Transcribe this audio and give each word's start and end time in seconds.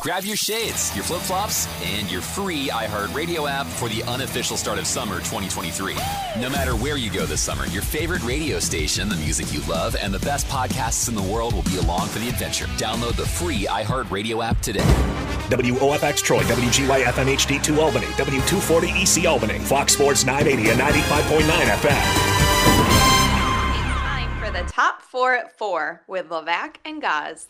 Grab 0.00 0.24
your 0.24 0.36
shades, 0.36 0.94
your 0.94 1.04
flip 1.04 1.20
flops, 1.22 1.66
and 1.82 2.10
your 2.10 2.20
free 2.20 2.68
iHeartRadio 2.68 3.50
app 3.50 3.66
for 3.66 3.88
the 3.88 4.02
unofficial 4.04 4.56
start 4.56 4.78
of 4.78 4.86
summer 4.86 5.18
2023. 5.18 5.94
No 6.40 6.48
matter 6.48 6.76
where 6.76 6.96
you 6.96 7.10
go 7.10 7.26
this 7.26 7.40
summer, 7.40 7.66
your 7.66 7.82
favorite 7.82 8.22
radio 8.22 8.60
station, 8.60 9.08
the 9.08 9.16
music 9.16 9.52
you 9.52 9.60
love, 9.62 9.96
and 10.00 10.14
the 10.14 10.20
best 10.20 10.46
podcasts 10.46 11.08
in 11.08 11.14
the 11.14 11.22
world 11.22 11.52
will 11.54 11.62
be 11.62 11.78
along 11.78 12.08
for 12.08 12.20
the 12.20 12.28
adventure. 12.28 12.66
Download 12.76 13.16
the 13.16 13.26
free 13.26 13.66
iHeartRadio 13.66 14.44
app 14.44 14.60
today. 14.60 14.84
WOFX 15.50 16.22
Troy, 16.22 16.42
WGY 16.42 17.04
FM 17.04 17.34
HD2 17.34 17.78
Albany, 17.78 18.06
W240 18.06 19.18
EC 19.18 19.26
Albany, 19.26 19.58
Fox 19.58 19.94
Sports 19.94 20.24
980 20.24 20.70
and 20.70 20.80
95.9 20.80 21.40
FM. 21.40 22.02
Time 23.96 24.44
for 24.44 24.50
the 24.50 24.70
top 24.70 25.02
four 25.02 25.34
at 25.34 25.56
four 25.58 26.02
with 26.06 26.28
Levac 26.28 26.76
and 26.84 27.00
Gaz. 27.00 27.46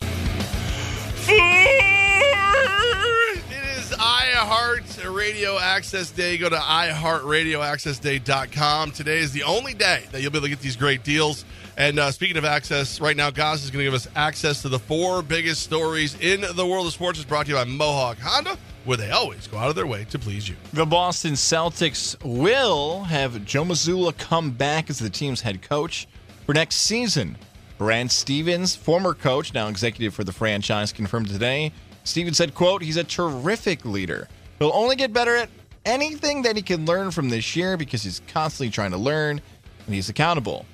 IHeart 3.99 5.13
Radio 5.13 5.59
Access 5.59 6.09
Day. 6.09 6.37
Go 6.37 6.47
to 6.47 6.55
iHeartRadioAccessDay.com. 6.55 8.91
Today 8.91 9.17
is 9.17 9.33
the 9.33 9.43
only 9.43 9.73
day 9.73 10.03
that 10.13 10.21
you'll 10.21 10.31
be 10.31 10.37
able 10.37 10.45
to 10.45 10.49
get 10.49 10.61
these 10.61 10.77
great 10.77 11.03
deals. 11.03 11.43
And 11.75 11.99
uh, 11.99 12.09
speaking 12.11 12.37
of 12.37 12.45
access, 12.45 13.01
right 13.01 13.17
now, 13.17 13.29
Gaz 13.29 13.65
is 13.65 13.71
going 13.71 13.79
to 13.79 13.83
give 13.83 13.93
us 13.93 14.07
access 14.15 14.61
to 14.61 14.69
the 14.69 14.79
four 14.79 15.21
biggest 15.21 15.63
stories 15.63 16.17
in 16.21 16.45
the 16.55 16.65
world 16.65 16.87
of 16.87 16.93
sports. 16.93 17.19
It's 17.19 17.27
brought 17.27 17.47
to 17.47 17.51
you 17.51 17.57
by 17.57 17.65
Mohawk 17.65 18.19
Honda, 18.19 18.57
where 18.85 18.95
they 18.95 19.11
always 19.11 19.47
go 19.47 19.57
out 19.57 19.67
of 19.67 19.75
their 19.75 19.85
way 19.85 20.05
to 20.11 20.17
please 20.17 20.47
you. 20.47 20.55
The 20.71 20.85
Boston 20.85 21.33
Celtics 21.33 22.15
will 22.23 23.03
have 23.03 23.43
Joe 23.43 23.65
Mazzulla 23.65 24.17
come 24.17 24.51
back 24.51 24.89
as 24.89 24.99
the 24.99 25.09
team's 25.09 25.41
head 25.41 25.61
coach 25.61 26.07
for 26.45 26.53
next 26.53 26.77
season. 26.77 27.37
Brad 27.77 28.11
Stevens, 28.11 28.77
former 28.77 29.13
coach, 29.13 29.53
now 29.53 29.67
executive 29.67 30.13
for 30.13 30.23
the 30.23 30.31
franchise, 30.31 30.93
confirmed 30.93 31.27
today. 31.27 31.73
Stevens 32.09 32.37
said, 32.37 32.55
quote, 32.55 32.81
he's 32.81 32.97
a 32.97 33.03
terrific 33.03 33.85
leader. 33.85 34.27
He'll 34.57 34.71
only 34.73 34.95
get 34.95 35.13
better 35.13 35.35
at 35.35 35.49
anything 35.85 36.41
that 36.41 36.55
he 36.55 36.61
can 36.61 36.85
learn 36.85 37.11
from 37.11 37.29
this 37.29 37.55
year 37.55 37.77
because 37.77 38.03
he's 38.03 38.21
constantly 38.27 38.71
trying 38.71 38.91
to 38.91 38.97
learn 38.97 39.39
and 39.85 39.95
he's 39.95 40.09
accountable. 40.09 40.65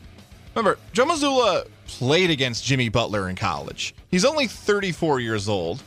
Remember, 0.56 0.80
Joe 0.94 1.06
Mazzulla 1.06 1.68
played 1.88 2.30
against 2.30 2.64
Jimmy 2.64 2.88
Butler 2.88 3.30
in 3.30 3.36
college. 3.36 3.94
He's 4.10 4.24
only 4.24 4.48
34 4.48 5.20
years 5.20 5.50
old. 5.50 5.84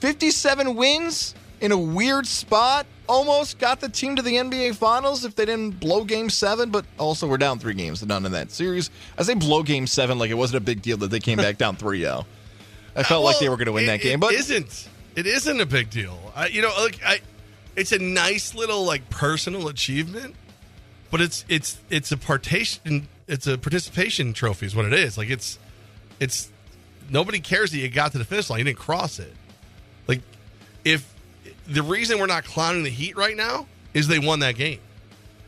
57 0.00 0.74
wins 0.74 1.34
in 1.60 1.70
a 1.70 1.78
weird 1.78 2.26
spot. 2.26 2.86
Almost 3.06 3.58
got 3.58 3.80
the 3.80 3.88
team 3.90 4.16
to 4.16 4.22
the 4.22 4.34
NBA 4.36 4.76
Finals 4.76 5.26
if 5.26 5.36
they 5.36 5.44
didn't 5.44 5.72
blow 5.72 6.04
game 6.04 6.30
seven, 6.30 6.70
but 6.70 6.86
also 6.98 7.26
we're 7.26 7.36
down 7.36 7.58
three 7.58 7.74
games 7.74 8.00
to 8.00 8.06
none 8.06 8.24
in 8.24 8.32
that 8.32 8.50
series. 8.50 8.90
I 9.18 9.22
say 9.24 9.34
blow 9.34 9.62
game 9.62 9.86
seven 9.86 10.18
like 10.18 10.30
it 10.30 10.34
wasn't 10.34 10.62
a 10.62 10.64
big 10.64 10.80
deal 10.80 10.96
that 10.98 11.10
they 11.10 11.20
came 11.20 11.36
back 11.36 11.58
down 11.58 11.76
3 11.76 12.00
0. 12.00 12.24
I 12.96 13.02
felt 13.02 13.24
like 13.24 13.38
they 13.38 13.48
were 13.48 13.56
going 13.56 13.66
to 13.66 13.72
win 13.72 13.84
It- 13.84 13.86
that 13.88 14.00
game, 14.00 14.20
but 14.20 14.32
isn't. 14.34 14.88
It 15.16 15.26
isn't 15.26 15.60
a 15.60 15.66
big 15.66 15.90
deal. 15.90 16.18
I, 16.34 16.46
you 16.48 16.60
know, 16.60 16.72
like 16.78 17.00
I, 17.04 17.20
it's 17.76 17.92
a 17.92 17.98
nice 17.98 18.54
little 18.54 18.84
like 18.84 19.08
personal 19.10 19.68
achievement, 19.68 20.34
but 21.10 21.20
it's 21.20 21.44
it's 21.48 21.78
it's 21.90 22.10
a 22.10 22.16
participation 22.16 23.08
it's 23.28 23.46
a 23.46 23.56
participation 23.56 24.32
trophy 24.32 24.66
is 24.66 24.74
what 24.74 24.84
it 24.86 24.92
is. 24.92 25.16
Like 25.16 25.30
it's 25.30 25.58
it's 26.18 26.50
nobody 27.08 27.40
cares 27.40 27.70
that 27.70 27.78
you 27.78 27.88
got 27.88 28.12
to 28.12 28.18
the 28.18 28.24
finish 28.24 28.50
line. 28.50 28.58
You 28.58 28.64
didn't 28.64 28.78
cross 28.78 29.18
it. 29.18 29.32
Like 30.08 30.20
if 30.84 31.12
the 31.66 31.82
reason 31.82 32.18
we're 32.18 32.26
not 32.26 32.44
clowning 32.44 32.82
the 32.82 32.90
Heat 32.90 33.16
right 33.16 33.36
now 33.36 33.66
is 33.92 34.08
they 34.08 34.18
won 34.18 34.40
that 34.40 34.56
game. 34.56 34.80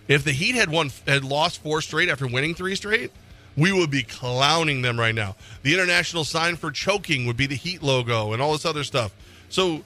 If 0.09 0.23
the 0.23 0.33
Heat 0.33 0.55
had 0.55 0.71
won 0.71 0.91
had 1.07 1.25
lost 1.25 1.63
four 1.63 1.83
straight 1.83 2.09
after 2.09 2.27
winning 2.27 2.55
three 2.55 2.77
straight, 2.77 3.11
we 3.57 3.73
would 3.73 3.91
be 3.91 4.03
clowning 4.03 4.83
them 4.83 4.99
right 4.99 5.15
now. 5.15 5.37
The 5.62 5.73
international 5.75 6.25
sign 6.25 6.57
for 6.57 6.71
choking 6.71 7.27
would 7.27 7.37
be 7.37 7.47
the 7.47 7.55
Heat 7.55 7.83
logo 7.83 8.33
and 8.33 8.43
all 8.43 8.53
this 8.53 8.67
other 8.67 8.85
stuff. 8.85 9.15
So, 9.49 9.83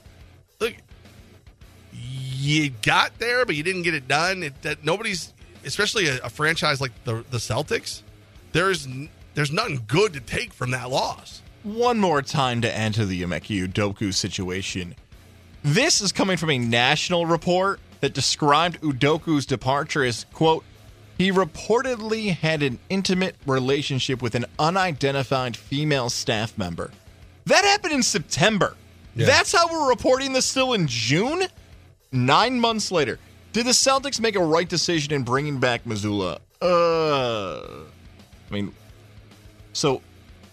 look, 0.59 0.73
you 1.93 2.71
got 2.81 3.17
there, 3.19 3.45
but 3.45 3.55
you 3.55 3.63
didn't 3.63 3.83
get 3.83 3.93
it 3.93 4.07
done. 4.07 4.43
It, 4.43 4.61
that 4.63 4.83
nobody's, 4.83 5.33
especially 5.63 6.07
a, 6.07 6.17
a 6.23 6.29
franchise 6.29 6.81
like 6.81 6.91
the 7.05 7.23
the 7.29 7.37
Celtics, 7.37 8.01
there's 8.51 8.87
there's 9.35 9.51
nothing 9.51 9.83
good 9.87 10.13
to 10.13 10.19
take 10.19 10.51
from 10.53 10.71
that 10.71 10.89
loss. 10.89 11.41
one 11.63 11.99
more 11.99 12.21
time 12.21 12.61
to 12.61 12.75
enter 12.75 13.05
the 13.05 13.21
Yumeki 13.21 13.67
Udoka 13.67 14.13
situation. 14.13 14.95
This 15.63 16.01
is 16.01 16.11
coming 16.11 16.37
from 16.37 16.49
a 16.49 16.57
national 16.57 17.25
report 17.25 17.79
that 17.99 18.13
described 18.13 18.81
Udoka's 18.81 19.45
departure 19.45 20.03
as, 20.03 20.25
quote, 20.33 20.63
he 21.17 21.31
reportedly 21.31 22.33
had 22.35 22.63
an 22.63 22.79
intimate 22.89 23.35
relationship 23.45 24.21
with 24.21 24.35
an 24.35 24.45
unidentified 24.57 25.55
female 25.55 26.09
staff 26.09 26.57
member. 26.57 26.91
That 27.45 27.63
happened 27.65 27.93
in 27.93 28.03
September. 28.03 28.75
Yeah. 29.15 29.25
That's 29.25 29.51
how 29.51 29.67
we're 29.71 29.89
reporting 29.89 30.33
this 30.33 30.45
still 30.45 30.73
in 30.73 30.87
June? 30.87 31.43
Nine 32.11 32.59
months 32.59 32.91
later. 32.91 33.19
Did 33.53 33.65
the 33.65 33.71
Celtics 33.71 34.19
make 34.19 34.35
a 34.35 34.39
right 34.43 34.67
decision 34.67 35.13
in 35.13 35.23
bringing 35.23 35.59
back 35.59 35.83
Mazzulla? 35.85 36.39
Uh, 36.61 37.83
I 38.49 38.53
mean, 38.53 38.73
so 39.73 40.01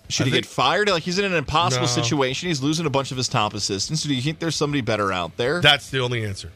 should 0.08 0.24
I 0.24 0.26
he 0.26 0.30
think- 0.32 0.44
get 0.46 0.50
fired? 0.50 0.88
Like 0.88 1.02
he's 1.02 1.18
in 1.18 1.24
an 1.24 1.34
impossible 1.34 1.86
No. 1.86 1.92
situation. 1.92 2.48
He's 2.48 2.60
losing 2.62 2.86
a 2.86 2.90
bunch 2.90 3.10
of 3.10 3.16
his 3.16 3.28
top 3.28 3.54
assistants. 3.54 4.02
Do 4.02 4.14
you 4.14 4.22
think 4.22 4.38
there's 4.38 4.56
somebody 4.56 4.80
better 4.80 5.12
out 5.12 5.36
there? 5.36 5.60
That's 5.60 5.90
the 5.90 6.00
only 6.00 6.24
answer. 6.24 6.50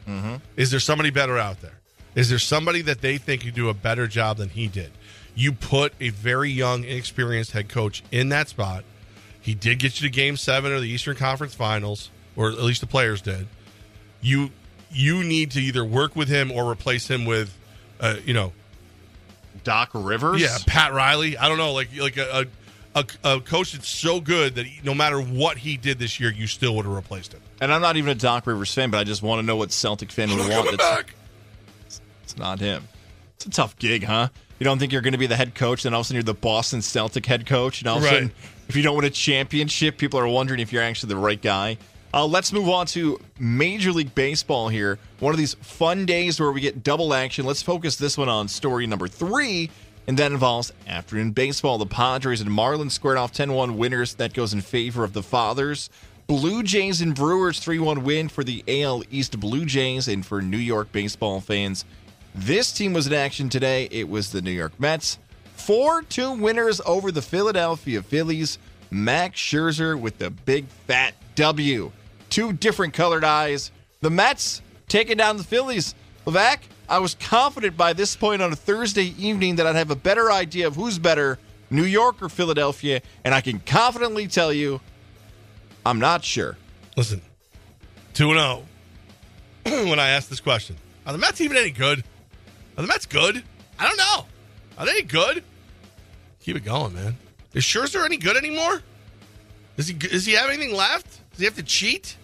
Is 0.56 0.70
there 0.70 0.80
somebody 0.80 1.10
better 1.10 1.38
out 1.38 1.60
there? 1.60 1.78
Is 2.14 2.28
there 2.28 2.38
somebody 2.38 2.82
that 2.82 3.00
they 3.00 3.18
think 3.18 3.42
could 3.42 3.54
do 3.54 3.68
a 3.68 3.74
better 3.74 4.06
job 4.06 4.36
than 4.36 4.50
he 4.50 4.68
did? 4.68 4.92
You 5.34 5.52
put 5.52 5.94
a 6.00 6.10
very 6.10 6.50
young, 6.50 6.84
inexperienced 6.84 7.52
head 7.52 7.68
coach 7.68 8.02
in 8.10 8.28
that 8.30 8.48
spot. 8.48 8.84
He 9.40 9.54
did 9.54 9.78
get 9.78 10.00
you 10.00 10.08
to 10.08 10.14
Game 10.14 10.36
Seven 10.36 10.72
of 10.72 10.82
the 10.82 10.88
Eastern 10.88 11.16
Conference 11.16 11.54
Finals, 11.54 12.10
or 12.36 12.50
at 12.50 12.58
least 12.58 12.80
the 12.80 12.86
players 12.86 13.22
did. 13.22 13.48
You 14.20 14.50
you 14.90 15.24
need 15.24 15.52
to 15.52 15.60
either 15.60 15.84
work 15.84 16.14
with 16.14 16.28
him 16.28 16.52
or 16.52 16.70
replace 16.70 17.08
him 17.08 17.24
with, 17.24 17.56
uh, 17.98 18.16
you 18.26 18.34
know, 18.34 18.52
Doc 19.64 19.90
Rivers. 19.94 20.40
yeah, 20.40 20.58
Pat 20.66 20.92
Riley. 20.92 21.36
I 21.38 21.48
don't 21.48 21.58
know, 21.58 21.72
like 21.72 21.88
like 21.98 22.18
a 22.18 22.46
a, 22.94 23.06
a, 23.24 23.40
coach 23.40 23.72
that's 23.72 23.88
so 23.88 24.20
good 24.20 24.56
that 24.56 24.66
he, 24.66 24.80
no 24.84 24.94
matter 24.94 25.20
what 25.20 25.56
he 25.56 25.78
did 25.78 25.98
this 25.98 26.20
year, 26.20 26.30
you 26.30 26.46
still 26.46 26.76
would 26.76 26.84
have 26.84 26.94
replaced 26.94 27.32
him. 27.32 27.40
And 27.60 27.72
I'm 27.72 27.80
not 27.80 27.96
even 27.96 28.10
a 28.10 28.14
Doc 28.14 28.46
Rivers 28.46 28.72
fan, 28.74 28.90
but 28.90 28.98
I 28.98 29.04
just 29.04 29.22
want 29.22 29.40
to 29.40 29.46
know 29.46 29.56
what 29.56 29.72
Celtic 29.72 30.12
fan 30.12 30.28
would 30.28 30.38
want. 30.38 30.70
That's, 30.70 30.76
back. 30.76 31.14
It's 32.32 32.38
not 32.38 32.60
him. 32.60 32.88
It's 33.36 33.46
a 33.46 33.50
tough 33.50 33.78
gig, 33.78 34.04
huh? 34.04 34.28
You 34.58 34.64
don't 34.64 34.78
think 34.78 34.90
you're 34.92 35.02
going 35.02 35.12
to 35.12 35.18
be 35.18 35.26
the 35.26 35.36
head 35.36 35.54
coach, 35.54 35.82
then 35.82 35.92
all 35.92 36.00
of 36.00 36.04
a 36.04 36.08
sudden 36.08 36.16
you're 36.16 36.22
the 36.22 36.34
Boston 36.34 36.80
Celtic 36.80 37.26
head 37.26 37.44
coach, 37.46 37.80
and 37.80 37.88
all 37.88 37.98
of 37.98 38.02
a 38.04 38.06
Right. 38.06 38.12
sudden, 38.14 38.32
if 38.68 38.76
you 38.76 38.82
don't 38.82 38.96
win 38.96 39.04
a 39.04 39.10
championship, 39.10 39.98
people 39.98 40.18
are 40.18 40.28
wondering 40.28 40.60
if 40.60 40.72
you're 40.72 40.82
actually 40.82 41.10
the 41.10 41.16
right 41.20 41.40
guy. 41.40 41.76
Uh, 42.14 42.24
let's 42.26 42.52
move 42.52 42.68
on 42.68 42.86
to 42.86 43.18
Major 43.38 43.90
League 43.92 44.14
Baseball 44.14 44.68
here. 44.68 44.98
One 45.18 45.32
of 45.32 45.38
these 45.38 45.54
fun 45.54 46.06
days 46.06 46.38
where 46.40 46.52
we 46.52 46.60
get 46.60 46.82
double 46.82 47.12
action. 47.14 47.44
Let's 47.44 47.62
focus 47.62 47.96
this 47.96 48.16
one 48.16 48.28
on 48.28 48.48
story 48.48 48.86
number 48.86 49.08
three, 49.08 49.70
and 50.06 50.18
that 50.18 50.30
involves 50.30 50.72
afternoon 50.86 51.32
baseball. 51.32 51.78
The 51.78 51.86
Padres 51.86 52.40
and 52.40 52.50
Marlins 52.50 52.92
squared 52.92 53.18
off 53.18 53.32
10 53.32 53.52
1 53.52 53.76
winners. 53.78 54.14
That 54.14 54.32
goes 54.34 54.52
in 54.54 54.60
favor 54.60 55.04
of 55.04 55.12
the 55.12 55.22
Fathers. 55.22 55.90
Blue 56.28 56.62
Jays 56.62 57.00
and 57.00 57.14
Brewers 57.14 57.58
3 57.58 57.78
1 57.80 58.04
win 58.04 58.28
for 58.28 58.44
the 58.44 58.62
AL 58.68 59.02
East 59.10 59.40
Blue 59.40 59.64
Jays 59.64 60.06
and 60.06 60.24
for 60.24 60.40
New 60.40 60.56
York 60.58 60.92
baseball 60.92 61.40
fans. 61.40 61.84
This 62.34 62.72
team 62.72 62.92
was 62.92 63.06
in 63.06 63.12
action 63.12 63.48
today. 63.48 63.88
It 63.90 64.08
was 64.08 64.32
the 64.32 64.40
New 64.40 64.50
York 64.50 64.72
Mets. 64.78 65.18
4 65.54 66.02
2 66.02 66.32
winners 66.32 66.80
over 66.86 67.12
the 67.12 67.22
Philadelphia 67.22 68.02
Phillies. 68.02 68.58
Max 68.90 69.40
Scherzer 69.40 69.98
with 69.98 70.18
the 70.18 70.30
big 70.30 70.66
fat 70.86 71.14
W. 71.34 71.92
Two 72.30 72.52
different 72.52 72.94
colored 72.94 73.24
eyes. 73.24 73.70
The 74.00 74.10
Mets 74.10 74.62
taking 74.88 75.16
down 75.16 75.36
the 75.36 75.44
Phillies. 75.44 75.94
Levac, 76.26 76.58
I 76.88 76.98
was 76.98 77.14
confident 77.14 77.76
by 77.76 77.92
this 77.92 78.16
point 78.16 78.42
on 78.42 78.52
a 78.52 78.56
Thursday 78.56 79.14
evening 79.18 79.56
that 79.56 79.66
I'd 79.66 79.76
have 79.76 79.90
a 79.90 79.96
better 79.96 80.30
idea 80.30 80.66
of 80.66 80.76
who's 80.76 80.98
better, 80.98 81.38
New 81.70 81.84
York 81.84 82.22
or 82.22 82.28
Philadelphia, 82.28 83.00
and 83.24 83.34
I 83.34 83.40
can 83.40 83.60
confidently 83.60 84.28
tell 84.28 84.52
you 84.52 84.80
I'm 85.84 85.98
not 85.98 86.24
sure. 86.24 86.56
Listen, 86.96 87.22
2 88.14 88.28
0. 88.32 88.62
When 89.64 89.98
I 89.98 90.08
asked 90.10 90.28
this 90.28 90.40
question, 90.40 90.76
are 91.06 91.12
the 91.12 91.18
Mets 91.18 91.40
even 91.40 91.56
any 91.56 91.70
good? 91.70 92.04
Are 92.76 92.82
the 92.82 92.88
Mets 92.88 93.06
good? 93.06 93.42
I 93.78 93.88
don't 93.88 93.96
know. 93.96 94.26
Are 94.78 94.86
they 94.86 95.02
good? 95.02 95.44
Keep 96.40 96.56
it 96.56 96.64
going, 96.64 96.94
man. 96.94 97.16
Is 97.54 97.64
Scherzer 97.64 98.04
any 98.04 98.16
good 98.16 98.36
anymore? 98.36 98.82
Does 99.76 99.88
he, 99.88 99.94
does 99.94 100.26
he 100.26 100.32
have 100.32 100.48
anything 100.48 100.74
left? 100.74 101.20
Does 101.30 101.38
he 101.38 101.44
have 101.44 101.56
to 101.56 101.62
cheat? 101.62 102.16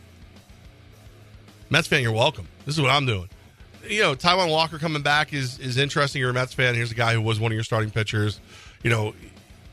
Mets 1.71 1.87
fan, 1.87 2.03
you're 2.03 2.13
welcome. 2.13 2.49
This 2.65 2.75
is 2.77 2.81
what 2.81 2.91
I'm 2.91 3.07
doing. 3.07 3.29
You 3.87 4.03
know, 4.03 4.15
Taijuan 4.15 4.51
Walker 4.51 4.79
coming 4.79 5.03
back 5.03 5.33
is 5.33 5.59
is 5.59 5.79
interesting. 5.79 6.21
You're 6.21 6.31
a 6.31 6.35
Mets 6.35 6.53
fan. 6.53 6.75
Here's 6.75 6.91
a 6.91 6.95
guy 6.95 7.15
who 7.15 7.23
was 7.23 7.39
one 7.41 7.53
of 7.53 7.55
your 7.55 7.65
starting 7.65 7.91
pitchers. 7.91 8.41
You 8.83 8.91
know, 8.91 9.15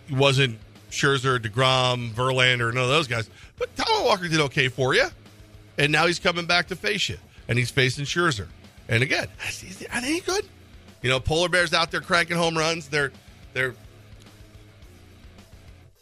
he 0.08 0.16
wasn't 0.16 0.60
Scherzer, 0.92 1.40
DeGrom, 1.40 2.12
Verlander, 2.12 2.74
none 2.74 2.84
of 2.84 2.90
those 2.90 3.08
guys. 3.08 3.30
But 3.58 3.76
Taijuan 3.76 4.06
Walker 4.06 4.28
did 4.28 4.40
okay 4.42 4.68
for 4.70 4.94
you. 4.94 5.08
And 5.78 5.92
now 5.92 6.06
he's 6.08 6.20
coming 6.20 6.46
back 6.46 6.68
to 6.68 6.76
face 6.76 7.10
you. 7.10 7.18
And 7.48 7.58
he's 7.58 7.72
facing 7.72 8.06
Scherzer. 8.06 8.48
And 8.88 9.04
again, 9.04 9.28
are 9.92 10.02
they 10.02 10.20
good? 10.20 10.46
You 11.02 11.10
know, 11.10 11.20
Polar 11.20 11.50
Bears 11.50 11.74
out 11.74 11.92
there 11.92 12.02
cranking 12.02 12.38
home 12.38 12.58
runs. 12.58 12.88
They're 12.88 13.12
they're 13.54 13.76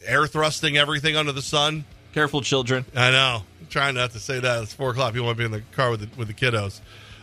air 0.06 0.28
thrusting 0.28 0.78
everything 0.78 1.16
under 1.16 1.32
the 1.32 1.42
sun. 1.42 1.86
Careful, 2.14 2.42
children. 2.42 2.86
I 2.96 3.12
know. 3.12 3.44
I'm 3.60 3.68
trying 3.68 3.96
not 3.96 4.12
to 4.12 4.20
say 4.20 4.40
that. 4.40 4.64
It's 4.64 4.74
four 4.74 4.92
o'clock. 4.92 5.16
You 5.16 5.24
want 5.24 5.38
to 5.38 5.42
be 5.42 5.46
in 5.46 5.52
the 5.52 5.64
car 5.76 5.90
with 5.90 6.02
the, 6.02 6.18
with 6.18 6.28
the 6.28 6.34
kiddos. 6.34 6.80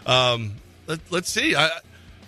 Um, 0.07 0.55
let, 0.87 0.99
let's 1.11 1.31
see. 1.31 1.55
I, 1.55 1.71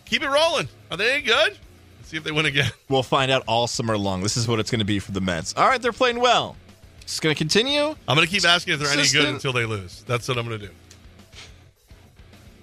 keep 0.04 0.22
it 0.22 0.28
rolling. 0.28 0.68
Are 0.90 0.96
they 0.96 1.14
any 1.14 1.22
good? 1.22 1.58
Let's 1.98 2.08
see 2.08 2.16
if 2.16 2.24
they 2.24 2.30
win 2.30 2.46
again. 2.46 2.70
We'll 2.88 3.02
find 3.02 3.30
out 3.30 3.42
all 3.48 3.66
summer 3.66 3.96
long. 3.96 4.22
This 4.22 4.36
is 4.36 4.46
what 4.46 4.60
it's 4.60 4.70
going 4.70 4.80
to 4.80 4.84
be 4.84 4.98
for 4.98 5.12
the 5.12 5.20
Mets. 5.22 5.54
All 5.56 5.66
right, 5.66 5.80
they're 5.80 5.92
playing 5.92 6.20
well. 6.20 6.56
It's 7.00 7.20
going 7.20 7.34
to 7.34 7.38
continue. 7.38 7.96
I'm 8.06 8.16
going 8.16 8.26
to 8.26 8.30
keep 8.30 8.44
asking 8.44 8.74
if 8.74 8.80
they're 8.80 8.92
any 8.92 9.08
good 9.08 9.26
until 9.28 9.54
they 9.54 9.64
lose. 9.64 10.04
That's 10.06 10.28
what 10.28 10.36
I'm 10.36 10.46
going 10.46 10.60
to 10.60 10.66
do. 10.66 10.72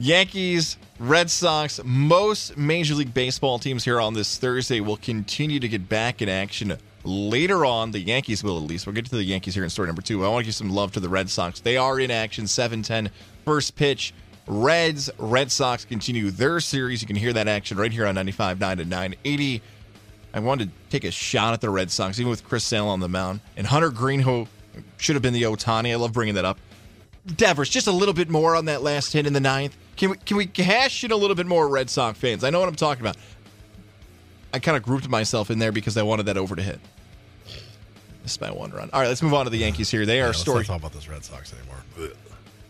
Yankees, 0.01 0.77
Red 0.97 1.29
Sox, 1.29 1.81
most 1.83 2.55
Major 2.57 2.95
League 2.95 3.13
Baseball 3.13 3.59
teams 3.59 3.83
here 3.83 3.99
on 3.99 4.13
this 4.13 4.37
Thursday 4.37 4.79
will 4.79 4.95
continue 4.95 5.59
to 5.59 5.67
get 5.67 5.89
back 5.89 6.21
in 6.21 6.29
action 6.29 6.77
later 7.03 7.65
on. 7.65 7.91
The 7.91 7.99
Yankees 7.99 8.41
will 8.41 8.57
at 8.57 8.63
least. 8.63 8.87
We'll 8.87 8.95
get 8.95 9.05
to 9.07 9.15
the 9.17 9.23
Yankees 9.23 9.55
here 9.55 9.65
in 9.65 9.69
story 9.69 9.87
number 9.87 10.01
two. 10.01 10.25
I 10.25 10.29
want 10.29 10.43
to 10.43 10.45
give 10.45 10.55
some 10.55 10.69
love 10.69 10.93
to 10.93 11.01
the 11.01 11.09
Red 11.09 11.29
Sox. 11.29 11.59
They 11.59 11.75
are 11.75 11.99
in 11.99 12.11
action 12.11 12.47
7 12.47 12.81
10, 12.81 13.11
first 13.43 13.75
pitch. 13.75 14.13
Reds, 14.47 15.09
Red 15.17 15.51
Sox 15.51 15.83
continue 15.83 16.31
their 16.31 16.61
series. 16.61 17.01
You 17.01 17.07
can 17.07 17.17
hear 17.17 17.33
that 17.33 17.49
action 17.49 17.77
right 17.77 17.91
here 17.91 18.07
on 18.07 18.15
95.9 18.15 18.79
and 18.79 18.89
980. 18.89 19.61
I 20.33 20.39
wanted 20.39 20.69
to 20.69 20.89
take 20.89 21.03
a 21.03 21.11
shot 21.11 21.53
at 21.53 21.59
the 21.59 21.69
Red 21.69 21.91
Sox, 21.91 22.19
even 22.19 22.29
with 22.29 22.45
Chris 22.45 22.63
Sale 22.63 22.87
on 22.87 23.01
the 23.01 23.09
mound. 23.09 23.41
And 23.57 23.67
Hunter 23.67 23.89
Greene, 23.89 24.21
who 24.21 24.47
should 24.95 25.15
have 25.15 25.21
been 25.21 25.33
the 25.33 25.43
Ohtani. 25.43 25.91
I 25.91 25.95
love 25.95 26.13
bringing 26.13 26.35
that 26.35 26.45
up. 26.45 26.57
Devers, 27.35 27.69
just 27.69 27.87
a 27.87 27.91
little 27.91 28.13
bit 28.13 28.29
more 28.29 28.55
on 28.55 28.65
that 28.65 28.81
last 28.81 29.13
hit 29.13 29.27
in 29.27 29.33
the 29.33 29.39
ninth. 29.39 29.75
Can 29.99 30.11
we 30.11 30.15
can 30.15 30.37
we 30.37 30.45
cash 30.45 31.03
in 31.03 31.11
a 31.11 31.15
little 31.17 31.35
bit 31.35 31.45
more 31.45 31.67
Red 31.67 31.89
Sox 31.89 32.17
fans? 32.17 32.45
I 32.45 32.49
know 32.51 32.61
what 32.61 32.69
I'm 32.69 32.75
talking 32.75 33.01
about. 33.01 33.17
I 34.53 34.59
kind 34.59 34.77
of 34.77 34.81
grouped 34.81 35.09
myself 35.09 35.51
in 35.51 35.59
there 35.59 35.73
because 35.73 35.97
I 35.97 36.03
wanted 36.03 36.23
that 36.27 36.37
over 36.37 36.55
to 36.55 36.61
hit. 36.61 36.79
Missed 38.23 38.39
by 38.39 38.49
one 38.49 38.71
run. 38.71 38.89
All 38.93 39.01
right, 39.01 39.09
let's 39.09 39.21
move 39.21 39.33
on 39.33 39.43
to 39.43 39.49
the 39.49 39.57
Yankees 39.57 39.91
here. 39.91 40.05
They 40.05 40.21
are 40.21 40.27
Yeah, 40.27 40.31
story 40.31 40.59
not 40.59 40.67
talk 40.67 40.79
about 40.79 40.93
those 40.93 41.09
Red 41.09 41.25
Sox 41.25 41.53
anymore. 41.53 42.13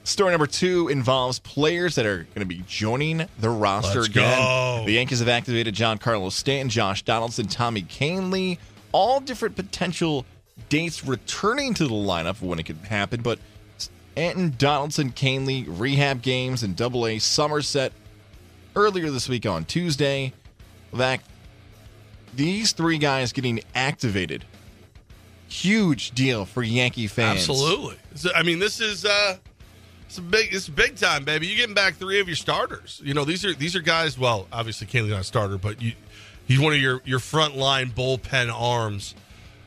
Story 0.05 0.31
number 0.31 0.47
two 0.47 0.87
involves 0.87 1.37
players 1.37 1.93
that 1.93 2.07
are 2.07 2.23
going 2.23 2.39
to 2.39 2.45
be 2.45 2.63
joining 2.67 3.27
the 3.39 3.49
roster 3.51 3.99
Let's 3.99 4.09
again. 4.09 4.39
go. 4.39 4.83
The 4.87 4.93
Yankees 4.93 5.19
have 5.19 5.27
activated 5.27 5.75
Giancarlo 5.75 6.31
Stanton, 6.31 6.69
Josh 6.69 7.03
Donaldson, 7.03 7.45
Tommy 7.45 7.83
Kahnle, 7.83 8.57
all 8.91 9.19
different 9.19 9.55
potential 9.55 10.25
dates 10.69 11.05
returning 11.05 11.75
to 11.75 11.83
the 11.83 11.93
lineup 11.93 12.41
when 12.41 12.57
it 12.57 12.63
could 12.63 12.77
happen. 12.77 13.21
But 13.21 13.37
Stanton, 14.13 14.53
Donaldson, 14.57 15.11
Kahnle, 15.11 15.65
rehab 15.67 16.21
games 16.21 16.61
in 16.63 16.73
Double 16.73 17.07
A 17.07 17.19
Somerset 17.19 17.93
earlier 18.75 19.09
this 19.09 19.29
week 19.29 19.45
on 19.45 19.63
Tuesday. 19.63 20.33
That 20.91 21.21
these 22.33 22.73
three 22.73 22.97
guys 22.97 23.31
getting 23.31 23.61
activated, 23.73 24.43
huge 25.47 26.11
deal 26.11 26.45
for 26.45 26.63
Yankee 26.63 27.07
fans. 27.07 27.39
Absolutely. 27.39 27.95
So, 28.15 28.29
I 28.35 28.43
mean, 28.43 28.59
this 28.59 28.81
is 28.81 29.05
uh, 29.05 29.37
it's 30.05 30.19
big, 30.19 30.53
it's 30.53 30.67
big 30.67 30.95
time, 30.95 31.23
baby. 31.23 31.47
You're 31.47 31.57
getting 31.57 31.75
back 31.75 31.95
three 31.95 32.19
of 32.19 32.27
your 32.27 32.35
starters. 32.35 33.01
You 33.03 33.13
know, 33.13 33.23
these 33.23 33.45
are 33.45 33.53
these 33.53 33.75
are 33.75 33.81
guys. 33.81 34.17
Well, 34.17 34.47
obviously, 34.51 34.87
Kahnle's 34.87 35.11
not 35.11 35.21
a 35.21 35.23
starter, 35.23 35.57
but 35.57 35.81
you, 35.81 35.93
he's 36.45 36.59
one 36.59 36.73
of 36.73 36.79
your 36.79 37.01
your 37.05 37.19
front 37.19 37.55
line 37.55 37.91
bullpen 37.91 38.51
arms. 38.53 39.15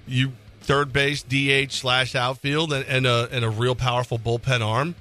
You 0.06 0.32
third 0.62 0.92
base, 0.92 1.22
DH 1.22 1.72
slash 1.72 2.14
outfield, 2.14 2.72
and, 2.72 2.84
and 2.86 3.06
a 3.06 3.28
and 3.30 3.44
a 3.44 3.50
real 3.50 3.74
powerful 3.74 4.18
bullpen 4.18 4.64
arm. 4.64 4.94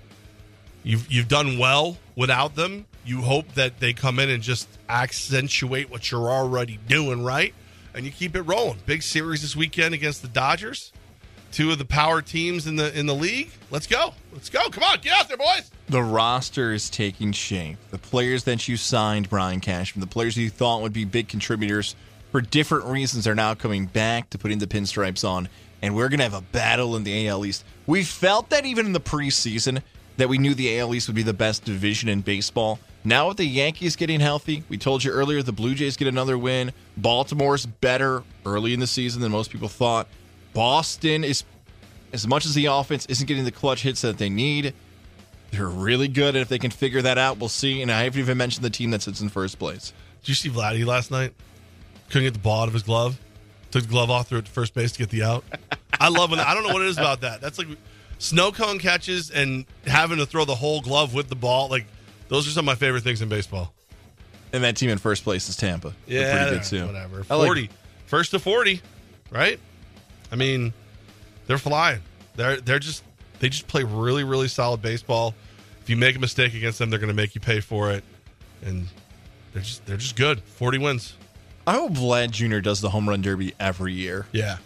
You've 0.84 1.12
you've 1.12 1.28
done 1.28 1.58
well 1.58 1.98
without 2.16 2.56
them. 2.56 2.86
You 3.06 3.22
hope 3.22 3.54
that 3.54 3.80
they 3.80 3.94
come 3.94 4.20
in 4.20 4.30
and 4.30 4.44
just 4.44 4.68
accentuate 4.88 5.90
what 5.90 6.12
you're 6.12 6.30
already 6.30 6.80
doing 6.88 7.24
right, 7.24 7.54
and 7.94 8.06
you 8.06 8.12
keep 8.12 8.36
it 8.36 8.44
rolling. 8.44 8.80
Big 8.86 9.04
series 9.04 9.42
this 9.42 9.56
weekend 9.56 9.94
against 9.94 10.22
the 10.22 10.28
Dodgers 10.28 10.92
two 11.52 11.72
of 11.72 11.78
the 11.78 11.86
power 11.86 12.22
teams 12.22 12.66
in 12.66 12.76
the 12.76 12.98
in 12.98 13.06
the 13.06 13.16
league. 13.16 13.52
Let's 13.70 13.88
go. 13.88 14.14
Let's 14.34 14.50
go. 14.50 14.70
Come 14.70 14.84
on, 14.84 15.00
get 15.02 15.14
out 15.14 15.28
there, 15.28 15.38
boys. 15.38 15.70
The 15.90 16.02
roster 16.02 16.72
is 16.74 16.90
taking 16.90 17.34
shape. 17.34 17.78
The 17.92 17.98
players 17.98 18.46
that 18.46 18.68
you 18.68 18.78
signed, 18.78 19.30
Brian 19.30 19.60
Cashman, 19.60 20.02
the 20.02 20.08
players 20.08 20.38
you 20.38 20.50
thought 20.50 20.82
would 20.82 20.94
be 20.94 21.06
big 21.06 21.28
contributors 21.28 21.96
for 22.32 22.42
different 22.42 22.86
reasons 22.86 23.28
are 23.28 23.36
now 23.36 23.54
coming 23.54 23.86
back 23.86 24.30
to 24.32 24.38
putting 24.38 24.60
the 24.60 24.68
pinstripes 24.68 25.28
on. 25.28 25.50
And 25.82 25.96
we're 25.96 26.10
to 26.10 26.24
have 26.24 26.34
a 26.34 26.42
battle 26.42 26.96
in 26.96 27.04
the 27.04 27.28
AL 27.28 27.46
East. 27.46 27.66
We 27.88 28.04
felt 28.04 28.50
that 28.52 28.66
even 28.66 28.86
in 28.86 28.94
the 28.94 29.00
preseason 29.00 29.82
that 30.18 30.30
we 30.30 30.38
knew 30.38 30.54
the 30.54 30.80
AL 30.80 30.94
East 30.94 31.08
would 31.08 31.16
be 31.16 31.24
the 31.24 31.34
best 31.34 31.66
division 31.66 32.08
in 32.08 32.22
baseball. 32.22 32.80
Now 33.04 33.30
with 33.30 33.38
the 33.38 33.46
Yankees 33.46 33.96
getting 33.96 34.20
healthy, 34.20 34.64
we 34.70 34.78
told 34.78 35.04
you 35.04 35.12
earlier 35.12 35.42
the 35.42 35.52
Blue 35.52 35.74
Jays 35.74 35.98
get 35.98 36.08
another 36.08 36.38
win. 36.38 36.72
Baltimore's 36.98 37.66
better 37.66 38.24
early 38.46 38.74
in 38.74 38.80
the 38.80 38.88
season 38.88 39.22
than 39.22 39.32
most 39.32 39.50
people 39.50 39.68
thought. 39.68 40.08
Boston 40.54 41.24
is 41.24 41.44
as 42.14 42.28
much 42.28 42.46
as 42.46 42.54
the 42.54 42.66
offense 42.68 43.06
isn't 43.08 43.26
getting 43.26 43.46
the 43.46 43.52
clutch 43.52 43.82
hits 43.82 44.02
that 44.02 44.18
they 44.18 44.30
need, 44.30 44.74
they're 45.52 45.68
really 45.68 46.08
good. 46.08 46.36
And 46.36 46.42
if 46.42 46.50
they 46.50 46.60
can 46.60 46.72
figure 46.72 47.02
that 47.02 47.18
out, 47.18 47.40
we'll 47.40 47.50
see. 47.50 47.82
And 47.82 47.92
I 47.92 48.04
haven't 48.04 48.20
even 48.20 48.38
mentioned 48.38 48.64
the 48.64 48.70
team 48.70 48.92
that 48.92 49.02
sits 49.02 49.22
in 49.22 49.30
first 49.30 49.60
place. 49.60 49.94
Did 50.22 50.30
you 50.30 50.36
see 50.36 50.50
Vladdy 50.50 50.86
last 50.86 51.10
night? 51.10 51.34
Couldn't 52.12 52.24
get 52.28 52.34
the 52.34 52.40
ball 52.40 52.62
out 52.64 52.68
of 52.68 52.74
his 52.74 52.84
glove. 52.84 53.20
Took 53.72 53.84
the 53.84 53.90
glove 53.90 54.10
off, 54.12 54.28
threw 54.28 54.40
it 54.40 54.46
to 54.46 54.52
first 54.52 54.74
base 54.74 54.92
to 54.92 55.00
get 55.00 55.10
the 55.10 55.24
out. 55.24 55.44
I 56.00 56.10
love 56.10 56.30
when 56.32 56.40
I 56.40 56.54
don't 56.54 56.64
know 56.68 56.74
what 56.74 56.82
it 56.82 56.90
is 56.90 56.98
about 56.98 57.22
that. 57.22 57.40
That's 57.42 57.58
like 57.58 57.68
snow 58.20 58.52
cone 58.52 58.80
catches 58.80 59.32
and 59.32 59.66
having 59.88 60.18
to 60.18 60.26
throw 60.26 60.44
the 60.46 60.56
whole 60.56 60.82
glove 60.82 61.14
with 61.14 61.30
the 61.30 61.36
ball. 61.36 61.70
Like 61.70 61.86
those 62.28 62.48
are 62.48 62.52
some 62.52 62.64
of 62.64 62.66
my 62.66 62.76
favorite 62.76 63.04
things 63.04 63.22
in 63.22 63.30
baseball. 63.30 63.74
And 64.54 64.64
that 64.66 64.76
team 64.76 64.90
in 64.90 64.98
first 64.98 65.24
place 65.24 65.48
is 65.48 65.56
Tampa. 65.56 65.94
They're 66.08 66.22
Yeah, 66.28 66.44
pretty 66.48 66.58
good 66.58 66.66
too. 66.66 66.86
whatever. 66.88 67.26
I 67.30 67.36
like- 67.36 67.48
Forty, 67.48 67.70
first 68.08 68.32
to 68.32 68.40
forty, 68.40 68.82
right? 69.30 69.58
I 70.32 70.36
mean, 70.36 70.74
they're 71.48 71.58
flying. 71.58 72.02
They're 72.36 72.58
they're 72.60 72.80
just 72.80 73.04
they 73.40 73.48
just 73.48 73.68
play 73.68 73.84
really 73.84 74.26
really 74.26 74.50
solid 74.50 74.82
baseball. 74.82 75.34
If 75.82 75.90
you 75.90 75.96
make 75.96 76.18
a 76.18 76.20
mistake 76.20 76.54
against 76.54 76.78
them, 76.80 76.90
they're 76.90 77.00
going 77.00 77.08
to 77.08 77.14
make 77.16 77.36
you 77.36 77.42
pay 77.42 77.62
for 77.62 77.92
it, 77.92 78.04
and 78.64 78.88
they're 79.54 79.64
just 79.64 79.86
they're 79.86 79.96
just 79.98 80.18
good. 80.18 80.42
Forty 80.44 80.78
wins. 80.78 81.14
I 81.68 81.74
hope 81.74 81.94
Vlad 81.94 82.32
Jr. 82.32 82.60
does 82.60 82.82
the 82.82 82.90
home 82.90 83.08
run 83.08 83.22
derby 83.22 83.54
every 83.60 83.94
year. 83.94 84.26
Yeah, 84.32 84.58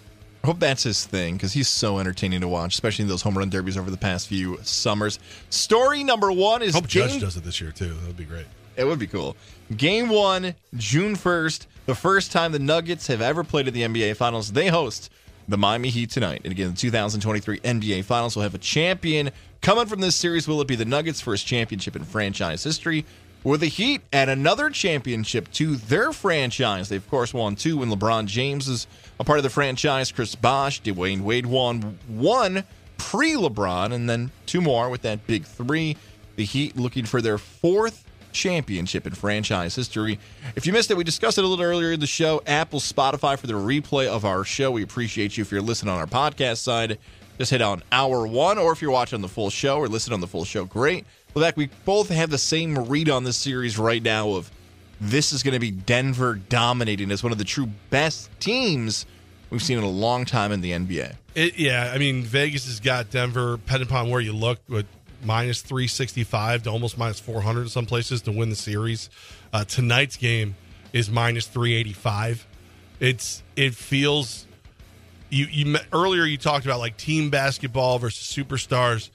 I 0.43 0.47
hope 0.47 0.59
that's 0.59 0.83
his 0.83 1.05
thing 1.05 1.35
because 1.35 1.53
he's 1.53 1.67
so 1.67 1.99
entertaining 1.99 2.41
to 2.41 2.47
watch, 2.47 2.73
especially 2.73 3.05
those 3.05 3.21
home 3.21 3.37
run 3.37 3.49
derbies 3.49 3.77
over 3.77 3.91
the 3.91 3.97
past 3.97 4.27
few 4.27 4.59
summers. 4.63 5.19
Story 5.49 6.03
number 6.03 6.31
one 6.31 6.61
is 6.61 6.73
hope 6.75 6.87
game- 6.87 7.09
Judge 7.09 7.21
does 7.21 7.37
it 7.37 7.43
this 7.43 7.59
year 7.59 7.71
too. 7.71 7.93
That 7.93 8.07
would 8.07 8.17
be 8.17 8.23
great. 8.25 8.45
It 8.77 8.85
would 8.85 8.99
be 8.99 9.07
cool. 9.07 9.35
Game 9.77 10.09
one, 10.09 10.53
June 10.75 11.15
1st, 11.15 11.65
the 11.85 11.95
first 11.95 12.31
time 12.31 12.51
the 12.51 12.59
Nuggets 12.59 13.07
have 13.07 13.21
ever 13.21 13.43
played 13.43 13.67
at 13.67 13.73
the 13.73 13.83
NBA 13.83 14.15
Finals. 14.17 14.51
They 14.51 14.67
host 14.67 15.09
the 15.47 15.57
Miami 15.57 15.89
Heat 15.89 16.09
tonight. 16.09 16.41
And 16.43 16.51
again, 16.51 16.71
the 16.71 16.75
2023 16.77 17.59
NBA 17.59 18.03
Finals 18.03 18.35
will 18.35 18.43
have 18.43 18.53
a 18.53 18.59
champion. 18.59 19.31
Coming 19.61 19.85
from 19.85 20.01
this 20.01 20.15
series, 20.15 20.47
will 20.47 20.59
it 20.61 20.67
be 20.67 20.75
the 20.75 20.85
Nuggets' 20.85 21.21
first 21.21 21.47
championship 21.47 21.95
in 21.95 22.03
franchise 22.03 22.63
history? 22.63 23.05
Or 23.45 23.57
the 23.57 23.67
Heat 23.67 24.01
add 24.11 24.27
another 24.27 24.71
championship 24.71 25.51
to 25.53 25.75
their 25.75 26.11
franchise? 26.11 26.89
They, 26.89 26.95
of 26.95 27.07
course, 27.09 27.31
won 27.31 27.55
two 27.55 27.77
when 27.77 27.91
LeBron 27.91 28.25
James 28.25 28.67
is 28.67 28.87
a 29.19 29.23
part 29.23 29.37
of 29.37 29.43
the 29.43 29.51
franchise. 29.51 30.11
Chris 30.11 30.33
Bosh, 30.33 30.81
Dwyane 30.81 31.21
Wade 31.21 31.45
won 31.45 31.99
one 32.07 32.63
pre 32.97 33.33
LeBron, 33.33 33.93
and 33.93 34.09
then 34.09 34.31
two 34.47 34.61
more 34.61 34.89
with 34.89 35.03
that 35.03 35.27
big 35.27 35.45
three. 35.45 35.95
The 36.37 36.43
Heat 36.43 36.75
looking 36.75 37.05
for 37.05 37.21
their 37.21 37.37
fourth 37.37 38.03
championship 38.31 39.05
in 39.05 39.13
franchise 39.13 39.75
history. 39.75 40.17
If 40.55 40.65
you 40.65 40.73
missed 40.73 40.89
it, 40.89 40.97
we 40.97 41.03
discussed 41.03 41.37
it 41.37 41.43
a 41.43 41.47
little 41.47 41.63
earlier 41.63 41.91
in 41.91 41.99
the 41.99 42.07
show. 42.07 42.41
Apple, 42.47 42.79
Spotify 42.79 43.37
for 43.37 43.45
the 43.45 43.53
replay 43.53 44.07
of 44.07 44.25
our 44.25 44.43
show. 44.43 44.71
We 44.71 44.81
appreciate 44.81 45.37
you 45.37 45.43
if 45.43 45.51
you're 45.51 45.61
listening 45.61 45.93
on 45.93 45.99
our 45.99 46.07
podcast 46.07 46.57
side. 46.57 46.97
Just 47.37 47.51
hit 47.51 47.61
on 47.61 47.83
hour 47.91 48.25
one, 48.25 48.57
or 48.57 48.71
if 48.71 48.81
you're 48.81 48.91
watching 48.91 49.21
the 49.21 49.27
full 49.27 49.51
show 49.51 49.77
or 49.77 49.87
listen 49.87 50.13
on 50.13 50.19
the 50.19 50.27
full 50.27 50.45
show, 50.45 50.65
great. 50.65 51.05
Fact, 51.41 51.57
we 51.57 51.69
both 51.83 52.07
have 52.09 52.29
the 52.29 52.37
same 52.37 52.77
read 52.87 53.09
on 53.09 53.25
this 53.25 53.35
series 53.35 53.77
right 53.77 54.01
now 54.01 54.29
of 54.31 54.49
this 55.01 55.33
is 55.33 55.43
going 55.43 55.53
to 55.53 55.59
be 55.59 55.69
Denver 55.69 56.35
dominating 56.35 57.11
as 57.11 57.23
one 57.23 57.33
of 57.33 57.37
the 57.37 57.43
true 57.43 57.67
best 57.89 58.29
teams 58.39 59.05
we've 59.49 59.61
seen 59.61 59.77
in 59.77 59.83
a 59.83 59.89
long 59.89 60.23
time 60.23 60.53
in 60.53 60.61
the 60.61 60.71
NBA. 60.71 61.13
It, 61.35 61.59
yeah, 61.59 61.91
I 61.93 61.97
mean 61.97 62.23
Vegas 62.23 62.65
has 62.67 62.79
got 62.79 63.11
Denver, 63.11 63.57
depending 63.57 63.89
upon 63.89 64.09
where 64.09 64.21
you 64.21 64.31
look, 64.31 64.59
with 64.69 64.85
minus 65.25 65.61
three 65.61 65.87
sixty 65.87 66.23
five 66.23 66.63
to 66.63 66.69
almost 66.69 66.97
minus 66.97 67.19
four 67.19 67.41
hundred 67.41 67.63
in 67.63 67.69
some 67.69 67.85
places 67.85 68.21
to 68.21 68.31
win 68.31 68.49
the 68.49 68.55
series. 68.55 69.09
Uh, 69.51 69.65
tonight's 69.65 70.15
game 70.15 70.55
is 70.93 71.09
minus 71.09 71.47
three 71.47 71.75
eighty 71.75 71.91
five. 71.91 72.47
It's 73.01 73.43
it 73.57 73.75
feels 73.75 74.45
you 75.29 75.47
you 75.51 75.75
earlier 75.91 76.23
you 76.23 76.37
talked 76.37 76.65
about 76.65 76.79
like 76.79 76.95
team 76.95 77.29
basketball 77.29 77.99
versus 77.99 78.25
superstars. 78.25 79.09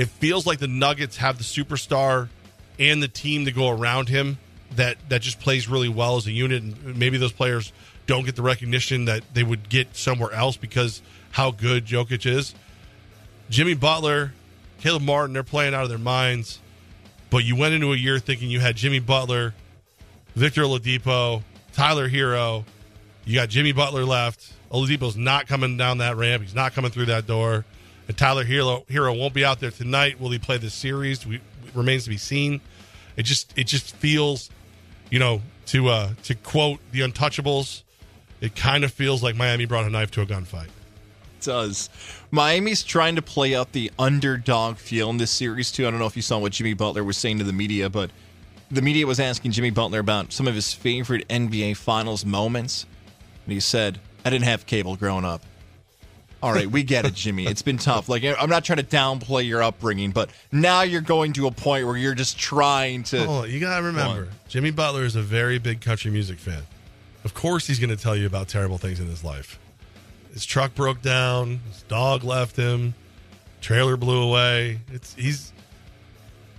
It 0.00 0.08
feels 0.08 0.46
like 0.46 0.60
the 0.60 0.66
Nuggets 0.66 1.18
have 1.18 1.36
the 1.36 1.44
superstar 1.44 2.30
and 2.78 3.02
the 3.02 3.06
team 3.06 3.44
to 3.44 3.52
go 3.52 3.68
around 3.68 4.08
him 4.08 4.38
that 4.76 4.96
that 5.10 5.20
just 5.20 5.40
plays 5.40 5.68
really 5.68 5.90
well 5.90 6.16
as 6.16 6.26
a 6.26 6.32
unit 6.32 6.62
and 6.62 6.96
maybe 6.96 7.18
those 7.18 7.32
players 7.32 7.70
don't 8.06 8.24
get 8.24 8.34
the 8.34 8.40
recognition 8.40 9.04
that 9.04 9.22
they 9.34 9.42
would 9.42 9.68
get 9.68 9.94
somewhere 9.94 10.32
else 10.32 10.56
because 10.56 11.02
how 11.32 11.50
good 11.50 11.84
Jokic 11.84 12.24
is. 12.24 12.54
Jimmy 13.50 13.74
Butler, 13.74 14.32
Caleb 14.78 15.02
Martin, 15.02 15.34
they're 15.34 15.42
playing 15.42 15.74
out 15.74 15.82
of 15.82 15.90
their 15.90 15.98
minds. 15.98 16.60
But 17.28 17.44
you 17.44 17.54
went 17.54 17.74
into 17.74 17.92
a 17.92 17.96
year 17.96 18.18
thinking 18.18 18.50
you 18.50 18.60
had 18.60 18.76
Jimmy 18.76 19.00
Butler, 19.00 19.52
Victor 20.34 20.62
Oladipo, 20.62 21.42
Tyler 21.74 22.08
Herro. 22.08 22.64
You 23.26 23.34
got 23.34 23.50
Jimmy 23.50 23.72
Butler 23.72 24.06
left. 24.06 24.50
Oladipo's 24.72 25.18
not 25.18 25.46
coming 25.46 25.76
down 25.76 25.98
that 25.98 26.16
ramp. 26.16 26.42
He's 26.42 26.54
not 26.54 26.72
coming 26.72 26.90
through 26.90 27.06
that 27.06 27.26
door. 27.26 27.66
Tyler 28.12 28.44
Herro, 28.44 28.86
Herro 28.86 29.18
won't 29.18 29.34
be 29.34 29.44
out 29.44 29.60
there 29.60 29.70
tonight. 29.70 30.20
Will 30.20 30.30
he 30.30 30.38
play 30.38 30.58
the 30.58 30.70
series? 30.70 31.26
We, 31.26 31.40
remains 31.74 32.04
to 32.04 32.10
be 32.10 32.16
seen. 32.16 32.60
It 33.16 33.24
just 33.24 33.56
it 33.58 33.66
just 33.66 33.94
feels, 33.96 34.50
you 35.10 35.18
know, 35.18 35.42
to 35.66 35.88
uh, 35.88 36.10
to 36.24 36.34
quote 36.34 36.80
the 36.92 37.00
Untouchables, 37.00 37.82
it 38.40 38.56
kind 38.56 38.84
of 38.84 38.92
feels 38.92 39.22
like 39.22 39.36
Miami 39.36 39.66
brought 39.66 39.84
a 39.84 39.90
knife 39.90 40.10
to 40.12 40.22
a 40.22 40.26
gunfight. 40.26 40.66
It 40.66 41.42
does. 41.42 41.90
Miami's 42.30 42.82
trying 42.82 43.16
to 43.16 43.22
play 43.22 43.54
out 43.54 43.72
the 43.72 43.90
underdog 43.98 44.76
feel 44.76 45.10
in 45.10 45.16
this 45.16 45.30
series 45.30 45.70
too. 45.70 45.86
I 45.86 45.90
don't 45.90 46.00
know 46.00 46.06
if 46.06 46.16
you 46.16 46.22
saw 46.22 46.38
what 46.38 46.52
Jimmy 46.52 46.74
Butler 46.74 47.04
was 47.04 47.16
saying 47.16 47.38
to 47.38 47.44
the 47.44 47.52
media, 47.52 47.90
but 47.90 48.10
the 48.70 48.82
media 48.82 49.06
was 49.06 49.20
asking 49.20 49.52
Jimmy 49.52 49.70
Butler 49.70 49.98
about 49.98 50.32
some 50.32 50.46
of 50.46 50.54
his 50.54 50.72
favorite 50.72 51.26
NBA 51.28 51.76
Finals 51.76 52.24
moments, 52.24 52.86
and 53.44 53.52
he 53.52 53.60
said, 53.60 54.00
"I 54.24 54.30
didn't 54.30 54.44
have 54.44 54.66
cable 54.66 54.96
growing 54.96 55.24
up." 55.24 55.44
All 56.42 56.52
right, 56.52 56.66
we 56.70 56.82
get 56.82 57.04
it, 57.04 57.14
Jimmy. 57.14 57.46
It's 57.46 57.62
been 57.62 57.76
tough. 57.76 58.08
Like 58.08 58.24
I'm 58.24 58.48
not 58.48 58.64
trying 58.64 58.78
to 58.78 58.84
downplay 58.84 59.46
your 59.46 59.62
upbringing, 59.62 60.10
but 60.10 60.30
now 60.50 60.82
you're 60.82 61.00
going 61.00 61.34
to 61.34 61.46
a 61.46 61.50
point 61.50 61.86
where 61.86 61.96
you're 61.96 62.14
just 62.14 62.38
trying 62.38 63.02
to. 63.04 63.26
Oh, 63.26 63.44
you 63.44 63.60
gotta 63.60 63.82
remember, 63.82 64.28
Jimmy 64.48 64.70
Butler 64.70 65.04
is 65.04 65.16
a 65.16 65.22
very 65.22 65.58
big 65.58 65.80
country 65.80 66.10
music 66.10 66.38
fan. 66.38 66.62
Of 67.24 67.34
course, 67.34 67.66
he's 67.66 67.78
going 67.78 67.90
to 67.90 68.02
tell 68.02 68.16
you 68.16 68.26
about 68.26 68.48
terrible 68.48 68.78
things 68.78 68.98
in 68.98 69.06
his 69.06 69.22
life. 69.22 69.58
His 70.32 70.46
truck 70.46 70.74
broke 70.74 71.02
down. 71.02 71.60
His 71.68 71.82
dog 71.82 72.24
left 72.24 72.56
him. 72.56 72.94
Trailer 73.60 73.96
blew 73.98 74.22
away. 74.22 74.80
It's 74.90 75.14
he's. 75.14 75.52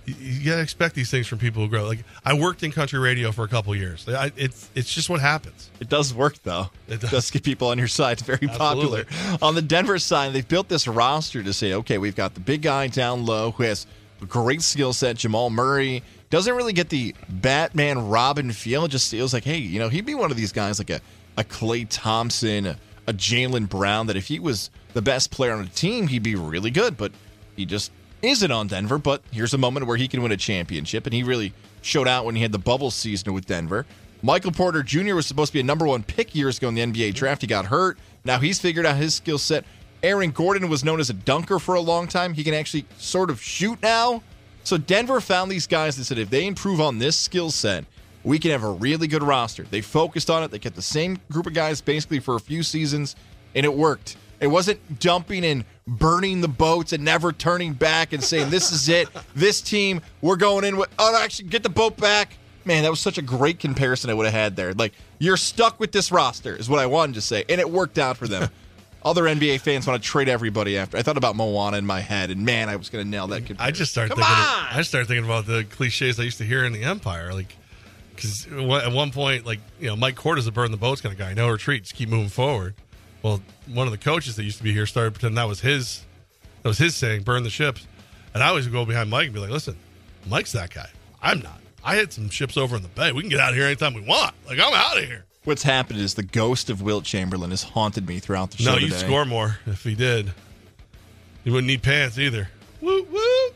You, 0.04 0.14
you 0.18 0.50
gotta 0.50 0.62
expect 0.62 0.94
these 0.94 1.10
things 1.10 1.26
from 1.26 1.38
people 1.38 1.62
who 1.62 1.68
grow. 1.68 1.86
Like 1.86 2.04
I 2.24 2.34
worked 2.34 2.62
in 2.62 2.72
country 2.72 2.98
radio 2.98 3.32
for 3.32 3.44
a 3.44 3.48
couple 3.48 3.74
years. 3.74 4.08
I, 4.08 4.32
it's 4.36 4.70
it's 4.74 4.92
just 4.92 5.08
what 5.08 5.20
happens. 5.20 5.70
It 5.80 5.88
does 5.88 6.12
work 6.12 6.42
though. 6.42 6.70
It 6.88 7.00
does. 7.00 7.10
does 7.10 7.30
get 7.30 7.42
people 7.44 7.68
on 7.68 7.78
your 7.78 7.88
side. 7.88 8.12
It's 8.18 8.22
very 8.22 8.48
popular. 8.48 9.04
On 9.40 9.54
the 9.54 9.62
Denver 9.62 9.98
side, 9.98 10.32
they've 10.32 10.46
built 10.46 10.68
this 10.68 10.88
roster 10.88 11.42
to 11.42 11.52
say, 11.52 11.74
okay, 11.74 11.98
we've 11.98 12.16
got 12.16 12.34
the 12.34 12.40
big 12.40 12.62
guy 12.62 12.88
down 12.88 13.24
low 13.26 13.52
who 13.52 13.62
has 13.62 13.86
a 14.20 14.26
great 14.26 14.62
skill 14.62 14.92
set. 14.92 15.16
Jamal 15.16 15.50
Murray 15.50 16.02
doesn't 16.30 16.54
really 16.54 16.72
get 16.72 16.88
the 16.88 17.14
Batman 17.28 18.08
Robin 18.08 18.52
feel. 18.52 18.86
It 18.86 18.88
just 18.88 19.10
feels 19.10 19.34
like, 19.34 19.44
hey, 19.44 19.58
you 19.58 19.78
know, 19.78 19.88
he'd 19.88 20.06
be 20.06 20.14
one 20.14 20.30
of 20.30 20.36
these 20.36 20.52
guys 20.52 20.78
like 20.78 20.90
a 20.90 21.00
a 21.36 21.44
Klay 21.44 21.86
Thompson, 21.88 22.66
a, 22.66 22.78
a 23.06 23.12
Jaylen 23.12 23.68
Brown. 23.68 24.06
That 24.06 24.16
if 24.16 24.26
he 24.26 24.40
was 24.40 24.70
the 24.94 25.02
best 25.02 25.30
player 25.30 25.52
on 25.52 25.62
the 25.62 25.70
team, 25.70 26.08
he'd 26.08 26.22
be 26.22 26.34
really 26.34 26.70
good. 26.70 26.96
But 26.96 27.12
he 27.56 27.66
just 27.66 27.92
isn't 28.22 28.50
on 28.50 28.68
Denver, 28.68 28.98
but 28.98 29.22
here's 29.30 29.54
a 29.54 29.58
moment 29.58 29.86
where 29.86 29.96
he 29.96 30.08
can 30.08 30.22
win 30.22 30.32
a 30.32 30.36
championship, 30.36 31.06
and 31.06 31.14
he 31.14 31.22
really 31.22 31.52
showed 31.82 32.08
out 32.08 32.24
when 32.24 32.36
he 32.36 32.42
had 32.42 32.52
the 32.52 32.58
bubble 32.58 32.90
season 32.90 33.32
with 33.32 33.46
Denver. 33.46 33.84
Michael 34.22 34.52
Porter 34.52 34.82
Jr. 34.84 35.14
was 35.14 35.26
supposed 35.26 35.48
to 35.48 35.54
be 35.54 35.60
a 35.60 35.64
number 35.64 35.84
one 35.84 36.04
pick 36.04 36.34
years 36.34 36.58
ago 36.58 36.68
in 36.68 36.74
the 36.74 36.82
NBA 36.82 37.14
draft. 37.14 37.42
He 37.42 37.48
got 37.48 37.66
hurt. 37.66 37.98
Now 38.24 38.38
he's 38.38 38.60
figured 38.60 38.86
out 38.86 38.96
his 38.96 39.14
skill 39.14 39.38
set. 39.38 39.64
Aaron 40.02 40.30
Gordon 40.30 40.68
was 40.68 40.84
known 40.84 41.00
as 41.00 41.10
a 41.10 41.14
dunker 41.14 41.58
for 41.58 41.74
a 41.74 41.80
long 41.80 42.06
time. 42.06 42.34
He 42.34 42.44
can 42.44 42.54
actually 42.54 42.86
sort 42.98 43.30
of 43.30 43.42
shoot 43.42 43.82
now. 43.82 44.22
So 44.64 44.78
Denver 44.78 45.20
found 45.20 45.50
these 45.50 45.66
guys 45.66 45.96
that 45.96 46.04
said 46.04 46.18
if 46.18 46.30
they 46.30 46.46
improve 46.46 46.80
on 46.80 46.98
this 46.98 47.18
skill 47.18 47.50
set, 47.50 47.84
we 48.22 48.38
can 48.38 48.52
have 48.52 48.62
a 48.62 48.70
really 48.70 49.08
good 49.08 49.24
roster. 49.24 49.64
They 49.64 49.80
focused 49.80 50.30
on 50.30 50.44
it. 50.44 50.52
They 50.52 50.60
kept 50.60 50.76
the 50.76 50.82
same 50.82 51.18
group 51.30 51.46
of 51.46 51.54
guys 51.54 51.80
basically 51.80 52.20
for 52.20 52.36
a 52.36 52.40
few 52.40 52.62
seasons, 52.62 53.16
and 53.56 53.66
it 53.66 53.74
worked. 53.74 54.16
It 54.40 54.46
wasn't 54.46 55.00
dumping 55.00 55.44
and 55.44 55.64
burning 55.86 56.40
the 56.40 56.48
boats 56.48 56.92
and 56.92 57.04
never 57.04 57.32
turning 57.32 57.72
back 57.74 58.12
and 58.12 58.22
saying, 58.22 58.50
This 58.50 58.72
is 58.72 58.88
it. 58.88 59.08
This 59.34 59.60
team, 59.60 60.00
we're 60.20 60.36
going 60.36 60.64
in 60.64 60.76
with, 60.76 60.90
oh, 60.98 61.20
actually, 61.22 61.48
get 61.48 61.62
the 61.62 61.68
boat 61.68 61.96
back. 61.96 62.36
Man, 62.64 62.84
that 62.84 62.90
was 62.90 63.00
such 63.00 63.18
a 63.18 63.22
great 63.22 63.58
comparison 63.58 64.08
I 64.10 64.14
would 64.14 64.26
have 64.26 64.34
had 64.34 64.54
there. 64.54 64.72
Like, 64.72 64.92
you're 65.18 65.36
stuck 65.36 65.80
with 65.80 65.90
this 65.90 66.12
roster, 66.12 66.54
is 66.54 66.68
what 66.68 66.78
I 66.78 66.86
wanted 66.86 67.16
to 67.16 67.20
say. 67.20 67.44
And 67.48 67.60
it 67.60 67.68
worked 67.68 67.98
out 67.98 68.16
for 68.16 68.28
them. 68.28 68.50
Other 69.04 69.24
NBA 69.24 69.60
fans 69.62 69.84
want 69.84 70.00
to 70.00 70.08
trade 70.08 70.28
everybody 70.28 70.78
after. 70.78 70.96
I 70.96 71.02
thought 71.02 71.16
about 71.16 71.34
Moana 71.34 71.76
in 71.76 71.84
my 71.84 71.98
head, 71.98 72.30
and 72.30 72.44
man, 72.44 72.68
I 72.68 72.76
was 72.76 72.88
going 72.88 73.04
to 73.04 73.10
nail 73.10 73.26
that. 73.26 73.46
Comparison. 73.46 73.66
I 73.66 73.70
just 73.72 73.90
started 73.90 74.10
Come 74.14 74.18
thinking. 74.18 74.32
on! 74.32 74.66
I 74.78 74.82
started 74.82 75.08
thinking 75.08 75.24
about 75.24 75.46
the 75.46 75.64
cliches 75.64 76.20
I 76.20 76.22
used 76.22 76.38
to 76.38 76.44
hear 76.44 76.64
in 76.64 76.72
the 76.72 76.84
Empire, 76.84 77.34
like 77.34 77.56
because 78.14 78.46
at 78.46 78.92
one 78.92 79.10
point, 79.10 79.44
like 79.44 79.58
you 79.80 79.88
know, 79.88 79.96
Mike 79.96 80.14
Cord 80.14 80.38
is 80.38 80.46
a 80.46 80.52
burn 80.52 80.70
the 80.70 80.76
boats 80.76 81.00
kind 81.00 81.12
of 81.12 81.18
guy. 81.18 81.34
No 81.34 81.50
retreat, 81.50 81.82
just 81.82 81.96
keep 81.96 82.08
moving 82.08 82.28
forward. 82.28 82.74
Well, 83.22 83.40
one 83.66 83.86
of 83.86 83.92
the 83.92 83.98
coaches 83.98 84.36
that 84.36 84.44
used 84.44 84.58
to 84.58 84.64
be 84.64 84.72
here 84.72 84.86
started 84.86 85.12
pretending 85.12 85.36
that 85.36 85.48
was 85.48 85.60
his. 85.60 86.04
That 86.62 86.68
was 86.68 86.78
his 86.78 86.94
saying, 86.96 87.22
"Burn 87.22 87.42
the 87.42 87.50
ships." 87.50 87.86
And 88.34 88.42
I 88.42 88.48
always 88.48 88.66
go 88.66 88.84
behind 88.84 89.10
Mike 89.10 89.26
and 89.26 89.34
be 89.34 89.40
like, 89.40 89.50
"Listen, 89.50 89.76
Mike's 90.26 90.52
that 90.52 90.70
guy. 90.70 90.88
I'm 91.22 91.40
not. 91.40 91.60
I 91.84 91.96
had 91.96 92.12
some 92.12 92.28
ships 92.28 92.56
over 92.56 92.76
in 92.76 92.82
the 92.82 92.88
bay. 92.88 93.12
We 93.12 93.22
can 93.22 93.30
get 93.30 93.40
out 93.40 93.50
of 93.50 93.56
here 93.56 93.66
anytime 93.66 93.94
we 93.94 94.00
want. 94.00 94.34
Like 94.46 94.58
I'm 94.58 94.74
out 94.74 94.98
of 94.98 95.04
here." 95.04 95.24
What's 95.44 95.64
happened 95.64 95.98
is 95.98 96.14
the 96.14 96.22
ghost 96.22 96.70
of 96.70 96.82
Wilt 96.82 97.04
Chamberlain 97.04 97.50
has 97.50 97.64
haunted 97.64 98.06
me 98.06 98.20
throughout 98.20 98.52
the 98.52 98.58
show. 98.58 98.72
No, 98.72 98.78
you 98.78 98.88
today. 98.88 98.98
score 98.98 99.24
more 99.24 99.58
if 99.66 99.82
he 99.82 99.96
did. 99.96 100.32
You 101.42 101.52
wouldn't 101.52 101.66
need 101.66 101.82
pants 101.82 102.16
either. 102.16 102.48
Woo 102.80 103.02
woo. 103.02 103.50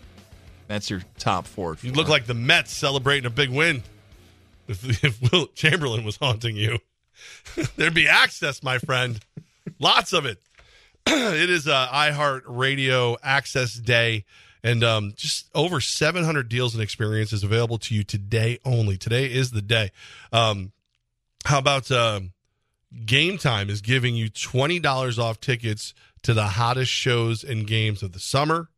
That's 0.67 0.91
your 0.91 1.03
top 1.19 1.47
four. 1.47 1.77
You 1.83 1.93
look 1.93 2.09
like 2.09 2.27
the 2.27 2.35
Mets 2.35 2.73
celebrating 2.73 3.27
a 3.27 3.31
big 3.31 3.51
win. 3.51 3.85
If, 4.67 5.05
if 5.05 5.33
Wilt 5.33 5.55
Chamberlain 5.55 6.05
was 6.05 6.17
haunting 6.17 6.57
you, 6.57 6.79
there'd 7.77 7.95
be 7.95 8.09
access, 8.09 8.63
my 8.65 8.79
friend. 8.79 9.21
Lots 9.79 10.13
of 10.13 10.27
it. 10.27 10.41
it 11.07 11.51
is 11.51 11.69
uh, 11.69 11.89
iHeart 11.89 12.43
Radio 12.47 13.17
Access 13.23 13.75
Day, 13.75 14.25
and 14.63 14.83
um, 14.83 15.13
just 15.17 15.49
over 15.55 15.81
700 15.81 16.49
deals 16.49 16.75
and 16.75 16.83
experiences 16.83 17.45
available 17.45 17.79
to 17.79 17.95
you 17.95 18.03
today 18.03 18.59
only. 18.65 18.97
Today 18.97 19.27
is 19.27 19.51
the 19.51 19.63
day. 19.63 19.93
Um, 20.33 20.73
how 21.45 21.59
about 21.59 21.91
um, 21.93 22.33
Game 23.05 23.39
Time 23.39 23.71
is 23.71 23.81
giving 23.81 24.17
you 24.17 24.31
$20 24.31 25.19
off 25.19 25.41
tickets 25.41 25.95
to 26.23 26.35
the 26.35 26.47
hottest 26.47 26.91
shows 26.91 27.45
and 27.45 27.67
games 27.67 28.03
of 28.03 28.13
the 28.13 28.19
summer. 28.19 28.69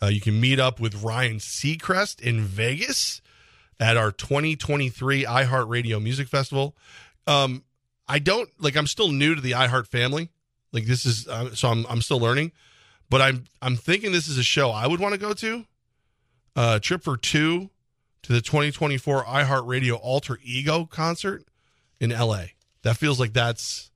Uh, 0.00 0.06
you 0.06 0.20
can 0.20 0.40
meet 0.40 0.60
up 0.60 0.78
with 0.78 1.02
Ryan 1.02 1.38
Seacrest 1.38 2.20
in 2.20 2.42
Vegas 2.42 3.20
at 3.80 3.96
our 3.96 4.12
2023 4.12 5.24
iHeartRadio 5.24 6.02
Music 6.02 6.28
Festival. 6.28 6.76
Um, 7.26 7.64
I 8.08 8.18
don't 8.18 8.48
like. 8.60 8.76
I'm 8.76 8.86
still 8.86 9.10
new 9.10 9.34
to 9.34 9.40
the 9.40 9.52
iHeart 9.52 9.88
family. 9.88 10.30
Like 10.72 10.86
this 10.86 11.04
is 11.06 11.26
uh, 11.28 11.54
so 11.54 11.68
I'm 11.68 11.86
I'm 11.88 12.02
still 12.02 12.20
learning, 12.20 12.52
but 13.10 13.20
I'm 13.20 13.44
I'm 13.62 13.76
thinking 13.76 14.12
this 14.12 14.28
is 14.28 14.38
a 14.38 14.42
show 14.42 14.70
I 14.70 14.86
would 14.86 15.00
want 15.00 15.14
to 15.14 15.20
go 15.20 15.32
to. 15.32 15.64
Uh, 16.54 16.78
trip 16.78 17.02
for 17.02 17.16
two 17.16 17.70
to 18.22 18.32
the 18.32 18.40
2024 18.40 19.24
iHeartRadio 19.24 19.98
Alter 20.00 20.38
Ego 20.42 20.86
concert 20.86 21.44
in 22.00 22.10
LA. 22.10 22.44
That 22.82 22.96
feels 22.96 23.20
like 23.20 23.32
that's 23.32 23.90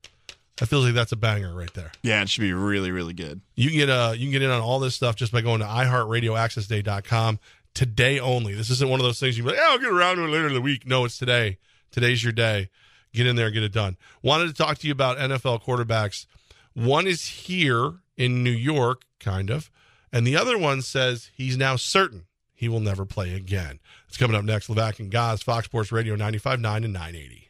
that 0.56 0.66
feels 0.66 0.84
like 0.84 0.94
that's 0.94 1.12
a 1.12 1.16
banger 1.16 1.54
right 1.54 1.72
there. 1.74 1.90
Yeah, 2.02 2.20
it 2.22 2.28
should 2.28 2.42
be 2.42 2.52
really, 2.52 2.90
really 2.90 3.14
good. 3.14 3.40
You 3.54 3.68
can 3.70 3.78
get 3.78 3.90
uh 3.90 4.12
you 4.14 4.26
can 4.26 4.32
get 4.32 4.42
in 4.42 4.50
on 4.50 4.60
all 4.60 4.78
this 4.78 4.94
stuff 4.94 5.16
just 5.16 5.32
by 5.32 5.40
going 5.40 5.60
to 5.60 5.66
iHeartRadioAccessDay.com 5.66 7.38
today 7.74 8.20
only. 8.20 8.54
This 8.54 8.70
isn't 8.70 8.90
one 8.90 9.00
of 9.00 9.04
those 9.04 9.18
things 9.18 9.38
you 9.38 9.44
be 9.44 9.50
like, 9.50 9.58
yeah, 9.58 9.68
I'll 9.68 9.78
get 9.78 9.88
around 9.88 10.16
to 10.16 10.24
it 10.24 10.28
later 10.28 10.48
in 10.48 10.54
the 10.54 10.60
week. 10.60 10.86
No, 10.86 11.04
it's 11.04 11.18
today. 11.18 11.58
Today's 11.90 12.22
your 12.22 12.32
day. 12.32 12.68
Get 13.12 13.26
in 13.26 13.36
there 13.36 13.46
and 13.46 13.54
get 13.54 13.62
it 13.62 13.72
done. 13.72 13.96
Wanted 14.22 14.48
to 14.48 14.54
talk 14.54 14.78
to 14.78 14.86
you 14.86 14.92
about 14.92 15.18
NFL 15.18 15.62
quarterbacks. 15.62 16.26
One 16.74 17.06
is 17.06 17.26
here 17.26 17.94
in 18.16 18.42
New 18.44 18.50
York, 18.50 19.02
kind 19.18 19.50
of, 19.50 19.70
and 20.12 20.26
the 20.26 20.36
other 20.36 20.56
one 20.56 20.82
says 20.82 21.30
he's 21.34 21.56
now 21.56 21.76
certain 21.76 22.26
he 22.60 22.68
will 22.68 22.80
never 22.80 23.06
play 23.06 23.34
again. 23.34 23.80
It's 24.06 24.18
coming 24.18 24.36
up 24.36 24.44
next. 24.44 24.68
Levac 24.68 24.98
and 24.98 25.10
Gaz, 25.10 25.42
Fox 25.42 25.64
Sports 25.64 25.90
Radio 25.90 26.14
95.9 26.14 26.84
and 26.84 26.92
980. 26.92 27.49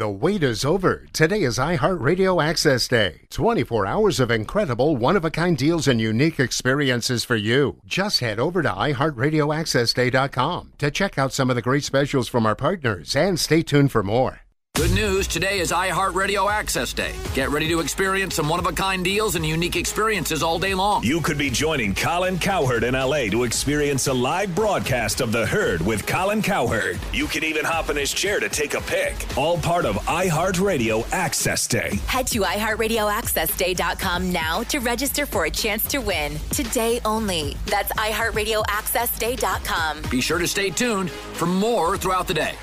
The 0.00 0.08
wait 0.08 0.42
is 0.42 0.64
over. 0.64 1.06
Today 1.12 1.42
is 1.42 1.58
iHeartRadio 1.58 2.42
Access 2.42 2.88
Day. 2.88 3.26
24 3.28 3.84
hours 3.84 4.18
of 4.18 4.30
incredible, 4.30 4.96
one 4.96 5.14
of 5.14 5.26
a 5.26 5.30
kind 5.30 5.58
deals 5.58 5.86
and 5.86 6.00
unique 6.00 6.40
experiences 6.40 7.22
for 7.22 7.36
you. 7.36 7.76
Just 7.84 8.20
head 8.20 8.40
over 8.40 8.62
to 8.62 8.70
iHeartRadioAccessDay.com 8.70 10.72
to 10.78 10.90
check 10.90 11.18
out 11.18 11.34
some 11.34 11.50
of 11.50 11.56
the 11.56 11.60
great 11.60 11.84
specials 11.84 12.28
from 12.28 12.46
our 12.46 12.56
partners 12.56 13.14
and 13.14 13.38
stay 13.38 13.60
tuned 13.60 13.92
for 13.92 14.02
more. 14.02 14.40
Good 14.80 14.92
news 14.92 15.28
today 15.28 15.60
is 15.60 15.72
iHeartRadio 15.72 16.50
Access 16.50 16.94
Day. 16.94 17.14
Get 17.34 17.50
ready 17.50 17.68
to 17.68 17.80
experience 17.80 18.36
some 18.36 18.48
one 18.48 18.58
of 18.58 18.64
a 18.64 18.72
kind 18.72 19.04
deals 19.04 19.34
and 19.34 19.44
unique 19.44 19.76
experiences 19.76 20.42
all 20.42 20.58
day 20.58 20.72
long. 20.72 21.04
You 21.04 21.20
could 21.20 21.36
be 21.36 21.50
joining 21.50 21.94
Colin 21.94 22.38
Cowherd 22.38 22.84
in 22.84 22.94
LA 22.94 23.26
to 23.26 23.44
experience 23.44 24.06
a 24.06 24.14
live 24.14 24.54
broadcast 24.54 25.20
of 25.20 25.32
The 25.32 25.44
Herd 25.44 25.84
with 25.84 26.06
Colin 26.06 26.40
Cowherd. 26.40 26.98
You 27.12 27.26
could 27.26 27.44
even 27.44 27.62
hop 27.62 27.90
in 27.90 27.98
his 27.98 28.10
chair 28.10 28.40
to 28.40 28.48
take 28.48 28.72
a 28.72 28.80
pic. 28.80 29.36
All 29.36 29.58
part 29.58 29.84
of 29.84 29.96
iHeartRadio 29.96 31.06
Access 31.12 31.66
Day. 31.66 32.00
Head 32.06 32.26
to 32.28 32.40
iHeartRadioAccessDay.com 32.40 34.32
now 34.32 34.62
to 34.62 34.78
register 34.78 35.26
for 35.26 35.44
a 35.44 35.50
chance 35.50 35.86
to 35.88 35.98
win. 35.98 36.38
Today 36.52 37.02
only. 37.04 37.54
That's 37.66 37.92
iHeartRadioAccessDay.com. 37.92 40.04
Be 40.10 40.22
sure 40.22 40.38
to 40.38 40.48
stay 40.48 40.70
tuned 40.70 41.10
for 41.10 41.44
more 41.44 41.98
throughout 41.98 42.26
the 42.26 42.32
day. 42.32 42.54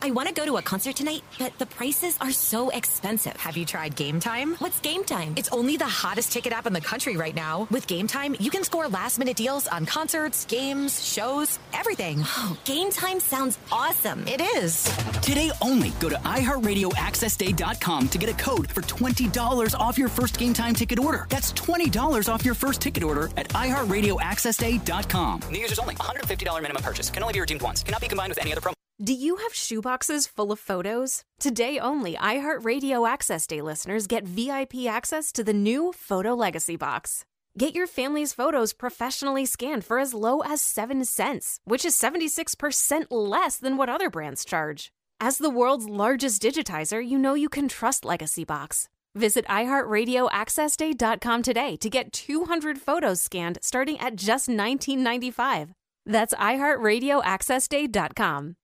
I 0.00 0.12
want 0.12 0.28
to 0.28 0.32
go 0.34 0.46
to 0.46 0.58
a 0.58 0.62
concert 0.62 0.94
tonight, 0.94 1.22
but 1.40 1.58
the 1.58 1.66
prices 1.66 2.16
are 2.20 2.30
so 2.30 2.68
expensive. 2.70 3.34
Have 3.34 3.56
you 3.56 3.64
tried 3.64 3.96
Game 3.96 4.20
Time? 4.20 4.54
What's 4.60 4.78
Game 4.78 5.02
Time? 5.02 5.34
It's 5.36 5.48
only 5.48 5.76
the 5.76 5.88
hottest 5.88 6.30
ticket 6.30 6.52
app 6.52 6.68
in 6.68 6.72
the 6.72 6.80
country 6.80 7.16
right 7.16 7.34
now. 7.34 7.66
With 7.72 7.88
Game 7.88 8.06
Time, 8.06 8.36
you 8.38 8.48
can 8.48 8.62
score 8.62 8.86
last 8.86 9.18
minute 9.18 9.36
deals 9.36 9.66
on 9.66 9.86
concerts, 9.86 10.44
games, 10.44 11.04
shows, 11.04 11.58
everything. 11.74 12.22
Oh, 12.24 12.56
Game 12.64 12.90
Time 12.90 13.18
sounds 13.18 13.58
awesome. 13.72 14.22
It 14.28 14.40
is. 14.40 14.84
Today 15.20 15.50
only, 15.60 15.90
go 15.98 16.08
to 16.10 16.14
iHeartRadioAccessDay.com 16.14 18.08
to 18.10 18.18
get 18.18 18.30
a 18.30 18.34
code 18.34 18.70
for 18.70 18.82
$20 18.82 19.74
off 19.74 19.98
your 19.98 20.08
first 20.08 20.38
Game 20.38 20.54
Time 20.54 20.74
ticket 20.74 21.00
order. 21.00 21.26
That's 21.28 21.52
$20 21.54 22.32
off 22.32 22.44
your 22.44 22.54
first 22.54 22.80
ticket 22.80 23.02
order 23.02 23.30
at 23.36 23.48
iHeartRadioAccessDay.com. 23.48 25.40
New 25.50 25.58
users 25.58 25.80
only. 25.80 25.96
$150 25.96 26.62
minimum 26.62 26.84
purchase. 26.84 27.10
Can 27.10 27.24
only 27.24 27.32
be 27.32 27.40
redeemed 27.40 27.62
once. 27.62 27.82
Cannot 27.82 28.00
be 28.00 28.06
combined 28.06 28.30
with 28.30 28.38
any 28.38 28.52
other 28.52 28.60
promo. 28.60 28.77
Do 29.00 29.14
you 29.14 29.36
have 29.36 29.52
shoeboxes 29.52 30.28
full 30.28 30.50
of 30.50 30.58
photos? 30.58 31.22
Today 31.38 31.78
only, 31.78 32.16
iHeartRadio 32.16 33.08
Access 33.08 33.46
Day 33.46 33.62
listeners 33.62 34.08
get 34.08 34.26
VIP 34.26 34.88
access 34.88 35.30
to 35.34 35.44
the 35.44 35.52
new 35.52 35.92
Photo 35.92 36.34
Legacy 36.34 36.74
Box. 36.74 37.24
Get 37.56 37.76
your 37.76 37.86
family's 37.86 38.32
photos 38.32 38.72
professionally 38.72 39.46
scanned 39.46 39.84
for 39.84 40.00
as 40.00 40.14
low 40.14 40.40
as 40.40 40.60
7 40.60 41.04
cents, 41.04 41.60
which 41.64 41.84
is 41.84 41.96
76% 41.96 43.06
less 43.10 43.56
than 43.56 43.76
what 43.76 43.88
other 43.88 44.10
brands 44.10 44.44
charge. 44.44 44.90
As 45.20 45.38
the 45.38 45.48
world's 45.48 45.88
largest 45.88 46.42
digitizer, 46.42 47.00
you 47.00 47.18
know 47.18 47.34
you 47.34 47.48
can 47.48 47.68
trust 47.68 48.04
Legacy 48.04 48.44
Box. 48.44 48.88
Visit 49.14 49.46
iHeartRadioAccessDay.com 49.46 51.42
today 51.44 51.76
to 51.76 51.88
get 51.88 52.12
200 52.12 52.80
photos 52.80 53.22
scanned 53.22 53.60
starting 53.62 54.00
at 54.00 54.16
just 54.16 54.48
$19.95. 54.48 55.70
That's 56.04 56.34
iHeartRadioAccessDay.com. 56.34 58.56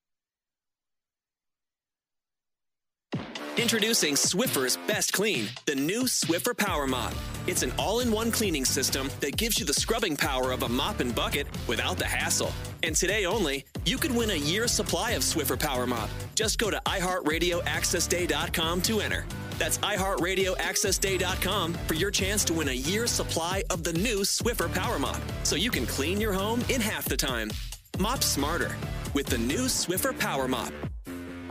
Introducing 3.56 4.14
Swiffer's 4.14 4.76
Best 4.88 5.12
Clean, 5.12 5.46
the 5.64 5.76
new 5.76 6.06
Swiffer 6.06 6.56
Power 6.56 6.88
Mop. 6.88 7.14
It's 7.46 7.62
an 7.62 7.73
all 7.78 8.00
in 8.00 8.11
one 8.11 8.32
cleaning 8.32 8.64
system 8.64 9.08
that 9.20 9.37
gives 9.37 9.61
you 9.61 9.64
the 9.64 9.73
scrubbing 9.73 10.16
power 10.16 10.50
of 10.50 10.64
a 10.64 10.68
mop 10.68 10.99
and 10.99 11.14
bucket 11.14 11.46
without 11.68 11.96
the 11.96 12.04
hassle. 12.04 12.52
And 12.82 12.96
today 12.96 13.26
only, 13.26 13.64
you 13.84 13.96
could 13.96 14.11
win 14.12 14.30
a 14.30 14.34
year's 14.34 14.73
supply 14.73 15.12
of 15.12 15.23
Swiffer 15.23 15.56
Power 15.56 15.87
Mop. 15.87 16.11
Just 16.34 16.58
go 16.58 16.68
to 16.68 16.82
iHeartRadioAccessDay.com 16.84 18.82
to 18.82 19.00
enter. 19.00 19.25
That's 19.56 19.78
iHeartRadioAccessDay.com 19.78 21.75
for 21.75 21.94
your 21.94 22.11
chance 22.11 22.44
to 22.46 22.54
win 22.54 22.70
a 22.70 22.73
year's 22.73 23.12
supply 23.12 23.62
of 23.70 23.84
the 23.84 23.92
new 23.92 24.23
Swiffer 24.23 24.75
Power 24.75 24.99
Mop 24.99 25.20
so 25.44 25.54
you 25.54 25.70
can 25.70 25.87
clean 25.87 26.20
your 26.20 26.32
home 26.32 26.64
in 26.68 26.80
half 26.80 27.04
the 27.04 27.16
time. 27.16 27.52
Mop 28.00 28.25
smarter 28.25 28.75
with 29.12 29.26
the 29.26 29.38
new 29.38 29.66
Swiffer 29.66 30.18
Power 30.18 30.49
Mop. 30.49 30.73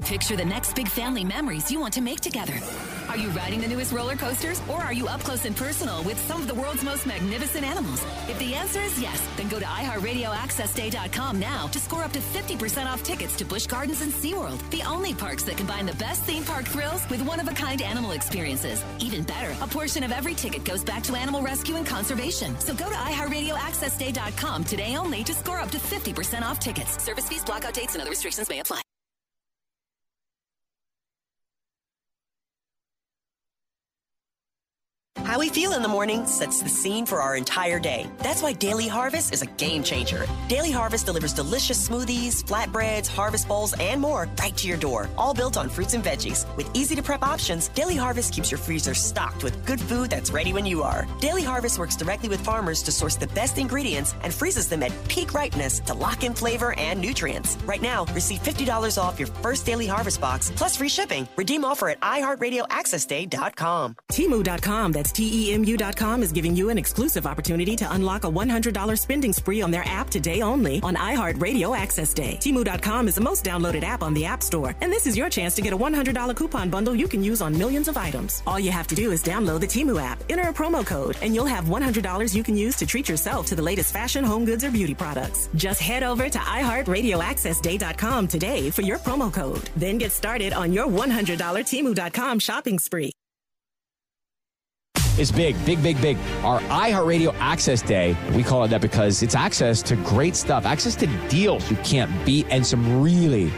Picture 0.05 0.35
the 0.35 0.43
next 0.43 0.75
big 0.75 0.89
family 0.89 1.23
memories 1.23 1.71
you 1.71 1.79
want 1.79 1.93
to 1.93 2.01
make 2.01 2.19
together. 2.19 2.53
Are 3.07 3.17
you 3.17 3.29
riding 3.29 3.61
the 3.61 3.67
newest 3.67 3.93
roller 3.93 4.15
coasters 4.15 4.61
or 4.69 4.81
are 4.81 4.91
you 4.91 5.07
up 5.07 5.21
close 5.21 5.45
and 5.45 5.55
personal 5.55 6.03
with 6.03 6.19
some 6.27 6.41
of 6.41 6.47
the 6.47 6.53
world's 6.53 6.83
most 6.83 7.05
magnificent 7.05 7.63
animals? 7.63 8.03
If 8.27 8.37
the 8.37 8.53
answer 8.53 8.81
is 8.81 8.99
yes, 8.99 9.25
then 9.37 9.47
go 9.47 9.59
to 9.59 9.65
iHeartRadioAccessDay.com 9.65 11.39
now 11.39 11.67
to 11.67 11.79
score 11.79 12.03
up 12.03 12.11
to 12.11 12.19
50% 12.19 12.85
off 12.85 13.01
tickets 13.01 13.35
to 13.37 13.45
Busch 13.45 13.65
Gardens 13.65 14.01
and 14.01 14.11
SeaWorld, 14.11 14.69
the 14.71 14.81
only 14.83 15.13
parks 15.13 15.43
that 15.43 15.55
combine 15.55 15.85
the 15.85 15.95
best 15.95 16.23
theme 16.23 16.43
park 16.43 16.65
thrills 16.65 17.09
with 17.09 17.21
one 17.21 17.39
of 17.39 17.47
a 17.47 17.53
kind 17.53 17.81
animal 17.81 18.11
experiences. 18.11 18.83
Even 18.99 19.23
better, 19.23 19.55
a 19.61 19.67
portion 19.67 20.03
of 20.03 20.11
every 20.11 20.33
ticket 20.33 20.65
goes 20.65 20.83
back 20.83 21.03
to 21.03 21.15
animal 21.15 21.41
rescue 21.41 21.77
and 21.77 21.87
conservation. 21.87 22.59
So 22.59 22.73
go 22.73 22.89
to 22.89 22.95
iHeartRadioAccessDay.com 22.95 24.65
today 24.65 24.97
only 24.97 25.23
to 25.23 25.33
score 25.33 25.59
up 25.59 25.71
to 25.71 25.77
50% 25.77 26.41
off 26.41 26.59
tickets. 26.59 27.01
Service 27.01 27.29
fees, 27.29 27.45
blackout 27.45 27.73
dates, 27.73 27.93
and 27.93 28.01
other 28.01 28.11
restrictions 28.11 28.49
may 28.49 28.59
apply. 28.59 28.81
How 35.33 35.39
we 35.39 35.49
feel 35.49 35.73
in 35.73 35.81
the 35.81 35.87
morning 35.87 36.27
sets 36.27 36.61
the 36.61 36.69
scene 36.69 37.07
for 37.07 37.19
our 37.19 37.35
entire 37.35 37.79
day. 37.79 38.05
That's 38.19 38.43
why 38.43 38.53
Daily 38.53 38.87
Harvest 38.87 39.33
is 39.33 39.41
a 39.41 39.47
game 39.47 39.81
changer. 39.81 40.27
Daily 40.47 40.69
Harvest 40.69 41.07
delivers 41.07 41.33
delicious 41.33 41.89
smoothies, 41.89 42.43
flatbreads, 42.43 43.07
harvest 43.07 43.47
bowls, 43.47 43.73
and 43.79 43.99
more 43.99 44.29
right 44.39 44.55
to 44.57 44.67
your 44.67 44.77
door, 44.77 45.09
all 45.17 45.33
built 45.33 45.57
on 45.57 45.69
fruits 45.69 45.95
and 45.95 46.03
veggies. 46.03 46.45
With 46.55 46.69
easy 46.75 46.95
to 46.97 47.01
prep 47.01 47.23
options, 47.23 47.69
Daily 47.69 47.95
Harvest 47.95 48.31
keeps 48.31 48.51
your 48.51 48.59
freezer 48.59 48.93
stocked 48.93 49.43
with 49.43 49.65
good 49.65 49.81
food 49.81 50.11
that's 50.11 50.29
ready 50.29 50.53
when 50.53 50.67
you 50.67 50.83
are. 50.83 51.07
Daily 51.19 51.41
Harvest 51.41 51.79
works 51.79 51.95
directly 51.95 52.29
with 52.29 52.39
farmers 52.39 52.83
to 52.83 52.91
source 52.91 53.15
the 53.15 53.33
best 53.33 53.57
ingredients 53.57 54.13
and 54.21 54.31
freezes 54.31 54.69
them 54.69 54.83
at 54.83 54.91
peak 55.07 55.33
ripeness 55.33 55.79
to 55.87 55.95
lock 55.95 56.23
in 56.23 56.35
flavor 56.35 56.77
and 56.77 57.01
nutrients. 57.01 57.57
Right 57.65 57.81
now, 57.81 58.05
receive 58.13 58.43
$50 58.43 59.01
off 59.01 59.17
your 59.17 59.29
first 59.41 59.65
Daily 59.65 59.87
Harvest 59.87 60.21
box 60.21 60.51
plus 60.55 60.77
free 60.77 60.89
shipping. 60.89 61.27
Redeem 61.35 61.65
offer 61.65 61.89
at 61.89 61.99
iHeartRadioAccessDay.com. 62.01 63.95
Temu.com, 64.11 64.91
that's 64.91 65.22
T-E-M-U.com 65.23 66.21
is 66.21 66.33
giving 66.33 66.53
you 66.53 66.69
an 66.69 66.77
exclusive 66.77 67.25
opportunity 67.25 67.77
to 67.77 67.89
unlock 67.93 68.25
a 68.25 68.29
$100 68.29 68.99
spending 68.99 69.31
spree 69.31 69.61
on 69.61 69.71
their 69.71 69.85
app 69.87 70.09
today 70.09 70.41
only 70.41 70.81
on 70.81 70.95
iHeartRadio 70.95 71.77
Access 71.77 72.13
Day. 72.13 72.35
Temu.com 72.41 73.07
is 73.07 73.15
the 73.15 73.21
most 73.21 73.45
downloaded 73.45 73.85
app 73.85 74.03
on 74.03 74.13
the 74.13 74.25
App 74.25 74.43
Store, 74.43 74.75
and 74.81 74.91
this 74.91 75.07
is 75.07 75.15
your 75.15 75.29
chance 75.29 75.55
to 75.55 75.61
get 75.61 75.71
a 75.71 75.77
$100 75.77 76.35
coupon 76.35 76.69
bundle 76.69 76.93
you 76.93 77.07
can 77.07 77.23
use 77.23 77.41
on 77.41 77.57
millions 77.57 77.87
of 77.87 77.95
items. 77.95 78.43
All 78.45 78.59
you 78.59 78.69
have 78.71 78.85
to 78.87 78.95
do 78.95 79.13
is 79.13 79.23
download 79.23 79.61
the 79.61 79.65
Temu 79.65 79.97
app, 79.97 80.21
enter 80.29 80.49
a 80.49 80.53
promo 80.53 80.85
code, 80.85 81.15
and 81.21 81.33
you'll 81.33 81.45
have 81.45 81.65
$100 81.65 82.35
you 82.35 82.43
can 82.43 82.57
use 82.57 82.75
to 82.75 82.85
treat 82.85 83.07
yourself 83.07 83.45
to 83.45 83.55
the 83.55 83.61
latest 83.61 83.93
fashion, 83.93 84.25
home 84.25 84.43
goods, 84.43 84.65
or 84.65 84.71
beauty 84.71 84.93
products. 84.93 85.47
Just 85.55 85.79
head 85.79 86.03
over 86.03 86.27
to 86.27 86.37
iHeartRadioAccessDay.com 86.37 88.27
today 88.27 88.69
for 88.71 88.81
your 88.81 88.97
promo 88.97 89.33
code. 89.33 89.69
Then 89.77 89.99
get 89.99 90.11
started 90.11 90.51
on 90.51 90.73
your 90.73 90.87
$100 90.87 91.37
Temu.com 91.37 92.39
shopping 92.39 92.77
spree. 92.77 93.13
Is 95.19 95.31
big, 95.31 95.55
big, 95.65 95.81
big, 95.83 96.01
big. 96.01 96.17
Our 96.43 96.59
iHeartRadio 96.61 97.35
Access 97.39 97.81
Day, 97.81 98.17
we 98.33 98.43
call 98.43 98.63
it 98.63 98.69
that 98.69 98.81
because 98.81 99.23
it's 99.23 99.35
access 99.35 99.81
to 99.83 99.95
great 99.97 100.35
stuff, 100.35 100.65
access 100.65 100.95
to 100.97 101.07
deals 101.29 101.69
you 101.69 101.77
can't 101.77 102.11
beat, 102.25 102.45
and 102.49 102.65
some 102.65 103.01
really 103.01 103.51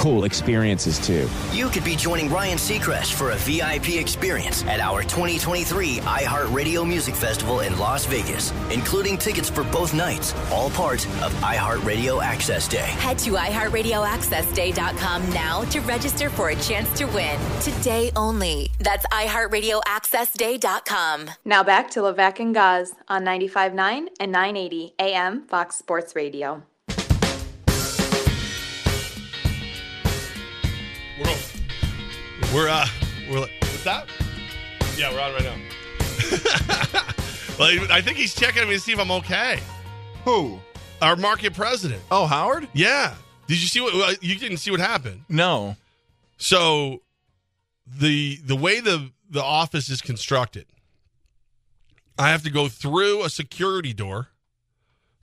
cool 0.00 0.24
experiences 0.24 0.98
too. 0.98 1.28
You 1.52 1.68
could 1.68 1.84
be 1.84 1.94
joining 1.94 2.30
Ryan 2.30 2.56
Seacrest 2.56 3.12
for 3.12 3.32
a 3.32 3.36
VIP 3.36 4.00
experience 4.00 4.64
at 4.64 4.80
our 4.80 5.02
2023 5.02 5.98
iHeartRadio 5.98 6.88
Music 6.88 7.14
Festival 7.14 7.60
in 7.60 7.78
Las 7.78 8.06
Vegas, 8.06 8.50
including 8.72 9.18
tickets 9.18 9.50
for 9.50 9.62
both 9.64 9.92
nights, 9.92 10.34
all 10.50 10.70
part 10.70 11.04
of 11.22 11.34
iHeartRadio 11.42 12.22
Access 12.22 12.66
Day. 12.66 12.78
Head 12.78 13.18
to 13.18 13.32
iHeartRadioAccessDay.com 13.32 15.30
now 15.34 15.64
to 15.64 15.80
register 15.80 16.30
for 16.30 16.48
a 16.48 16.56
chance 16.56 16.90
to 16.98 17.04
win. 17.06 17.38
Today 17.60 18.10
only. 18.16 18.70
That's 18.78 19.04
iHeartRadioAccessDay.com. 19.08 21.28
Now 21.44 21.62
back 21.62 21.90
to 21.90 22.00
Levac 22.00 22.40
and 22.40 22.54
Gaz 22.54 22.94
on 23.06 23.26
95.9 23.26 24.08
and 24.18 24.32
980 24.32 24.94
AM 24.98 25.42
Fox 25.42 25.76
Sports 25.76 26.16
Radio. 26.16 26.62
We're 32.52 32.68
uh, 32.68 32.86
we're 33.30 33.40
like, 33.40 33.52
what's 33.60 33.84
that? 33.84 34.08
Yeah, 34.96 35.12
we're 35.12 35.20
on 35.20 35.32
right 35.32 35.44
now. 35.44 35.54
well, 37.58 37.86
I 37.90 38.00
think 38.00 38.16
he's 38.16 38.34
checking 38.34 38.68
me 38.68 38.74
to 38.74 38.80
see 38.80 38.92
if 38.92 38.98
I'm 38.98 39.10
okay. 39.12 39.60
Who? 40.24 40.58
Our 41.00 41.16
market 41.16 41.54
president. 41.54 42.02
Oh, 42.10 42.26
Howard? 42.26 42.68
Yeah. 42.72 43.14
Did 43.46 43.60
you 43.60 43.68
see 43.68 43.80
what 43.80 43.94
uh, 43.94 44.14
you 44.20 44.36
didn't 44.36 44.58
see 44.58 44.70
what 44.70 44.80
happened? 44.80 45.22
No. 45.28 45.76
So 46.38 47.02
the 47.86 48.36
the 48.44 48.56
way 48.56 48.80
the 48.80 49.10
the 49.28 49.42
office 49.42 49.88
is 49.88 50.00
constructed, 50.00 50.66
I 52.18 52.30
have 52.30 52.42
to 52.42 52.50
go 52.50 52.68
through 52.68 53.24
a 53.24 53.30
security 53.30 53.92
door. 53.92 54.28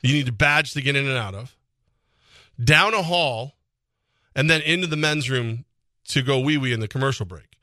You 0.02 0.14
need 0.14 0.30
a 0.30 0.34
badge 0.34 0.74
to 0.74 0.82
get 0.82 0.96
in 0.96 1.08
and 1.08 1.18
out 1.18 1.36
of. 1.36 1.56
Down 2.64 2.94
a 2.94 3.04
hall, 3.04 3.56
and 4.36 4.50
then 4.50 4.62
into 4.62 4.88
the 4.88 4.96
men's 4.96 5.30
room 5.30 5.66
to 6.08 6.22
go 6.22 6.40
wee 6.40 6.58
wee 6.58 6.74
in 6.74 6.80
the 6.80 6.88
commercial 6.88 7.26
break. 7.26 7.58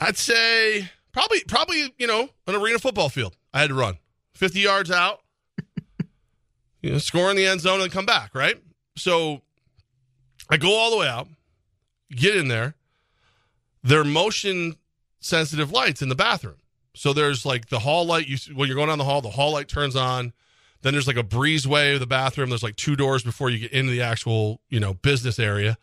I'd 0.00 0.16
say 0.16 0.90
probably 1.12 1.42
probably 1.44 1.94
you 1.98 2.06
know 2.06 2.28
an 2.46 2.54
arena 2.54 2.78
football 2.78 3.08
field. 3.08 3.36
I 3.52 3.60
had 3.60 3.68
to 3.68 3.74
run 3.74 3.98
fifty 4.34 4.60
yards 4.60 4.90
out, 4.90 5.20
you 6.82 6.92
know, 6.92 6.98
score 6.98 7.30
in 7.30 7.36
the 7.36 7.46
end 7.46 7.60
zone 7.60 7.80
and 7.80 7.92
come 7.92 8.06
back. 8.06 8.34
Right. 8.34 8.56
So 8.96 9.42
I 10.50 10.56
go 10.56 10.76
all 10.76 10.90
the 10.90 10.98
way 10.98 11.08
out, 11.08 11.28
get 12.10 12.36
in 12.36 12.48
there. 12.48 12.74
Are 13.90 14.04
motion 14.04 14.76
sensitive 15.20 15.70
lights 15.72 16.02
in 16.02 16.08
the 16.08 16.14
bathroom. 16.14 16.56
So 16.94 17.12
there's 17.12 17.44
like 17.44 17.68
the 17.68 17.80
hall 17.80 18.06
light. 18.06 18.28
You 18.28 18.38
when 18.54 18.68
you're 18.68 18.76
going 18.76 18.88
down 18.88 18.98
the 18.98 19.04
hall, 19.04 19.20
the 19.20 19.30
hall 19.30 19.52
light 19.52 19.68
turns 19.68 19.96
on. 19.96 20.32
Then 20.82 20.92
there's 20.92 21.06
like 21.06 21.16
a 21.16 21.24
breezeway 21.24 21.94
of 21.94 22.00
the 22.00 22.06
bathroom. 22.06 22.50
There's 22.50 22.62
like 22.62 22.76
two 22.76 22.94
doors 22.94 23.22
before 23.22 23.48
you 23.48 23.58
get 23.58 23.72
into 23.72 23.90
the 23.90 24.02
actual 24.02 24.60
you 24.68 24.80
know 24.80 24.94
business 24.94 25.38
area, 25.38 25.76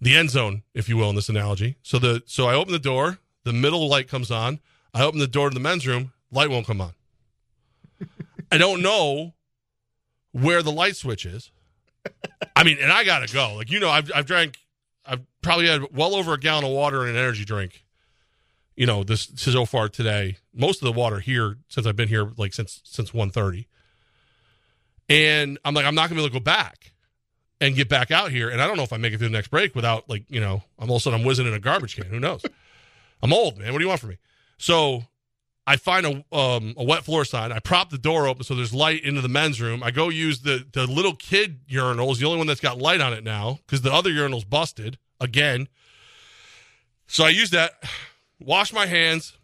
the 0.00 0.16
end 0.16 0.30
zone, 0.30 0.62
if 0.74 0.88
you 0.88 0.96
will, 0.96 1.10
in 1.10 1.16
this 1.16 1.28
analogy. 1.28 1.76
So 1.82 1.98
the 1.98 2.22
so 2.26 2.46
I 2.46 2.54
open 2.54 2.72
the 2.72 2.78
door, 2.78 3.18
the 3.44 3.52
middle 3.52 3.88
light 3.88 4.08
comes 4.08 4.30
on. 4.30 4.60
I 4.94 5.02
open 5.02 5.20
the 5.20 5.26
door 5.26 5.50
to 5.50 5.54
the 5.54 5.60
men's 5.60 5.86
room, 5.86 6.12
light 6.30 6.50
won't 6.50 6.66
come 6.66 6.80
on. 6.80 6.92
I 8.52 8.58
don't 8.58 8.82
know 8.82 9.34
where 10.32 10.62
the 10.62 10.72
light 10.72 10.96
switch 10.96 11.26
is. 11.26 11.50
I 12.56 12.64
mean, 12.64 12.78
and 12.80 12.92
I 12.92 13.04
gotta 13.04 13.32
go. 13.32 13.54
Like 13.54 13.70
you 13.70 13.80
know, 13.80 13.90
I've 13.90 14.10
I've 14.14 14.26
drank, 14.26 14.58
I've 15.04 15.20
probably 15.42 15.68
had 15.68 15.94
well 15.94 16.14
over 16.14 16.34
a 16.34 16.38
gallon 16.38 16.64
of 16.64 16.70
water 16.70 17.02
and 17.02 17.10
an 17.10 17.16
energy 17.16 17.44
drink. 17.44 17.84
You 18.76 18.86
know, 18.86 19.02
this 19.02 19.30
so 19.34 19.64
far 19.64 19.88
today. 19.88 20.36
Most 20.54 20.80
of 20.82 20.86
the 20.86 20.92
water 20.92 21.18
here 21.18 21.58
since 21.68 21.86
I've 21.86 21.96
been 21.96 22.08
here, 22.08 22.30
like 22.36 22.54
since 22.54 22.80
since 22.84 23.10
1.30. 23.10 23.66
And 25.08 25.58
I'm 25.64 25.74
like, 25.74 25.84
I'm 25.84 25.96
not 25.96 26.08
gonna 26.08 26.20
be 26.20 26.24
able 26.24 26.34
to 26.34 26.40
go 26.40 26.44
back 26.44 26.92
and 27.60 27.74
get 27.74 27.88
back 27.88 28.10
out 28.10 28.30
here. 28.30 28.48
And 28.48 28.60
I 28.62 28.66
don't 28.66 28.76
know 28.76 28.82
if 28.82 28.92
I 28.92 28.96
make 28.96 29.12
it 29.12 29.18
through 29.18 29.28
the 29.28 29.32
next 29.32 29.48
break 29.48 29.74
without 29.74 30.08
like, 30.08 30.24
you 30.28 30.40
know, 30.40 30.62
I'm 30.78 30.90
all 30.90 30.96
of 30.96 31.00
a 31.00 31.02
sudden 31.02 31.20
I'm 31.20 31.26
whizzing 31.26 31.46
in 31.46 31.54
a 31.54 31.58
garbage 31.58 31.96
can. 31.96 32.06
Who 32.06 32.20
knows? 32.20 32.42
I'm 33.22 33.32
old, 33.32 33.58
man. 33.58 33.72
What 33.72 33.78
do 33.78 33.84
you 33.84 33.88
want 33.88 34.00
from 34.00 34.10
me? 34.10 34.18
So 34.58 35.04
I 35.66 35.76
find 35.76 36.06
a 36.06 36.36
um, 36.36 36.74
a 36.76 36.84
wet 36.84 37.04
floor 37.04 37.24
sign. 37.24 37.52
I 37.52 37.58
prop 37.58 37.90
the 37.90 37.98
door 37.98 38.26
open 38.26 38.44
so 38.44 38.54
there's 38.54 38.72
light 38.72 39.04
into 39.04 39.20
the 39.20 39.28
men's 39.28 39.60
room. 39.60 39.82
I 39.82 39.90
go 39.90 40.08
use 40.08 40.40
the 40.40 40.64
the 40.72 40.86
little 40.86 41.14
kid 41.14 41.60
urinal 41.66 42.10
is 42.10 42.18
the 42.18 42.26
only 42.26 42.38
one 42.38 42.46
that's 42.46 42.60
got 42.60 42.78
light 42.78 43.00
on 43.00 43.12
it 43.12 43.24
now 43.24 43.58
because 43.66 43.82
the 43.82 43.92
other 43.92 44.10
urinal's 44.10 44.44
busted 44.44 44.98
again. 45.20 45.68
So 47.06 47.24
I 47.24 47.30
use 47.30 47.50
that, 47.50 47.72
wash 48.40 48.72
my 48.72 48.86
hands, 48.86 49.36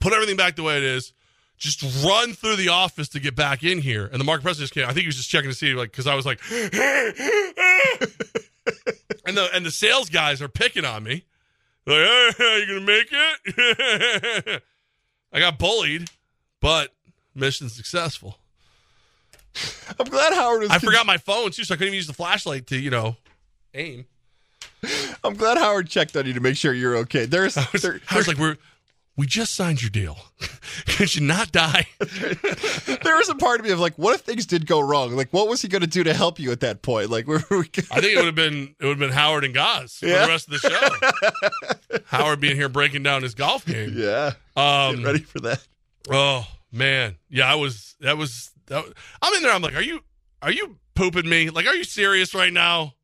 put 0.00 0.12
everything 0.12 0.36
back 0.36 0.56
the 0.56 0.62
way 0.62 0.76
it 0.78 0.82
is, 0.82 1.12
just 1.58 1.82
run 2.04 2.32
through 2.32 2.56
the 2.56 2.68
office 2.68 3.08
to 3.10 3.20
get 3.20 3.34
back 3.34 3.62
in 3.64 3.78
here. 3.78 4.06
And 4.06 4.20
the 4.20 4.24
market 4.24 4.42
president 4.42 4.70
just 4.70 4.74
came. 4.74 4.84
I 4.84 4.92
think 4.92 5.00
he 5.02 5.06
was 5.06 5.16
just 5.16 5.30
checking 5.30 5.50
to 5.50 5.56
see 5.56 5.74
like 5.74 5.90
because 5.90 6.06
I 6.06 6.14
was 6.14 6.24
like, 6.24 6.40
and 9.26 9.36
the 9.36 9.48
and 9.52 9.66
the 9.66 9.70
sales 9.70 10.08
guys 10.08 10.40
are 10.40 10.48
picking 10.48 10.84
on 10.84 11.02
me. 11.02 11.24
Like, 11.86 11.96
hey, 11.96 12.30
are 12.40 12.58
you 12.60 12.66
gonna 12.66 12.80
make 12.80 13.08
it? 13.10 14.62
I 15.32 15.40
got 15.40 15.58
bullied, 15.58 16.10
but 16.60 16.94
mission 17.34 17.68
successful. 17.68 18.38
I'm 19.98 20.06
glad 20.06 20.32
Howard 20.34 20.60
was. 20.62 20.70
I 20.70 20.78
forgot 20.78 21.06
my 21.06 21.16
phone 21.16 21.50
too, 21.50 21.64
so 21.64 21.74
I 21.74 21.76
couldn't 21.76 21.88
even 21.88 21.96
use 21.96 22.06
the 22.06 22.12
flashlight 22.12 22.66
to, 22.68 22.78
you 22.78 22.90
know, 22.90 23.16
aim. 23.74 24.06
I'm 25.24 25.34
glad 25.34 25.58
Howard 25.58 25.88
checked 25.88 26.16
on 26.16 26.26
you 26.26 26.32
to 26.34 26.40
make 26.40 26.56
sure 26.56 26.72
you're 26.72 26.96
okay. 26.98 27.26
There's, 27.26 27.56
I 27.56 27.66
was, 27.72 27.82
there, 27.82 28.00
I 28.10 28.16
was 28.16 28.28
like, 28.28 28.38
we're 28.38 28.56
we 29.18 29.26
just 29.26 29.54
signed 29.54 29.82
your 29.82 29.90
deal. 29.90 30.16
Could 30.86 31.14
you 31.14 31.20
not 31.26 31.52
die? 31.52 31.86
there 32.00 33.16
was 33.16 33.28
a 33.28 33.34
part 33.34 33.58
of 33.60 33.66
me 33.66 33.72
of 33.72 33.80
like, 33.80 33.94
what 33.96 34.14
if 34.14 34.22
things 34.22 34.46
did 34.46 34.64
go 34.66 34.80
wrong? 34.80 35.14
Like, 35.16 35.30
what 35.32 35.48
was 35.48 35.60
he 35.60 35.68
going 35.68 35.80
to 35.82 35.86
do 35.88 36.04
to 36.04 36.14
help 36.14 36.38
you 36.38 36.52
at 36.52 36.60
that 36.60 36.80
point? 36.82 37.10
Like, 37.10 37.26
where 37.26 37.40
were 37.50 37.58
we? 37.58 37.64
I 37.90 38.00
think 38.00 38.12
it 38.14 38.16
would 38.16 38.26
have 38.26 38.34
been 38.34 38.74
it 38.80 38.84
would 38.86 38.98
have 38.98 38.98
been 38.98 39.10
Howard 39.10 39.44
and 39.44 39.54
for 39.54 40.06
Yeah. 40.06 40.22
the 40.24 40.28
rest 40.28 40.48
of 40.50 40.62
the 40.62 41.90
show. 41.90 41.98
Howard 42.06 42.40
being 42.40 42.56
here 42.56 42.68
breaking 42.68 43.02
down 43.02 43.22
his 43.22 43.34
golf 43.34 43.66
game. 43.66 43.92
Yeah, 43.94 44.32
Um, 44.56 44.96
get 44.96 45.04
ready 45.04 45.18
for 45.20 45.40
that. 45.40 45.66
Oh 46.10 46.46
man, 46.72 47.16
yeah, 47.28 47.50
I 47.50 47.56
was. 47.56 47.96
That 48.00 48.16
was. 48.16 48.52
That, 48.66 48.84
was- 48.84 48.94
I'm 49.20 49.34
in 49.34 49.42
there. 49.42 49.52
I'm 49.52 49.62
like, 49.62 49.74
are 49.74 49.82
you 49.82 50.00
are 50.42 50.52
you 50.52 50.78
pooping 50.94 51.28
me? 51.28 51.50
Like, 51.50 51.66
are 51.66 51.74
you 51.74 51.84
serious 51.84 52.34
right 52.34 52.52
now? 52.52 52.94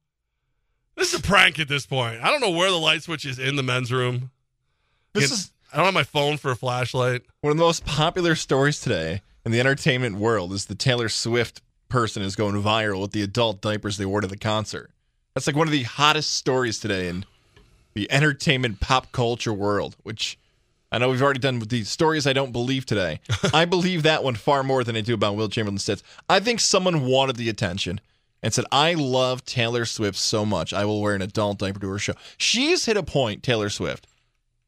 This 0.96 1.12
is 1.12 1.18
a 1.18 1.22
prank 1.22 1.59
at 1.59 1.66
this 1.68 1.87
point. 1.87 2.22
I 2.22 2.31
don't 2.31 2.40
know 2.40 2.50
where 2.50 2.70
the 2.70 2.79
light 2.79 3.03
switch 3.03 3.24
is 3.24 3.40
in 3.40 3.57
the 3.57 3.62
men's 3.64 3.92
room. 3.92 4.31
This 5.12 5.33
is- 5.33 5.50
I 5.74 5.78
don't 5.78 5.87
have 5.87 5.94
my 5.94 6.04
phone 6.04 6.37
for 6.37 6.52
a 6.52 6.56
flashlight. 6.56 7.22
One 7.40 7.50
of 7.50 7.56
the 7.56 7.64
most 7.64 7.84
popular 7.84 8.37
stories 8.37 8.78
today 8.78 9.22
in 9.44 9.50
the 9.50 9.58
entertainment 9.58 10.18
world 10.18 10.52
is 10.52 10.66
the 10.66 10.76
Taylor 10.76 11.08
Swift 11.08 11.62
person 11.88 12.22
is 12.22 12.37
going 12.37 12.54
viral 12.62 13.00
with 13.00 13.10
the 13.10 13.22
adult 13.22 13.60
diapers 13.60 13.96
they 13.96 14.06
wore 14.06 14.20
to 14.20 14.28
the 14.28 14.37
concert. 14.37 14.92
That's 15.34 15.48
like 15.48 15.56
one 15.56 15.66
of 15.66 15.72
the 15.72 15.82
hottest 15.82 16.34
stories 16.34 16.78
today 16.78 17.08
in 17.08 17.26
the 17.94 18.08
entertainment 18.12 18.78
pop 18.78 19.10
culture 19.10 19.52
world, 19.52 19.96
which 20.04 20.38
I 20.92 20.98
know 20.98 21.10
we've 21.10 21.20
already 21.20 21.40
done 21.40 21.58
with 21.58 21.70
the 21.70 21.82
stories 21.82 22.24
I 22.24 22.34
don't 22.34 22.52
believe 22.52 22.87
today. 22.87 23.18
I 23.52 23.64
believe 23.64 24.04
that 24.04 24.22
one 24.22 24.37
far 24.37 24.62
more 24.62 24.84
than 24.84 24.94
I 24.94 25.00
do 25.00 25.14
about 25.14 25.34
Wilt 25.34 25.50
Chamberlain's 25.50 25.84
stats. 25.84 26.04
I 26.28 26.38
think 26.38 26.60
someone 26.60 27.04
wanted 27.04 27.34
the 27.34 27.48
attention 27.48 28.00
and 28.44 28.54
said, 28.54 28.66
I 28.70 28.94
love 28.94 29.44
Taylor 29.44 29.87
Swift 29.87 30.18
so 30.18 30.46
much. 30.46 30.72
I 30.72 30.84
will 30.84 31.00
wear 31.02 31.16
an 31.16 31.22
adult 31.22 31.58
diaper 31.58 31.80
to 31.80 31.88
her 31.88 31.98
show. 31.98 32.14
She's 32.37 32.84
hit 32.84 32.96
a 32.96 33.02
point, 33.02 33.42
Taylor 33.42 33.70
Swift, 33.70 34.06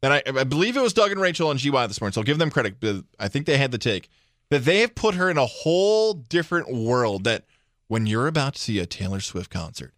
and 0.03 0.13
I, 0.13 0.23
I 0.27 0.45
believe 0.45 0.77
it 0.77 0.83
was 0.83 0.93
Doug 0.93 1.11
and 1.13 1.21
Rachel 1.21 1.49
on 1.49 1.59
GY 1.59 1.87
this 1.87 2.01
morning, 2.01 2.13
so 2.13 2.21
I'll 2.21 2.25
give 2.25 2.39
them 2.39 2.51
credit. 2.51 2.81
but 2.81 3.05
I 3.19 3.29
think 3.29 3.47
they 3.47 3.59
had 3.59 3.71
the 3.71 3.79
take 3.79 4.09
that 4.51 4.65
they 4.65 4.81
have 4.81 4.95
put 4.95 5.15
her 5.15 5.29
in 5.31 5.39
a 5.39 5.47
whole 5.47 6.15
different 6.15 6.73
world. 6.73 7.25
That 7.25 7.45
when 7.89 8.07
you're 8.07 8.27
about 8.29 8.55
to 8.55 8.61
see 8.61 8.79
a 8.79 8.87
Taylor 8.87 9.21
Swift 9.21 9.51
concert, 9.51 9.93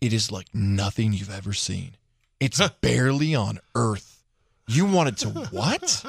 it 0.00 0.12
is 0.12 0.30
like 0.32 0.46
nothing 0.54 1.12
you've 1.12 1.34
ever 1.34 1.52
seen. 1.52 1.96
It's 2.40 2.60
barely 2.80 3.34
on 3.34 3.60
Earth. 3.74 4.22
You 4.66 4.86
wanted 4.86 5.18
to 5.18 5.28
what? 5.28 6.04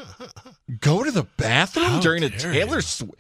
Go 0.80 1.04
to 1.04 1.12
the 1.12 1.24
bathroom 1.38 1.86
How 1.86 2.00
during 2.00 2.24
a 2.24 2.30
Taylor. 2.30 2.82
Swift? 2.82 3.14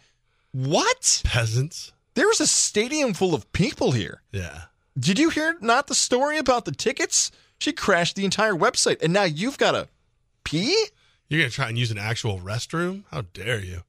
What? 0.51 1.21
Peasants. 1.25 1.91
There 2.13 2.27
was 2.27 2.39
a 2.39 2.47
stadium 2.47 3.13
full 3.13 3.35
of 3.35 3.51
people 3.51 3.91
here. 3.91 4.21
Yeah. 4.31 4.61
Did 4.97 5.19
you 5.19 5.29
hear 5.29 5.57
not 5.59 5.87
the 5.87 5.95
story 5.95 6.37
about 6.37 6.63
the 6.63 6.71
tickets? 6.71 7.31
She 7.57 7.73
crashed 7.73 8.15
the 8.15 8.23
entire 8.23 8.53
website, 8.53 9.01
and 9.03 9.11
now 9.11 9.23
you've 9.23 9.57
got 9.57 9.71
to 9.73 9.89
pee. 10.45 10.87
You're 11.27 11.41
gonna 11.41 11.49
try 11.49 11.67
and 11.67 11.77
use 11.77 11.91
an 11.91 11.97
actual 11.97 12.39
restroom? 12.39 13.03
How 13.11 13.23
dare 13.33 13.59
you? 13.59 13.81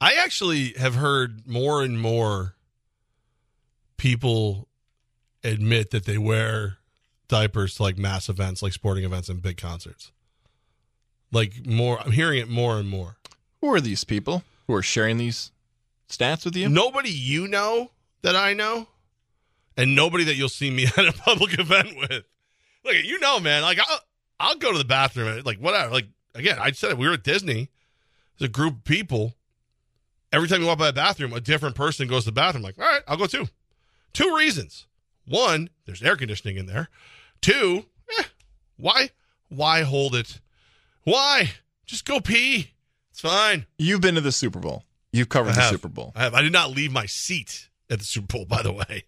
I 0.00 0.14
actually 0.14 0.72
have 0.78 0.94
heard 0.94 1.46
more 1.46 1.82
and 1.82 2.00
more 2.00 2.54
people 3.96 4.68
admit 5.42 5.90
that 5.90 6.04
they 6.04 6.18
wear 6.18 6.78
diapers 7.28 7.76
to 7.76 7.82
like 7.82 7.98
mass 7.98 8.28
events, 8.28 8.62
like 8.62 8.72
sporting 8.72 9.04
events 9.04 9.28
and 9.28 9.42
big 9.42 9.56
concerts. 9.56 10.12
Like 11.32 11.66
more, 11.66 12.00
I'm 12.00 12.12
hearing 12.12 12.38
it 12.38 12.48
more 12.48 12.78
and 12.78 12.88
more. 12.88 13.16
Who 13.60 13.72
are 13.72 13.80
these 13.80 14.04
people 14.04 14.44
who 14.66 14.74
are 14.74 14.82
sharing 14.82 15.18
these 15.18 15.50
stats 16.08 16.44
with 16.44 16.56
you? 16.56 16.68
Nobody 16.68 17.10
you 17.10 17.48
know 17.48 17.90
that 18.22 18.36
I 18.36 18.52
know, 18.54 18.86
and 19.76 19.94
nobody 19.94 20.24
that 20.24 20.36
you'll 20.36 20.48
see 20.48 20.70
me 20.70 20.86
at 20.96 21.08
a 21.08 21.12
public 21.12 21.58
event 21.58 21.96
with. 21.96 22.24
Look, 22.84 22.94
you 23.02 23.18
know, 23.18 23.40
man. 23.40 23.62
Like 23.62 23.78
I'll, 23.80 24.00
I'll 24.38 24.56
go 24.56 24.72
to 24.72 24.78
the 24.78 24.84
bathroom, 24.84 25.42
like 25.44 25.58
whatever. 25.58 25.92
Like 25.92 26.08
again, 26.34 26.58
I 26.60 26.70
said 26.72 26.90
it. 26.90 26.98
We 26.98 27.06
were 27.06 27.14
at 27.14 27.24
Disney. 27.24 27.70
There's 28.38 28.48
a 28.48 28.52
group 28.52 28.74
of 28.74 28.84
people. 28.84 29.34
Every 30.32 30.48
time 30.48 30.60
you 30.60 30.66
walk 30.66 30.78
by 30.78 30.88
a 30.88 30.92
bathroom, 30.92 31.32
a 31.32 31.40
different 31.40 31.76
person 31.76 32.08
goes 32.08 32.24
to 32.24 32.30
the 32.30 32.32
bathroom. 32.32 32.62
Like, 32.62 32.78
all 32.78 32.84
right, 32.84 33.02
I'll 33.08 33.16
go 33.16 33.26
too. 33.26 33.46
Two 34.12 34.34
reasons. 34.36 34.86
One, 35.26 35.70
there's 35.86 36.02
air 36.02 36.16
conditioning 36.16 36.56
in 36.56 36.66
there. 36.66 36.88
Two, 37.40 37.86
eh, 38.18 38.24
why, 38.76 39.10
why 39.48 39.82
hold 39.82 40.14
it? 40.14 40.40
Why? 41.04 41.52
Just 41.86 42.04
go 42.04 42.20
pee. 42.20 42.72
It's 43.10 43.20
fine. 43.20 43.66
You've 43.78 44.00
been 44.00 44.16
to 44.16 44.20
the 44.20 44.32
Super 44.32 44.58
Bowl. 44.58 44.84
You've 45.12 45.28
covered 45.28 45.54
the. 45.54 45.62
Super 45.62 45.88
Bowl. 45.88 46.12
I 46.14 46.24
have. 46.24 46.34
I 46.34 46.42
did 46.42 46.52
not 46.52 46.70
leave 46.70 46.92
my 46.92 47.06
seat 47.06 47.68
at 47.88 47.98
the 48.00 48.04
Super 48.04 48.38
Bowl, 48.38 48.44
by 48.44 48.62
the 48.62 48.72
way. 48.72 49.04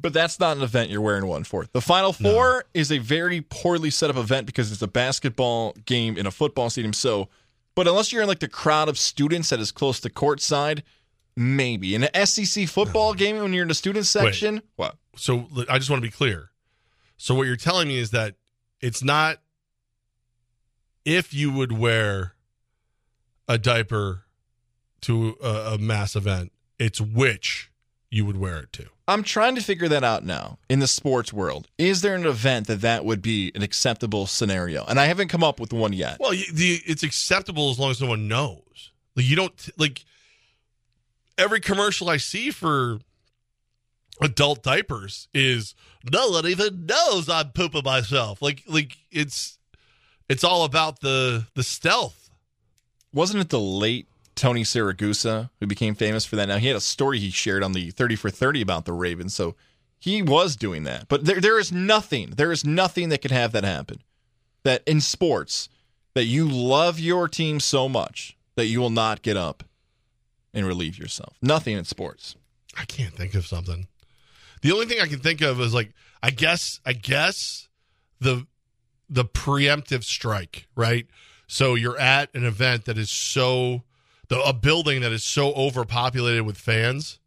But 0.00 0.12
that's 0.12 0.40
not 0.40 0.56
an 0.56 0.62
event 0.62 0.90
you're 0.90 1.00
wearing 1.00 1.26
one 1.26 1.44
for. 1.44 1.66
The 1.72 1.80
Final 1.80 2.12
Four 2.12 2.64
is 2.74 2.90
a 2.90 2.98
very 2.98 3.40
poorly 3.40 3.90
set 3.90 4.10
up 4.10 4.16
event 4.16 4.46
because 4.46 4.72
it's 4.72 4.82
a 4.82 4.88
basketball 4.88 5.74
game 5.84 6.16
in 6.16 6.26
a 6.26 6.30
football 6.30 6.70
stadium. 6.70 6.92
So, 6.92 7.28
but 7.74 7.86
unless 7.86 8.12
you're 8.12 8.22
in 8.22 8.28
like 8.28 8.40
the 8.40 8.48
crowd 8.48 8.88
of 8.88 8.98
students 8.98 9.50
that 9.50 9.60
is 9.60 9.70
close 9.70 10.00
to 10.00 10.10
courtside, 10.10 10.82
maybe. 11.36 11.94
In 11.94 12.04
an 12.04 12.26
SEC 12.26 12.68
football 12.68 13.14
game 13.14 13.38
when 13.38 13.52
you're 13.52 13.62
in 13.62 13.68
the 13.68 13.74
student 13.74 14.06
section, 14.06 14.62
what? 14.76 14.96
So 15.16 15.48
I 15.68 15.78
just 15.78 15.90
want 15.90 16.02
to 16.02 16.08
be 16.08 16.12
clear. 16.12 16.50
So 17.16 17.34
what 17.34 17.46
you're 17.46 17.56
telling 17.56 17.88
me 17.88 17.98
is 17.98 18.10
that 18.10 18.34
it's 18.80 19.02
not 19.02 19.38
if 21.04 21.34
you 21.34 21.52
would 21.52 21.72
wear 21.72 22.34
a 23.48 23.58
diaper 23.58 24.24
to 25.02 25.36
a, 25.42 25.74
a 25.74 25.78
mass 25.78 26.16
event, 26.16 26.52
it's 26.78 27.00
which 27.00 27.70
you 28.10 28.24
would 28.24 28.36
wear 28.36 28.58
it 28.58 28.72
to. 28.72 28.86
I'm 29.06 29.22
trying 29.22 29.54
to 29.56 29.62
figure 29.62 29.88
that 29.88 30.02
out 30.02 30.24
now 30.24 30.58
in 30.68 30.78
the 30.78 30.86
sports 30.86 31.32
world. 31.32 31.68
Is 31.76 32.00
there 32.00 32.14
an 32.14 32.24
event 32.24 32.66
that 32.68 32.80
that 32.80 33.04
would 33.04 33.20
be 33.20 33.52
an 33.54 33.62
acceptable 33.62 34.26
scenario? 34.26 34.84
And 34.84 34.98
I 34.98 35.04
haven't 35.06 35.28
come 35.28 35.44
up 35.44 35.60
with 35.60 35.72
one 35.72 35.92
yet. 35.92 36.16
Well, 36.20 36.32
you, 36.32 36.50
the 36.52 36.80
it's 36.86 37.02
acceptable 37.02 37.70
as 37.70 37.78
long 37.78 37.90
as 37.90 38.00
no 38.00 38.08
one 38.08 38.28
knows. 38.28 38.92
Like 39.14 39.26
you 39.26 39.36
don't 39.36 39.70
like 39.76 40.04
every 41.36 41.60
commercial 41.60 42.08
I 42.08 42.16
see 42.16 42.50
for 42.50 42.98
adult 44.20 44.62
diapers 44.62 45.28
is 45.34 45.74
no 46.10 46.30
one 46.30 46.46
even 46.46 46.86
knows 46.86 47.28
I'm 47.28 47.50
pooping 47.50 47.84
myself. 47.84 48.40
Like 48.40 48.62
like 48.66 48.96
it's 49.10 49.58
it's 50.28 50.44
all 50.44 50.64
about 50.64 51.00
the 51.00 51.46
the 51.54 51.62
stealth. 51.62 52.30
Wasn't 53.12 53.40
it 53.40 53.50
the 53.50 53.60
late 53.60 54.08
Tony 54.34 54.62
Siragusa 54.62 55.50
who 55.60 55.66
became 55.66 55.94
famous 55.94 56.24
for 56.24 56.36
that? 56.36 56.48
Now 56.48 56.58
he 56.58 56.68
had 56.68 56.76
a 56.76 56.80
story 56.80 57.18
he 57.18 57.30
shared 57.30 57.62
on 57.62 57.72
the 57.72 57.90
30 57.90 58.16
for 58.16 58.30
30 58.30 58.60
about 58.60 58.84
the 58.84 58.92
Ravens, 58.92 59.34
so 59.34 59.54
he 59.98 60.22
was 60.22 60.56
doing 60.56 60.84
that. 60.84 61.08
But 61.08 61.24
there 61.24 61.40
there 61.40 61.58
is 61.58 61.72
nothing, 61.72 62.30
there 62.36 62.52
is 62.52 62.64
nothing 62.64 63.08
that 63.08 63.22
could 63.22 63.30
have 63.30 63.52
that 63.52 63.64
happen. 63.64 64.02
That 64.64 64.82
in 64.86 65.00
sports, 65.00 65.68
that 66.14 66.24
you 66.24 66.48
love 66.48 66.98
your 66.98 67.28
team 67.28 67.60
so 67.60 67.88
much 67.88 68.36
that 68.56 68.66
you 68.66 68.80
will 68.80 68.90
not 68.90 69.22
get 69.22 69.36
up 69.36 69.64
and 70.52 70.66
relieve 70.66 70.98
yourself. 70.98 71.36
Nothing 71.42 71.76
in 71.76 71.84
sports. 71.84 72.36
I 72.76 72.84
can't 72.84 73.14
think 73.14 73.34
of 73.34 73.46
something. 73.46 73.88
The 74.62 74.72
only 74.72 74.86
thing 74.86 75.00
I 75.00 75.06
can 75.06 75.18
think 75.18 75.42
of 75.42 75.60
is 75.60 75.74
like 75.74 75.92
I 76.22 76.30
guess 76.30 76.80
I 76.86 76.92
guess 76.92 77.68
the 78.20 78.46
the 79.08 79.24
preemptive 79.24 80.04
strike, 80.04 80.66
right? 80.74 81.06
So 81.46 81.74
you're 81.74 81.98
at 81.98 82.34
an 82.34 82.44
event 82.44 82.86
that 82.86 82.96
is 82.96 83.10
so 83.10 83.82
the 84.28 84.40
a 84.40 84.52
building 84.52 85.00
that 85.02 85.12
is 85.12 85.24
so 85.24 85.52
overpopulated 85.54 86.42
with 86.42 86.56
fans 86.56 87.18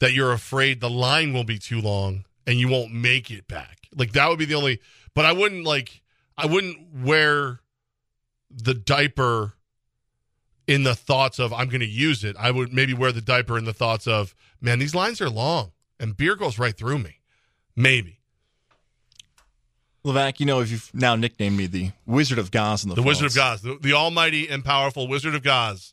that 0.00 0.12
you're 0.12 0.32
afraid 0.32 0.80
the 0.80 0.90
line 0.90 1.32
will 1.32 1.44
be 1.44 1.58
too 1.58 1.80
long 1.80 2.24
and 2.46 2.58
you 2.58 2.68
won't 2.68 2.92
make 2.92 3.30
it 3.30 3.46
back. 3.46 3.88
Like 3.94 4.12
that 4.12 4.28
would 4.28 4.38
be 4.38 4.44
the 4.44 4.54
only. 4.54 4.80
But 5.14 5.24
I 5.24 5.32
wouldn't 5.32 5.64
like. 5.64 6.02
I 6.36 6.46
wouldn't 6.46 6.78
wear 6.94 7.60
the 8.50 8.72
diaper 8.72 9.54
in 10.66 10.84
the 10.84 10.94
thoughts 10.94 11.38
of 11.38 11.52
I'm 11.52 11.68
going 11.68 11.80
to 11.80 11.86
use 11.86 12.24
it. 12.24 12.36
I 12.38 12.50
would 12.50 12.72
maybe 12.72 12.94
wear 12.94 13.12
the 13.12 13.20
diaper 13.20 13.58
in 13.58 13.64
the 13.64 13.72
thoughts 13.72 14.06
of 14.06 14.34
man, 14.60 14.78
these 14.78 14.94
lines 14.94 15.20
are 15.20 15.28
long 15.28 15.72
and 15.98 16.16
beer 16.16 16.36
goes 16.36 16.58
right 16.58 16.76
through 16.76 16.98
me. 16.98 17.20
Maybe. 17.76 18.20
Levac, 20.04 20.40
you 20.40 20.46
know, 20.46 20.60
if 20.60 20.70
you've 20.70 20.90
now 20.94 21.14
nicknamed 21.14 21.58
me 21.58 21.66
the 21.66 21.90
Wizard 22.06 22.38
of 22.38 22.50
Gaz 22.50 22.84
in 22.84 22.88
the 22.88 22.94
The 22.94 23.02
Wizard 23.02 23.26
of. 23.26 23.34
Gaz, 23.34 23.62
the, 23.62 23.76
the 23.80 23.92
almighty 23.92 24.48
and 24.48 24.64
powerful 24.64 25.06
Wizard 25.06 25.34
of 25.34 25.42
Gaz, 25.42 25.92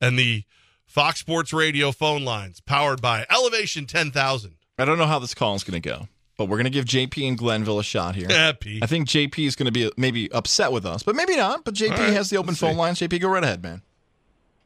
and 0.00 0.18
the 0.18 0.44
Fox 0.86 1.20
Sports 1.20 1.52
Radio 1.52 1.92
phone 1.92 2.24
lines 2.24 2.60
powered 2.60 3.00
by 3.02 3.26
Elevation 3.30 3.86
10,000. 3.86 4.54
I 4.78 4.84
don't 4.84 4.98
know 4.98 5.06
how 5.06 5.18
this 5.18 5.34
call 5.34 5.54
is 5.54 5.64
going 5.64 5.80
to 5.80 5.88
go, 5.88 6.08
but 6.36 6.44
we're 6.46 6.56
going 6.56 6.64
to 6.64 6.70
give 6.70 6.84
JP 6.84 7.28
and 7.28 7.38
Glenville 7.38 7.78
a 7.78 7.84
shot 7.84 8.14
here. 8.14 8.26
Yeah, 8.30 8.52
I 8.82 8.86
think 8.86 9.08
JP 9.08 9.46
is 9.46 9.56
going 9.56 9.66
to 9.66 9.72
be 9.72 9.90
maybe 9.96 10.30
upset 10.32 10.70
with 10.72 10.84
us, 10.86 11.02
but 11.02 11.14
maybe 11.16 11.36
not. 11.36 11.64
But 11.64 11.74
JP 11.74 11.92
All 11.92 11.98
right, 11.98 12.12
has 12.12 12.30
the 12.30 12.36
open 12.36 12.54
phone 12.54 12.72
see. 12.74 12.78
lines. 12.78 12.98
JP, 13.00 13.20
go 13.20 13.28
right 13.28 13.42
ahead, 13.44 13.62
man. 13.62 13.82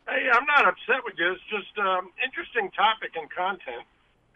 Hey, 0.09 0.29
I'm 0.33 0.45
not 0.47 0.66
upset 0.66 1.05
with 1.05 1.14
you. 1.19 1.33
It's 1.33 1.43
just 1.49 1.79
um, 1.79 2.11
interesting 2.25 2.71
topic 2.73 3.12
and 3.16 3.31
content. 3.31 3.85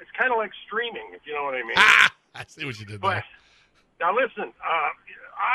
It's 0.01 0.11
kind 0.17 0.31
of 0.31 0.39
like 0.39 0.53
streaming, 0.67 1.09
if 1.13 1.27
you 1.27 1.35
know 1.35 1.43
what 1.45 1.55
I 1.55 1.63
mean. 1.63 1.75
I 1.77 2.45
see 2.47 2.65
what 2.65 2.79
you 2.79 2.87
did 2.87 3.01
But 3.01 3.11
there. 3.11 3.25
now 4.01 4.15
listen, 4.15 4.53
uh, 4.65 4.91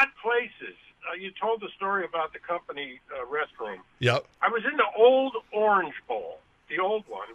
odd 0.02 0.08
places. 0.22 0.76
Uh, 1.08 1.16
you 1.16 1.32
told 1.40 1.62
the 1.62 1.70
story 1.76 2.06
about 2.06 2.34
the 2.34 2.40
company 2.40 3.00
uh, 3.10 3.26
restroom. 3.26 3.80
Yep. 4.00 4.26
I 4.42 4.50
was 4.50 4.64
in 4.70 4.76
the 4.78 4.90
old 4.98 5.34
Orange 5.54 5.96
Bowl, 6.08 6.40
the 6.70 6.80
old 6.80 7.08
one, 7.08 7.30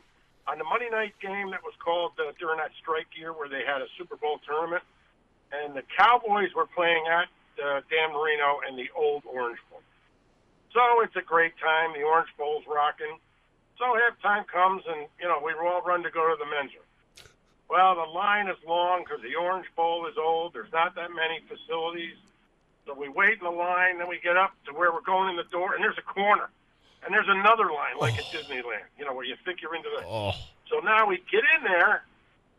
on 0.47 0.59
the 0.59 0.65
Monday 0.65 0.91
night 0.91 1.15
game 1.21 1.51
that 1.51 1.65
was 1.65 1.75
called 1.83 2.13
uh, 2.21 2.33
during 2.39 2.59
that 2.59 2.71
strike 2.81 3.09
year 3.17 3.33
where 3.33 3.49
they 3.49 3.65
had 3.65 3.81
a 3.81 3.89
Super 3.97 4.17
Bowl 4.17 4.39
tournament, 4.47 4.83
and 5.53 5.75
the 5.75 5.83
Cowboys 5.97 6.53
were 6.55 6.67
playing 6.67 7.05
at 7.09 7.29
uh, 7.57 7.81
Dan 7.89 8.13
Marino 8.13 8.61
and 8.67 8.77
the 8.79 8.91
old 8.95 9.25
Orange 9.25 9.59
Bowl. 9.71 9.81
So 10.75 11.01
it's 11.03 11.17
a 11.17 11.23
great 11.23 11.55
time. 11.63 11.95
The 11.95 12.03
Orange 12.03 12.29
Bowl's 12.37 12.65
rocking. 12.69 13.17
So 13.79 13.95
halftime 13.95 14.47
comes, 14.47 14.83
and 14.87 15.07
you 15.19 15.27
know 15.27 15.41
we 15.43 15.55
all 15.55 15.83
run 15.83 16.03
to 16.03 16.11
go 16.11 16.29
to 16.29 16.37
the 16.39 16.47
men's 16.47 16.75
room. 16.75 16.85
Well, 17.71 17.95
the 17.95 18.11
line 18.11 18.49
is 18.49 18.59
long 18.67 19.03
because 19.03 19.23
the 19.23 19.35
Orange 19.35 19.67
Bowl 19.75 20.07
is 20.07 20.15
old. 20.19 20.53
There's 20.53 20.71
not 20.73 20.95
that 20.95 21.11
many 21.11 21.41
facilities. 21.49 22.15
So 22.87 22.95
we 22.95 23.09
wait 23.09 23.39
in 23.39 23.45
the 23.45 23.51
line, 23.51 23.99
then 23.99 24.09
we 24.09 24.19
get 24.23 24.37
up 24.37 24.53
to 24.67 24.73
where 24.73 24.93
we're 24.93 25.01
going 25.01 25.31
in 25.31 25.37
the 25.37 25.49
door, 25.51 25.75
and 25.75 25.83
there's 25.83 25.99
a 25.99 26.03
corner. 26.03 26.51
And 27.05 27.13
there's 27.13 27.29
another 27.29 27.71
line, 27.71 27.97
like 28.01 28.17
at 28.17 28.25
oh. 28.33 28.39
Disneyland, 28.39 28.89
you 28.99 29.05
know, 29.05 29.13
where 29.15 29.25
you 29.27 29.37
think 29.45 29.61
you're 29.61 29.75
into 29.75 29.91
the. 29.99 30.05
Oh. 30.07 30.33
So 30.71 30.81
now 30.81 31.07
we 31.07 31.23
get 31.31 31.45
in 31.57 31.65
there, 31.65 32.03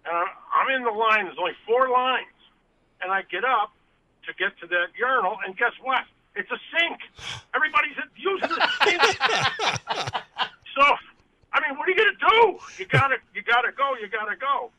and 0.06 0.16
I'm- 0.16 0.36
I'm 0.54 0.70
in 0.70 0.84
the 0.84 0.92
line. 0.92 1.26
There's 1.26 1.38
only 1.40 1.56
four 1.66 1.90
lines. 1.90 2.28
And 3.02 3.12
I 3.12 3.24
get 3.24 3.44
up 3.44 3.72
to 4.26 4.34
get 4.34 4.58
to 4.60 4.68
that 4.68 4.88
urinal, 4.98 5.38
and 5.46 5.58
guess 5.58 5.74
what? 5.82 6.04
It's 6.36 6.50
a 6.52 6.60
sink. 6.78 7.00
Everybody's 7.54 7.96
using 8.16 8.50
the 8.50 8.70
sink. 8.84 9.02
so, 10.76 10.96
I 11.54 11.60
mean, 11.62 11.78
what 11.78 11.88
are 11.88 11.92
you 11.92 11.98
going 11.98 12.14
to 12.14 12.28
do? 12.30 12.60
You 12.78 12.86
gotta, 12.86 13.18
you 13.34 13.42
gotta 13.42 13.72
go. 13.72 13.96
You 13.96 14.08
gotta 14.10 14.36
go. 14.36 14.72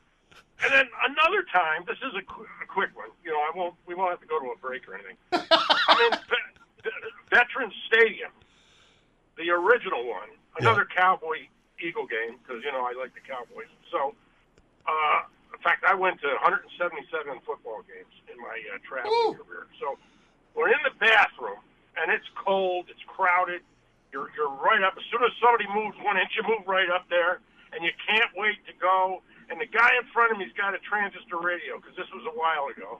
And 0.64 0.72
then 0.72 0.88
another 1.04 1.44
time, 1.52 1.84
this 1.86 1.98
is 2.00 2.14
a, 2.16 2.22
qu- 2.24 2.48
a 2.62 2.66
quick 2.66 2.90
one. 2.96 3.08
You 3.24 3.30
know, 3.32 3.38
I 3.40 3.50
won't. 3.54 3.74
We 3.86 3.94
won't 3.94 4.10
have 4.10 4.20
to 4.20 4.26
go 4.26 4.40
to 4.40 4.46
a 4.52 4.58
break 4.58 4.88
or 4.88 4.94
anything. 4.94 5.16
I'm 5.32 6.00
in 6.12 6.18
Ve- 6.28 6.90
Veterans 7.30 7.74
Stadium, 7.86 8.30
the 9.36 9.50
original 9.50 10.06
one. 10.08 10.28
Another 10.58 10.86
Cowboy 10.88 11.44
Eagle 11.78 12.06
game 12.08 12.40
because 12.40 12.64
you 12.64 12.72
know 12.72 12.80
I 12.88 12.96
like 12.96 13.12
the 13.12 13.20
Cowboys. 13.20 13.68
So, 13.92 14.16
uh, 14.88 15.20
in 15.52 15.60
fact, 15.60 15.84
I 15.84 15.92
went 15.94 16.20
to 16.24 16.28
177 16.40 17.04
football 17.44 17.84
games 17.84 18.12
in 18.32 18.40
my 18.40 18.56
uh, 18.72 18.80
traveling 18.80 19.36
career. 19.36 19.68
So, 19.76 20.00
we're 20.56 20.72
in 20.72 20.80
the 20.88 20.96
bathroom 20.96 21.60
and 22.00 22.08
it's 22.10 22.24
cold. 22.40 22.88
It's 22.88 23.04
crowded. 23.06 23.60
You're 24.12 24.32
you're 24.32 24.48
right 24.56 24.80
up. 24.80 24.96
As 24.96 25.04
soon 25.12 25.20
as 25.20 25.32
somebody 25.36 25.68
moves 25.68 26.00
one 26.00 26.16
inch, 26.16 26.32
you 26.32 26.42
move 26.48 26.64
right 26.64 26.88
up 26.88 27.04
there, 27.12 27.40
and 27.76 27.84
you 27.84 27.92
can't 28.08 28.32
wait 28.34 28.56
to 28.64 28.72
go. 28.80 29.20
And 29.48 29.60
the 29.60 29.66
guy 29.66 29.94
in 29.94 30.06
front 30.10 30.32
of 30.32 30.38
me's 30.38 30.52
got 30.58 30.74
a 30.74 30.78
transistor 30.82 31.38
radio 31.38 31.78
because 31.78 31.94
this 31.94 32.10
was 32.10 32.26
a 32.26 32.34
while 32.34 32.66
ago, 32.66 32.98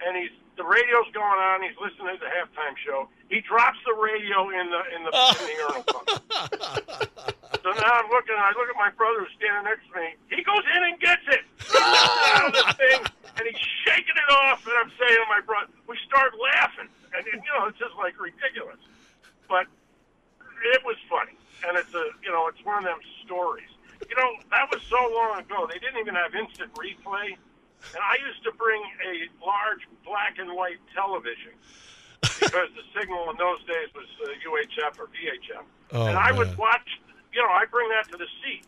and 0.00 0.16
he's 0.16 0.32
the 0.56 0.64
radio's 0.64 1.04
going 1.12 1.36
on. 1.36 1.60
He's 1.60 1.76
listening 1.76 2.16
to 2.16 2.20
the 2.20 2.32
halftime 2.32 2.72
show. 2.80 3.08
He 3.28 3.44
drops 3.44 3.76
the 3.84 3.92
radio 3.92 4.48
in 4.48 4.72
the 4.72 4.82
in 4.96 5.00
the, 5.04 5.12
in 5.12 5.44
the 5.44 5.56
urinal. 5.68 6.00
So 7.60 7.68
now 7.76 7.92
I'm 8.00 8.08
looking. 8.08 8.36
I 8.40 8.56
look 8.56 8.72
at 8.72 8.78
my 8.80 8.88
brother 8.96 9.20
who's 9.20 9.34
standing 9.36 9.68
next 9.68 9.84
to 9.92 10.00
me. 10.00 10.16
He 10.32 10.40
goes 10.40 10.64
in 10.64 10.80
and 10.80 10.96
gets 11.00 11.26
it. 11.28 11.44
He 11.66 11.76
lifts 11.76 12.16
it 12.16 12.32
out 12.32 12.46
of 12.48 12.52
the 12.56 12.66
thing, 12.80 13.00
and 13.36 13.44
he's 13.44 13.62
shaking 13.84 14.16
it 14.16 14.30
off. 14.32 14.64
And 14.64 14.74
I'm 14.80 14.90
saying 14.96 15.18
to 15.20 15.28
my 15.28 15.44
brother, 15.44 15.68
we 15.86 15.98
start 16.08 16.32
laughing, 16.40 16.88
and, 17.12 17.20
and 17.26 17.38
you 17.44 17.52
know 17.52 17.68
it's 17.68 17.78
just 17.78 17.92
like 18.00 18.16
ridiculous, 18.16 18.80
but 19.48 19.68
it 20.72 20.80
was 20.88 20.96
funny, 21.10 21.36
and 21.68 21.76
it's 21.76 21.92
a 21.92 22.08
you 22.24 22.32
know 22.32 22.48
it's 22.48 22.64
one 22.64 22.78
of 22.78 22.84
them 22.84 22.98
stories. 23.24 23.68
You 24.08 24.16
know 24.16 24.30
that 24.50 24.68
was 24.70 24.82
so 24.88 24.98
long 25.14 25.40
ago. 25.40 25.66
They 25.70 25.78
didn't 25.78 25.98
even 25.98 26.14
have 26.14 26.34
instant 26.34 26.72
replay, 26.74 27.32
and 27.94 28.02
I 28.02 28.16
used 28.26 28.44
to 28.44 28.52
bring 28.52 28.80
a 29.04 29.28
large 29.44 29.88
black 30.04 30.36
and 30.38 30.52
white 30.52 30.78
television 30.94 31.52
because 32.20 32.68
the 32.76 32.84
signal 32.98 33.30
in 33.30 33.36
those 33.36 33.60
days 33.64 33.88
was 33.94 34.06
uh, 34.24 34.32
UHF 34.44 34.98
or 35.00 35.06
VHF, 35.12 35.64
Oh, 35.92 36.06
and 36.06 36.16
I 36.18 36.32
would 36.32 36.56
watch. 36.58 36.86
You 37.32 37.42
know, 37.42 37.52
I 37.52 37.64
bring 37.70 37.88
that 37.90 38.08
to 38.12 38.16
the 38.16 38.28
seat. 38.40 38.64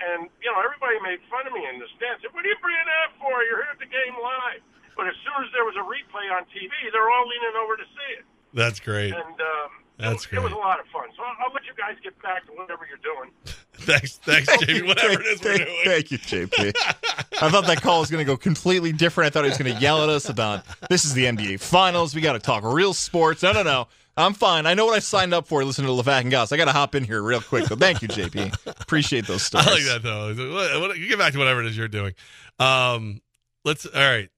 And, 0.00 0.32
you 0.40 0.48
know, 0.48 0.56
everybody 0.64 0.96
made 1.04 1.20
fun 1.28 1.44
of 1.44 1.52
me 1.52 1.60
in 1.68 1.76
the 1.76 1.84
stands. 2.00 2.24
Said, 2.24 2.32
what 2.32 2.40
are 2.40 2.48
you 2.48 2.56
bringing 2.64 2.88
that 2.88 3.12
for? 3.20 3.44
You're 3.44 3.60
here 3.60 3.68
at 3.68 3.76
the 3.76 3.84
game 3.92 4.16
live. 4.16 4.64
But 4.96 5.12
as 5.12 5.16
soon 5.20 5.44
as 5.44 5.52
there 5.52 5.68
was 5.68 5.76
a 5.76 5.84
replay 5.84 6.24
on 6.32 6.48
TV, 6.48 6.72
they're 6.88 7.10
all 7.12 7.28
leaning 7.28 7.52
over 7.60 7.76
to 7.76 7.84
see 7.84 8.10
it. 8.16 8.24
That's 8.56 8.80
great. 8.80 9.12
And 9.12 9.36
um, 9.36 9.70
That's 10.00 10.26
it, 10.26 10.32
it 10.34 10.42
was 10.42 10.52
a 10.52 10.56
lot 10.56 10.80
of 10.80 10.86
fun. 10.86 11.08
So 11.16 11.22
I'll, 11.22 11.46
I'll 11.46 11.52
let 11.54 11.64
you 11.64 11.72
guys 11.76 11.96
get 12.02 12.20
back 12.22 12.46
to 12.46 12.52
whatever 12.52 12.86
you're 12.88 12.98
doing. 13.14 13.30
Thanks, 13.80 14.18
thanks, 14.18 14.54
Jamie. 14.58 14.86
Whatever 14.86 15.14
it 15.22 15.26
is 15.26 15.40
we're 15.42 15.56
Thank- 15.56 15.64
doing. 15.66 15.78
Thank 15.84 16.10
you, 16.10 16.18
JP. 16.18 16.72
I 17.42 17.48
thought 17.50 17.66
that 17.66 17.80
call 17.80 18.00
was 18.00 18.10
going 18.10 18.20
to 18.24 18.30
go 18.30 18.36
completely 18.36 18.92
different. 18.92 19.28
I 19.28 19.30
thought 19.30 19.44
he 19.44 19.48
was 19.48 19.56
going 19.58 19.74
to 19.74 19.80
yell 19.80 20.02
at 20.02 20.10
us 20.10 20.28
about 20.28 20.66
this 20.90 21.06
is 21.06 21.14
the 21.14 21.24
NBA 21.24 21.60
Finals. 21.60 22.14
We 22.14 22.20
got 22.20 22.34
to 22.34 22.40
talk 22.40 22.62
real 22.62 22.92
sports. 22.92 23.42
No, 23.42 23.52
no, 23.52 23.62
no. 23.62 23.88
I'm 24.18 24.34
fine. 24.34 24.66
I 24.66 24.74
know 24.74 24.84
what 24.84 24.94
I 24.96 24.98
signed 24.98 25.32
up 25.32 25.46
for. 25.46 25.64
Listen 25.64 25.86
to 25.86 25.90
Levac 25.92 26.20
and 26.20 26.30
Gaz. 26.30 26.52
I 26.52 26.58
got 26.58 26.66
to 26.66 26.72
hop 26.72 26.94
in 26.94 27.04
here 27.04 27.22
real 27.22 27.40
quick. 27.40 27.64
So 27.66 27.74
thank 27.76 28.02
you, 28.02 28.08
JP. 28.08 28.54
Appreciate 28.82 29.26
those 29.26 29.44
stories. 29.44 29.66
I 29.66 29.70
like 29.72 29.84
that 29.84 30.02
though. 30.02 30.34
What- 30.52 30.80
what- 30.90 30.98
You 30.98 31.08
get 31.08 31.18
back 31.18 31.32
to 31.32 31.38
whatever 31.38 31.60
it 31.62 31.66
is 31.66 31.76
you're 31.76 31.88
doing. 31.88 32.12
Um, 32.58 33.22
let's 33.64 33.86
all 33.86 33.92
right. 33.98 34.28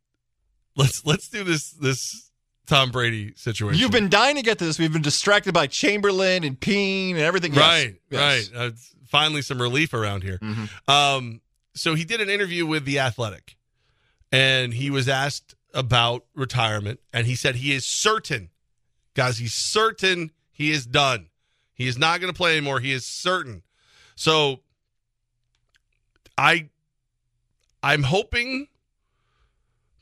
Let's 0.76 1.04
let's 1.04 1.28
do 1.28 1.42
this 1.42 1.70
this 1.72 2.30
Tom 2.66 2.90
Brady 2.90 3.34
situation. 3.36 3.80
You've 3.80 3.90
been 3.90 4.08
dying 4.08 4.36
to 4.36 4.42
get 4.42 4.58
to 4.58 4.64
this. 4.64 4.78
We've 4.78 4.92
been 4.92 5.02
distracted 5.02 5.52
by 5.52 5.66
Chamberlain 5.66 6.44
and 6.44 6.58
Peen 6.58 7.16
and 7.16 7.24
everything. 7.24 7.52
Right, 7.54 7.96
Yes. 8.10 8.50
right. 8.50 8.66
Uh, 8.66 8.70
finally, 9.08 9.42
some 9.42 9.60
relief 9.60 9.92
around 9.94 10.22
here. 10.22 10.38
Mm-hmm. 10.38 10.90
Um, 10.90 11.40
so 11.74 11.94
he 11.94 12.04
did 12.04 12.20
an 12.20 12.28
interview 12.30 12.64
with 12.66 12.84
the 12.84 12.98
Athletic, 12.98 13.56
and 14.30 14.74
he 14.74 14.90
was 14.90 15.08
asked 15.08 15.54
about 15.74 16.24
retirement, 16.34 17.00
and 17.12 17.26
he 17.26 17.34
said 17.34 17.56
he 17.56 17.72
is 17.74 17.84
certain, 17.84 18.50
guys. 19.14 19.38
He's 19.38 19.54
certain 19.54 20.30
he 20.52 20.70
is 20.70 20.86
done. 20.86 21.28
He 21.74 21.88
is 21.88 21.98
not 21.98 22.20
going 22.20 22.32
to 22.32 22.36
play 22.36 22.56
anymore. 22.56 22.78
He 22.78 22.92
is 22.92 23.04
certain. 23.04 23.62
So, 24.14 24.60
I, 26.36 26.68
I'm 27.82 28.02
hoping 28.04 28.68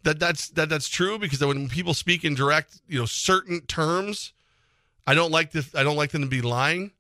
that 0.03 0.19
that's 0.19 0.49
that 0.51 0.69
that's 0.69 0.89
true 0.89 1.19
because 1.19 1.41
when 1.45 1.69
people 1.69 1.95
speak 1.95 2.25
in 2.25 2.35
direct, 2.35 2.81
you 2.89 2.99
know, 2.99 3.07
certain 3.07 3.61
terms, 3.63 4.33
I 5.07 5.15
don't 5.15 5.31
like 5.31 5.53
this. 5.53 5.75
I 5.75 5.83
don't 5.83 5.97
like 5.97 6.11
them 6.11 6.23
to 6.23 6.29
be 6.29 6.43
lying. 6.43 6.93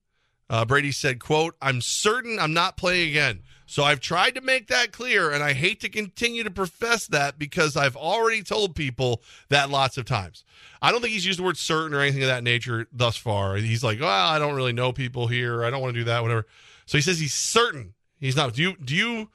Uh, 0.49 0.65
Brady 0.65 0.93
said, 0.93 1.21
"quote 1.21 1.57
I'm 1.63 1.81
certain 1.81 2.39
I'm 2.39 2.53
not 2.53 2.77
playing 2.77 3.11
again." 3.11 3.43
So 3.67 3.85
I've 3.85 4.01
tried 4.01 4.35
to 4.35 4.41
make 4.41 4.67
that 4.67 4.91
clear, 4.91 5.31
and 5.31 5.45
I 5.45 5.53
hate 5.53 5.81
to 5.83 5.89
continue 5.89 6.43
to 6.43 6.51
profess 6.51 7.07
that 7.07 7.39
because 7.39 7.77
I've 7.77 7.97
already 7.97 8.43
told 8.43 8.75
people 8.75 9.23
that 9.49 9.71
lots 9.71 9.97
of 9.97 10.05
times. 10.05 10.45
I 10.83 10.91
don't 10.91 11.01
think 11.01 11.13
he's 11.13 11.25
used 11.25 11.39
the 11.39 11.45
word 11.45 11.57
certain 11.57 11.95
or 11.95 12.01
anything 12.01 12.23
of 12.23 12.29
that 12.29 12.43
nature 12.43 12.89
thus 12.93 13.17
far. 13.17 13.57
He's 13.57 13.85
like, 13.85 14.01
"Well, 14.01 14.09
I 14.09 14.39
don't 14.39 14.57
really 14.57 14.73
know 14.73 14.93
people 14.93 15.29
here. 15.29 15.65
I 15.65 15.71
don't 15.71 15.81
want 15.81 15.95
to 15.95 16.01
do 16.01 16.05
that. 16.05 16.23
Whatever." 16.23 16.47
So 16.87 16.99
he 16.99 17.03
says 17.03 17.21
he's 17.21 17.35
certain 17.35 17.95
he's 18.21 18.37
not. 18.37 18.55
Do 18.55 18.63
you? 18.63 18.77
Do 18.77 18.95
you? 18.95 19.31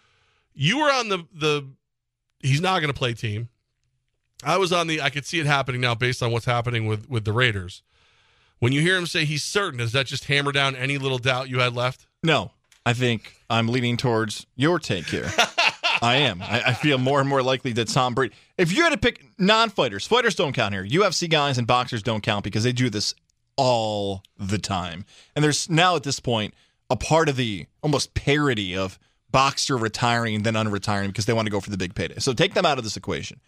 You 0.53 0.77
were 0.77 0.91
on 0.91 1.09
the 1.09 1.25
the. 1.33 1.67
He's 2.39 2.61
not 2.61 2.79
going 2.79 2.93
to 2.93 2.97
play 2.97 3.13
team. 3.13 3.49
I 4.45 4.57
was 4.57 4.71
on 4.71 4.87
the. 4.87 5.01
I 5.01 5.09
could 5.09 5.25
see 5.25 5.39
it 5.39 5.45
happening 5.45 5.81
now 5.81 5.95
based 5.95 6.21
on 6.23 6.31
what's 6.31 6.45
happening 6.45 6.85
with 6.85 7.09
with 7.09 7.25
the 7.25 7.33
Raiders. 7.33 7.81
When 8.59 8.71
you 8.71 8.81
hear 8.81 8.95
him 8.95 9.05
say 9.05 9.25
he's 9.25 9.43
certain, 9.43 9.79
does 9.79 9.91
that 9.91 10.05
just 10.05 10.25
hammer 10.25 10.51
down 10.51 10.75
any 10.75 10.97
little 10.97 11.17
doubt 11.17 11.49
you 11.49 11.59
had 11.59 11.75
left? 11.75 12.07
No, 12.23 12.51
I 12.85 12.93
think 12.93 13.35
I'm 13.49 13.67
leaning 13.67 13.97
towards 13.97 14.45
your 14.55 14.79
take 14.79 15.07
here. 15.07 15.29
I 16.01 16.17
am. 16.17 16.41
I, 16.41 16.61
I 16.67 16.73
feel 16.73 16.97
more 16.97 17.19
and 17.19 17.27
more 17.27 17.41
likely 17.41 17.73
that 17.73 17.87
Tom 17.87 18.13
Brady. 18.13 18.33
If 18.57 18.71
you 18.75 18.83
had 18.83 18.91
to 18.91 18.97
pick 18.97 19.25
non-fighters, 19.37 20.05
fighters 20.05 20.35
don't 20.35 20.53
count 20.53 20.73
here. 20.73 20.85
UFC 20.85 21.29
guys 21.29 21.57
and 21.57 21.65
boxers 21.65 22.03
don't 22.03 22.21
count 22.21 22.43
because 22.43 22.63
they 22.63 22.71
do 22.71 22.89
this 22.89 23.15
all 23.57 24.23
the 24.37 24.57
time. 24.57 25.05
And 25.35 25.43
there's 25.43 25.69
now 25.69 25.95
at 25.95 26.03
this 26.03 26.19
point 26.19 26.53
a 26.89 26.95
part 26.95 27.29
of 27.29 27.35
the 27.35 27.65
almost 27.81 28.13
parody 28.13 28.75
of 28.75 28.99
boxer 29.31 29.77
retiring 29.77 30.35
and 30.35 30.45
then 30.45 30.53
unretiring 30.53 31.07
because 31.07 31.25
they 31.25 31.33
want 31.33 31.45
to 31.45 31.51
go 31.51 31.59
for 31.59 31.69
the 31.69 31.77
big 31.77 31.95
payday. 31.95 32.15
So 32.19 32.33
take 32.33 32.53
them 32.53 32.65
out 32.65 32.77
of 32.77 32.83
this 32.83 32.97
equation. 32.97 33.39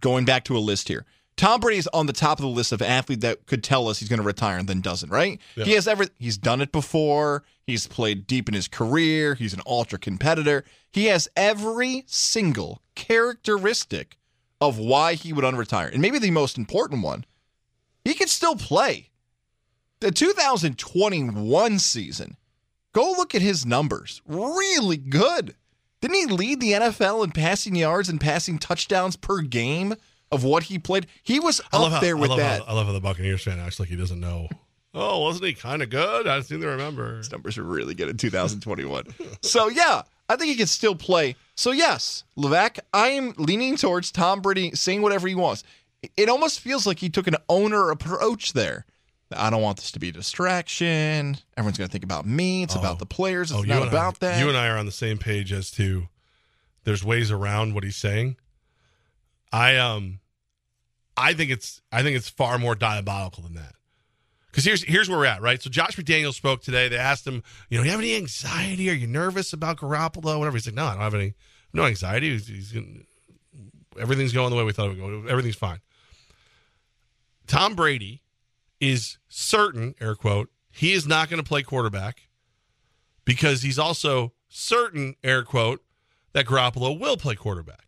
Going 0.00 0.24
back 0.24 0.44
to 0.44 0.56
a 0.56 0.60
list 0.60 0.88
here. 0.88 1.04
Tom 1.36 1.60
Brady's 1.60 1.86
on 1.88 2.06
the 2.06 2.12
top 2.12 2.38
of 2.38 2.42
the 2.42 2.48
list 2.48 2.70
of 2.70 2.82
athletes 2.82 3.22
that 3.22 3.46
could 3.46 3.64
tell 3.64 3.88
us 3.88 3.98
he's 3.98 4.10
going 4.10 4.20
to 4.20 4.26
retire 4.26 4.58
and 4.58 4.68
then 4.68 4.82
doesn't, 4.82 5.10
right? 5.10 5.40
Yeah. 5.56 5.64
He 5.64 5.72
has 5.72 5.88
ever 5.88 6.04
he's 6.18 6.36
done 6.36 6.60
it 6.60 6.70
before. 6.70 7.44
He's 7.66 7.86
played 7.86 8.26
deep 8.26 8.46
in 8.48 8.54
his 8.54 8.68
career. 8.68 9.34
He's 9.36 9.54
an 9.54 9.62
ultra 9.66 9.98
competitor. 9.98 10.64
He 10.92 11.06
has 11.06 11.28
every 11.36 12.04
single 12.06 12.82
characteristic 12.94 14.18
of 14.60 14.78
why 14.78 15.14
he 15.14 15.32
would 15.32 15.44
unretire. 15.44 15.90
And 15.90 16.02
maybe 16.02 16.18
the 16.18 16.30
most 16.30 16.58
important 16.58 17.02
one, 17.02 17.24
he 18.04 18.12
could 18.14 18.28
still 18.28 18.56
play. 18.56 19.10
The 20.00 20.10
2021 20.10 21.78
season, 21.78 22.36
go 22.92 23.12
look 23.12 23.34
at 23.34 23.42
his 23.42 23.64
numbers. 23.64 24.20
Really 24.26 24.96
good. 24.96 25.54
Didn't 26.00 26.16
he 26.16 26.26
lead 26.26 26.60
the 26.60 26.72
NFL 26.72 27.24
in 27.24 27.30
passing 27.32 27.74
yards 27.74 28.08
and 28.08 28.20
passing 28.20 28.58
touchdowns 28.58 29.16
per 29.16 29.42
game 29.42 29.94
of 30.32 30.44
what 30.44 30.64
he 30.64 30.78
played? 30.78 31.06
He 31.22 31.38
was 31.38 31.60
I 31.72 31.78
love 31.78 31.86
up 31.88 31.92
how, 31.94 32.00
there 32.00 32.16
with 32.16 32.30
I 32.30 32.34
love 32.34 32.38
that. 32.38 32.62
How, 32.62 32.66
I 32.66 32.72
love 32.74 32.86
how 32.86 32.92
the 32.92 33.00
Buccaneers 33.00 33.42
fan 33.42 33.58
acts 33.58 33.78
like 33.78 33.88
he 33.88 33.96
doesn't 33.96 34.20
know. 34.20 34.48
Oh, 34.92 35.20
wasn't 35.20 35.46
he 35.46 35.54
kind 35.54 35.82
of 35.82 35.90
good? 35.90 36.26
I 36.26 36.40
seem 36.40 36.60
to 36.62 36.66
remember. 36.68 37.18
His 37.18 37.30
numbers 37.30 37.58
are 37.58 37.62
really 37.62 37.94
good 37.94 38.08
in 38.08 38.16
2021. 38.16 39.06
so 39.42 39.68
yeah, 39.68 40.02
I 40.28 40.36
think 40.36 40.50
he 40.50 40.56
can 40.56 40.66
still 40.66 40.94
play. 40.94 41.36
So 41.54 41.70
yes, 41.70 42.24
Levac, 42.36 42.78
I 42.92 43.08
am 43.08 43.34
leaning 43.36 43.76
towards 43.76 44.10
Tom 44.10 44.40
Brady 44.40 44.72
saying 44.74 45.02
whatever 45.02 45.28
he 45.28 45.34
wants. 45.34 45.64
It 46.16 46.28
almost 46.28 46.60
feels 46.60 46.86
like 46.86 46.98
he 46.98 47.10
took 47.10 47.26
an 47.26 47.36
owner 47.48 47.90
approach 47.90 48.52
there. 48.54 48.86
I 49.32 49.50
don't 49.50 49.62
want 49.62 49.78
this 49.78 49.92
to 49.92 49.98
be 50.00 50.08
a 50.08 50.12
distraction. 50.12 51.36
Everyone's 51.56 51.78
going 51.78 51.88
to 51.88 51.92
think 51.92 52.04
about 52.04 52.26
me. 52.26 52.62
It's 52.64 52.74
about 52.74 52.98
the 52.98 53.06
players. 53.06 53.50
It's 53.50 53.60
Oh, 53.60 53.62
not 53.62 53.86
about 53.86 54.14
I, 54.16 54.26
that. 54.26 54.40
You 54.40 54.48
and 54.48 54.56
I 54.58 54.68
are 54.68 54.76
on 54.76 54.86
the 54.86 54.92
same 54.92 55.18
page 55.18 55.52
as 55.52 55.70
to 55.72 56.08
there's 56.84 57.04
ways 57.04 57.30
around 57.30 57.74
what 57.74 57.84
he's 57.84 57.96
saying. 57.96 58.36
I 59.52 59.76
um 59.76 60.20
I 61.16 61.34
think 61.34 61.50
it's 61.50 61.80
I 61.92 62.02
think 62.02 62.16
it's 62.16 62.28
far 62.28 62.58
more 62.58 62.74
diabolical 62.74 63.42
than 63.42 63.54
that. 63.54 63.74
Because 64.50 64.64
here's 64.64 64.82
here's 64.82 65.08
where 65.08 65.18
we're 65.18 65.26
at, 65.26 65.42
right? 65.42 65.62
So 65.62 65.70
Josh 65.70 65.96
McDaniel 65.96 66.32
spoke 66.34 66.62
today. 66.62 66.88
They 66.88 66.96
asked 66.96 67.26
him, 67.26 67.42
you 67.68 67.78
know, 67.78 67.84
you 67.84 67.90
have 67.90 68.00
any 68.00 68.16
anxiety? 68.16 68.90
Are 68.90 68.94
you 68.94 69.06
nervous 69.06 69.52
about 69.52 69.76
Garoppolo? 69.78 70.38
Whatever. 70.38 70.56
He's 70.56 70.66
like, 70.66 70.74
no, 70.74 70.86
I 70.86 70.92
don't 70.94 71.02
have 71.02 71.14
any 71.14 71.34
no 71.72 71.84
anxiety. 71.84 72.30
He's, 72.30 72.46
he's 72.48 72.74
everything's 74.00 74.32
going 74.32 74.50
the 74.50 74.56
way 74.56 74.64
we 74.64 74.72
thought 74.72 74.86
it 74.90 75.00
would 75.00 75.24
go. 75.24 75.28
Everything's 75.28 75.56
fine. 75.56 75.78
Tom 77.46 77.74
Brady 77.74 78.22
is 78.80 79.18
certain, 79.28 79.94
air 80.00 80.14
quote, 80.14 80.50
he 80.70 80.92
is 80.92 81.06
not 81.06 81.28
going 81.28 81.42
to 81.42 81.48
play 81.48 81.62
quarterback 81.62 82.28
because 83.24 83.62
he's 83.62 83.78
also 83.78 84.32
certain, 84.48 85.14
air 85.22 85.42
quote, 85.42 85.84
that 86.32 86.46
Garoppolo 86.46 86.98
will 86.98 87.16
play 87.16 87.34
quarterback. 87.34 87.86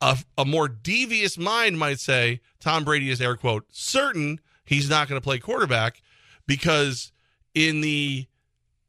A, 0.00 0.16
a 0.36 0.44
more 0.44 0.68
devious 0.68 1.36
mind 1.36 1.78
might 1.78 1.98
say 1.98 2.40
Tom 2.60 2.84
Brady 2.84 3.10
is, 3.10 3.20
air 3.20 3.36
quote, 3.36 3.66
certain 3.70 4.40
he's 4.64 4.88
not 4.88 5.08
going 5.08 5.20
to 5.20 5.24
play 5.24 5.38
quarterback 5.38 6.02
because 6.46 7.12
in 7.54 7.80
the 7.80 8.26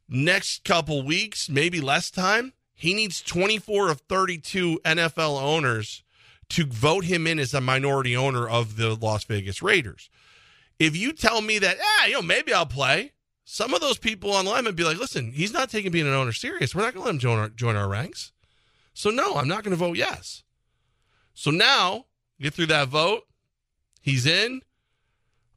next 0.08 0.64
couple 0.64 1.02
weeks, 1.02 1.48
maybe 1.48 1.80
less 1.80 2.10
time, 2.10 2.52
he 2.74 2.94
needs 2.94 3.20
24 3.20 3.90
of 3.90 4.00
32 4.02 4.80
NFL 4.84 5.40
owners 5.40 6.02
to 6.50 6.64
vote 6.64 7.04
him 7.04 7.26
in 7.26 7.38
as 7.38 7.54
a 7.54 7.60
minority 7.60 8.16
owner 8.16 8.48
of 8.48 8.76
the 8.76 8.94
Las 8.94 9.24
Vegas 9.24 9.62
Raiders. 9.62 10.10
If 10.80 10.96
you 10.96 11.12
tell 11.12 11.42
me 11.42 11.58
that, 11.58 11.76
ah, 11.80 12.06
you 12.06 12.14
know, 12.14 12.22
maybe 12.22 12.54
I'll 12.54 12.64
play, 12.64 13.12
some 13.44 13.74
of 13.74 13.82
those 13.82 13.98
people 13.98 14.30
online 14.30 14.64
would 14.64 14.76
be 14.76 14.82
like, 14.82 14.98
listen, 14.98 15.30
he's 15.30 15.52
not 15.52 15.68
taking 15.68 15.92
being 15.92 16.06
an 16.06 16.14
owner 16.14 16.32
serious. 16.32 16.74
We're 16.74 16.82
not 16.82 16.94
going 16.94 17.02
to 17.02 17.06
let 17.06 17.14
him 17.14 17.18
join 17.18 17.38
our, 17.38 17.48
join 17.50 17.76
our 17.76 17.86
ranks. 17.86 18.32
So, 18.94 19.10
no, 19.10 19.34
I'm 19.34 19.46
not 19.46 19.62
going 19.62 19.72
to 19.72 19.76
vote 19.76 19.98
yes. 19.98 20.42
So 21.34 21.50
now, 21.50 22.06
get 22.40 22.54
through 22.54 22.66
that 22.66 22.88
vote. 22.88 23.24
He's 24.00 24.24
in. 24.24 24.62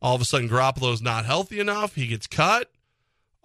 All 0.01 0.13
of 0.13 0.21
a 0.21 0.25
sudden, 0.25 0.49
Garoppolo's 0.49 1.01
not 1.01 1.23
healthy 1.25 1.61
enough. 1.61 1.95
He 1.95 2.07
gets 2.07 2.27
cut. 2.27 2.69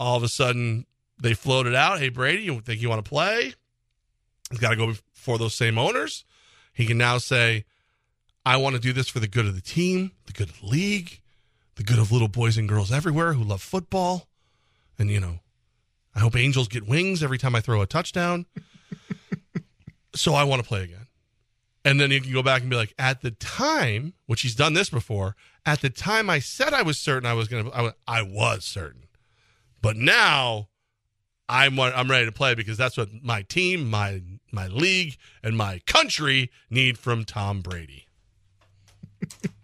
All 0.01 0.17
of 0.17 0.25
a 0.25 0.29
sudden, 0.29 0.85
they 1.23 1.35
floated 1.35 1.77
out. 1.77 2.01
Hey, 2.01 2.09
Brady, 2.09 2.43
you 2.43 2.61
think 2.61 2.83
you 2.83 2.89
want 2.89 3.05
to 3.05 3.09
play? 3.09 3.55
He's 4.51 4.59
got 4.59 4.71
to 4.71 4.77
go 4.77 4.95
before 5.15 5.39
those 5.39 5.55
same 5.55 5.79
owners. 5.79 6.25
He 6.73 6.87
can 6.87 6.99
now 6.99 7.19
say, 7.19 7.67
I 8.45 8.57
want 8.57 8.75
to 8.75 8.81
do 8.81 8.93
this 8.93 9.09
for 9.09 9.21
the 9.21 9.29
good 9.29 9.47
of 9.47 9.55
the 9.55 9.61
team, 9.61 10.13
the 10.27 10.33
good 10.33 10.49
of 10.49 10.61
the 10.61 10.67
league, 10.67 11.21
the 11.79 11.85
good 11.85 11.99
of 12.01 12.11
little 12.11 12.29
boys 12.29 12.59
and 12.59 12.69
girls 12.69 12.91
everywhere 12.91 13.35
who 13.35 13.45
love 13.45 13.63
football. 13.63 14.27
And, 14.99 15.09
you 15.11 15.21
know, 15.21 15.39
I 16.13 16.19
hope 16.19 16.35
Angels 16.35 16.67
get 16.67 16.89
wings 16.89 17.23
every 17.23 17.39
time 17.39 17.55
I 17.55 17.61
throw 17.61 17.81
a 17.81 17.87
touchdown. 17.87 18.47
so 20.15 20.35
I 20.35 20.43
want 20.43 20.61
to 20.61 20.67
play 20.67 20.83
again. 20.83 21.07
And 21.85 22.01
then 22.01 22.11
you 22.11 22.21
can 22.21 22.33
go 22.33 22.43
back 22.43 22.63
and 22.63 22.69
be 22.69 22.75
like, 22.75 22.95
at 22.99 23.23
the 23.23 23.31
time, 23.31 24.15
which 24.27 24.43
he's 24.43 24.57
done 24.57 24.75
this 24.75 24.91
before, 24.91 25.37
at 25.65 25.81
the 25.81 25.89
time 25.89 26.29
I 26.29 26.41
said 26.41 26.75
I 26.75 26.83
was 26.83 26.99
certain 26.99 27.27
I 27.27 27.35
was 27.35 27.47
going 27.47 27.71
to, 27.71 27.95
I, 28.09 28.23
was 28.23 28.65
certain. 28.65 29.05
But 29.81 29.97
now 29.97 30.71
I'm 31.49 31.79
I'm 31.79 32.11
ready 32.11 32.27
to 32.27 32.33
play 32.33 32.57
because 32.57 32.77
that's 32.77 32.97
what 32.97 33.09
my 33.23 33.43
team, 33.43 33.89
my 33.89 34.21
my 34.51 34.67
league, 34.67 35.17
and 35.45 35.57
my 35.57 35.81
country 35.87 36.51
need 36.69 36.99
from 36.99 37.25
Tom 37.25 37.61
Brady. 37.61 38.09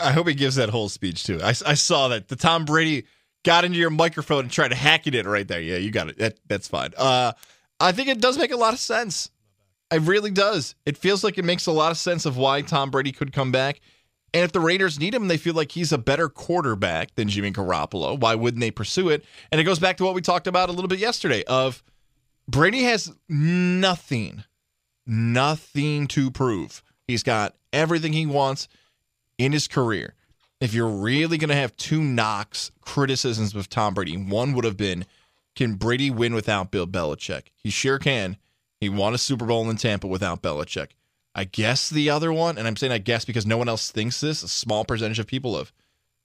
I 0.00 0.12
hope 0.12 0.28
he 0.28 0.34
gives 0.34 0.56
that 0.56 0.68
whole 0.68 0.88
speech 0.88 1.24
too. 1.24 1.40
I, 1.42 1.48
I 1.48 1.74
saw 1.74 2.08
that 2.08 2.28
the 2.28 2.36
Tom 2.36 2.64
Brady 2.64 3.04
got 3.44 3.64
into 3.64 3.78
your 3.78 3.90
microphone 3.90 4.40
and 4.40 4.50
tried 4.50 4.68
to 4.68 4.74
hack 4.74 5.06
it 5.06 5.14
in 5.14 5.26
right 5.26 5.46
there. 5.46 5.60
Yeah, 5.60 5.76
you 5.76 5.90
got 5.90 6.08
it. 6.08 6.18
That, 6.18 6.38
that's 6.46 6.68
fine. 6.68 6.92
Uh, 6.96 7.32
I 7.78 7.92
think 7.92 8.08
it 8.08 8.20
does 8.20 8.38
make 8.38 8.50
a 8.50 8.56
lot 8.56 8.74
of 8.74 8.80
sense. 8.80 9.30
It 9.90 10.02
really 10.02 10.32
does. 10.32 10.74
It 10.84 10.98
feels 10.98 11.22
like 11.22 11.38
it 11.38 11.44
makes 11.44 11.66
a 11.66 11.72
lot 11.72 11.92
of 11.92 11.98
sense 11.98 12.26
of 12.26 12.36
why 12.36 12.62
Tom 12.62 12.90
Brady 12.90 13.12
could 13.12 13.32
come 13.32 13.52
back. 13.52 13.80
And 14.34 14.44
if 14.44 14.52
the 14.52 14.60
Raiders 14.60 14.98
need 14.98 15.14
him, 15.14 15.28
they 15.28 15.36
feel 15.36 15.54
like 15.54 15.72
he's 15.72 15.92
a 15.92 15.98
better 15.98 16.28
quarterback 16.28 17.14
than 17.14 17.28
Jimmy 17.28 17.52
Garoppolo. 17.52 18.18
Why 18.18 18.34
wouldn't 18.34 18.60
they 18.60 18.72
pursue 18.72 19.08
it? 19.10 19.24
And 19.52 19.60
it 19.60 19.64
goes 19.64 19.78
back 19.78 19.96
to 19.98 20.04
what 20.04 20.14
we 20.14 20.20
talked 20.20 20.46
about 20.46 20.68
a 20.68 20.72
little 20.72 20.88
bit 20.88 20.98
yesterday 20.98 21.44
of 21.44 21.82
Brady 22.48 22.82
has 22.82 23.12
nothing, 23.28 24.44
nothing 25.06 26.08
to 26.08 26.30
prove. 26.30 26.82
He's 27.06 27.22
got 27.22 27.54
everything 27.72 28.12
he 28.12 28.26
wants 28.26 28.68
in 29.38 29.52
his 29.52 29.68
career. 29.68 30.14
If 30.60 30.72
you're 30.72 30.88
really 30.88 31.38
going 31.38 31.50
to 31.50 31.54
have 31.54 31.76
two 31.76 32.02
knocks, 32.02 32.70
criticisms 32.80 33.54
of 33.54 33.68
Tom 33.68 33.94
Brady, 33.94 34.16
one 34.16 34.54
would 34.54 34.64
have 34.64 34.76
been 34.76 35.04
can 35.54 35.74
Brady 35.74 36.10
win 36.10 36.34
without 36.34 36.70
Bill 36.70 36.86
Belichick? 36.86 37.44
He 37.56 37.70
sure 37.70 37.98
can. 37.98 38.36
He 38.78 38.88
won 38.90 39.14
a 39.14 39.18
Super 39.18 39.46
Bowl 39.46 39.68
in 39.70 39.76
Tampa 39.76 40.06
without 40.06 40.42
Belichick. 40.42 40.88
I 41.34 41.44
guess 41.44 41.90
the 41.90 42.10
other 42.10 42.32
one, 42.32 42.56
and 42.58 42.66
I'm 42.66 42.76
saying 42.76 42.92
I 42.92 42.98
guess 42.98 43.24
because 43.24 43.46
no 43.46 43.58
one 43.58 43.68
else 43.68 43.90
thinks 43.90 44.20
this, 44.20 44.42
a 44.42 44.48
small 44.48 44.84
percentage 44.84 45.18
of 45.18 45.26
people 45.26 45.56
have. 45.56 45.72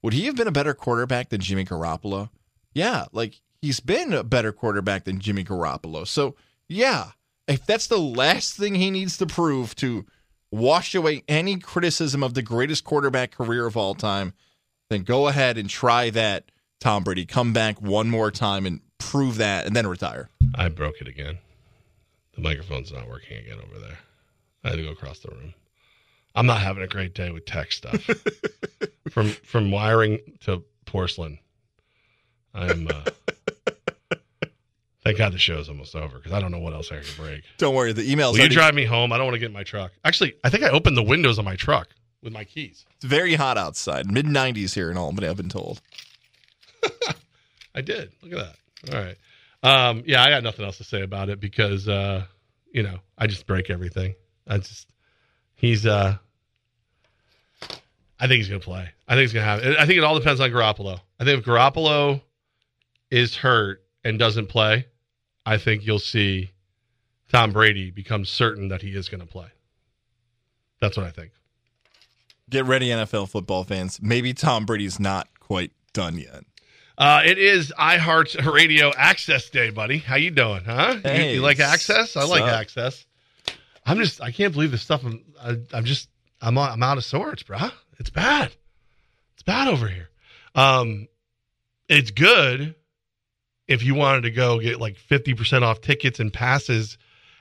Would 0.03 0.13
he 0.13 0.25
have 0.25 0.35
been 0.35 0.47
a 0.47 0.51
better 0.51 0.73
quarterback 0.73 1.29
than 1.29 1.41
Jimmy 1.41 1.63
Garoppolo? 1.63 2.29
Yeah, 2.73 3.05
like 3.11 3.41
he's 3.61 3.79
been 3.79 4.13
a 4.13 4.23
better 4.23 4.51
quarterback 4.51 5.03
than 5.03 5.19
Jimmy 5.19 5.43
Garoppolo. 5.43 6.07
So, 6.07 6.35
yeah, 6.67 7.11
if 7.47 7.65
that's 7.65 7.87
the 7.87 7.99
last 7.99 8.55
thing 8.55 8.75
he 8.75 8.89
needs 8.89 9.17
to 9.17 9.25
prove 9.25 9.75
to 9.75 10.05
wash 10.51 10.93
away 10.93 11.23
any 11.27 11.57
criticism 11.57 12.23
of 12.23 12.33
the 12.33 12.41
greatest 12.41 12.83
quarterback 12.83 13.31
career 13.31 13.65
of 13.65 13.77
all 13.77 13.95
time, 13.95 14.33
then 14.89 15.03
go 15.03 15.27
ahead 15.27 15.57
and 15.57 15.69
try 15.69 16.09
that, 16.09 16.51
Tom 16.79 17.03
Brady. 17.03 17.25
Come 17.25 17.53
back 17.53 17.81
one 17.81 18.09
more 18.09 18.31
time 18.31 18.65
and 18.65 18.81
prove 18.97 19.37
that, 19.37 19.65
and 19.65 19.75
then 19.75 19.87
retire. 19.87 20.29
I 20.55 20.69
broke 20.69 21.01
it 21.01 21.07
again. 21.07 21.37
The 22.35 22.41
microphone's 22.41 22.91
not 22.91 23.09
working 23.09 23.37
again 23.37 23.59
over 23.63 23.79
there. 23.79 23.99
I 24.63 24.69
had 24.69 24.75
to 24.77 24.83
go 24.83 24.91
across 24.91 25.19
the 25.19 25.29
room. 25.29 25.53
I'm 26.35 26.45
not 26.45 26.61
having 26.61 26.83
a 26.83 26.87
great 26.87 27.13
day 27.13 27.31
with 27.31 27.45
tech 27.45 27.71
stuff. 27.71 28.01
from 29.09 29.29
from 29.29 29.71
wiring 29.71 30.19
to 30.41 30.63
porcelain. 30.85 31.39
I'm 32.53 32.87
uh 32.87 33.03
Thank 35.03 35.17
God 35.17 35.33
the 35.33 35.39
show's 35.39 35.67
almost 35.67 35.95
over 35.95 36.17
because 36.17 36.31
I 36.31 36.39
don't 36.39 36.51
know 36.51 36.59
what 36.59 36.73
else 36.73 36.91
I 36.91 36.99
can 36.99 37.05
break. 37.17 37.43
Don't 37.57 37.73
worry, 37.73 37.91
the 37.91 38.03
emails. 38.03 38.33
Will 38.33 38.41
you 38.41 38.49
drive 38.49 38.75
me 38.75 38.85
home? 38.85 39.11
I 39.11 39.17
don't 39.17 39.25
want 39.25 39.35
to 39.35 39.39
get 39.39 39.47
in 39.47 39.53
my 39.53 39.63
truck. 39.63 39.91
Actually, 40.05 40.35
I 40.43 40.49
think 40.49 40.63
I 40.63 40.69
opened 40.69 40.95
the 40.95 41.03
windows 41.03 41.39
on 41.39 41.45
my 41.45 41.55
truck 41.55 41.87
with 42.21 42.33
my 42.33 42.43
keys. 42.43 42.85
It's 42.97 43.05
very 43.05 43.33
hot 43.33 43.57
outside. 43.57 44.11
Mid 44.11 44.27
90s 44.27 44.75
here 44.75 44.91
in 44.91 44.97
Albany, 44.97 45.27
I've 45.27 45.37
been 45.37 45.49
told. 45.49 45.81
I 47.75 47.81
did. 47.81 48.11
Look 48.21 48.33
at 48.33 48.53
that. 48.85 48.93
All 48.93 49.03
right. 49.03 49.17
Um, 49.63 50.03
yeah, 50.05 50.23
I 50.23 50.29
got 50.29 50.43
nothing 50.43 50.65
else 50.65 50.77
to 50.77 50.83
say 50.83 51.01
about 51.01 51.29
it 51.29 51.39
because 51.39 51.87
uh, 51.87 52.25
you 52.71 52.83
know, 52.83 52.99
I 53.17 53.27
just 53.27 53.45
break 53.45 53.69
everything. 53.69 54.15
I 54.47 54.57
just 54.57 54.87
he's 55.55 55.85
uh 55.85 56.17
I 58.19 58.27
think 58.27 58.37
he's 58.37 58.49
gonna 58.49 58.59
play. 58.59 58.89
I 59.07 59.13
think 59.13 59.21
he's 59.21 59.33
gonna 59.33 59.45
have 59.45 59.63
I 59.77 59.85
think 59.85 59.97
it 59.97 60.03
all 60.03 60.17
depends 60.17 60.41
on 60.41 60.49
Garoppolo. 60.49 60.99
I 61.19 61.25
think 61.25 61.39
if 61.39 61.45
Garoppolo 61.45 62.21
is 63.09 63.35
hurt 63.35 63.83
and 64.03 64.17
doesn't 64.17 64.47
play, 64.47 64.87
I 65.45 65.57
think 65.57 65.85
you'll 65.85 65.99
see 65.99 66.51
Tom 67.31 67.51
Brady 67.51 67.91
become 67.91 68.25
certain 68.25 68.67
that 68.69 68.81
he 68.81 68.89
is 68.95 69.09
gonna 69.09 69.25
play. 69.25 69.47
That's 70.79 70.97
what 70.97 71.05
I 71.05 71.11
think. 71.11 71.31
Get 72.49 72.65
ready, 72.65 72.89
NFL 72.89 73.29
football 73.29 73.63
fans. 73.63 73.99
Maybe 74.01 74.33
Tom 74.33 74.65
Brady's 74.65 74.99
not 74.99 75.27
quite 75.39 75.71
done 75.93 76.17
yet. 76.17 76.43
Uh, 76.97 77.21
it 77.25 77.37
is 77.37 77.71
iHeart's 77.79 78.35
Radio 78.45 78.91
Access 78.97 79.49
Day, 79.49 79.69
buddy. 79.69 79.97
How 79.99 80.17
you 80.17 80.31
doing, 80.31 80.63
huh? 80.65 80.95
You- 80.95 81.01
Hey, 81.09 81.33
you, 81.35 81.41
like 81.41 81.59
access? 81.59 82.15
I 82.17 82.23
like 82.25 82.41
sup? 82.41 82.49
access. 82.49 83.05
I'm 83.85 83.97
just, 83.97 84.21
I 84.21 84.31
can't 84.31 84.53
believe 84.53 84.71
this 84.71 84.81
stuff. 84.81 85.03
I'm, 85.03 85.23
I, 85.41 85.55
I'm 85.73 85.85
just, 85.85 86.09
I'm, 86.41 86.57
I'm 86.57 86.83
out 86.83 86.97
of 86.97 87.05
sorts, 87.05 87.41
bruh. 87.43 87.71
It's 87.99 88.09
bad. 88.09 88.51
It's 89.33 89.43
bad 89.43 89.67
over 89.69 89.87
here. 89.87 90.09
Um, 90.53 91.07
it's 91.87 92.11
good 92.11 92.75
if 93.67 93.83
you 93.83 93.93
wanted 93.95 94.21
to 94.21 94.31
go 94.31 94.59
get 94.59 94.79
like 94.79 94.97
50% 94.97 95.61
off 95.61 95.81
tickets 95.81 96.19
and 96.19 96.33
passes 96.33 96.97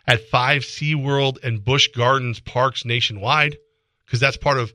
at 0.07 0.29
five 0.29 0.62
SeaWorld 0.62 1.43
and 1.43 1.64
Busch 1.64 1.89
Gardens 1.89 2.39
parks 2.41 2.85
nationwide, 2.85 3.57
because 4.05 4.21
that's 4.21 4.37
part 4.37 4.59
of 4.59 4.75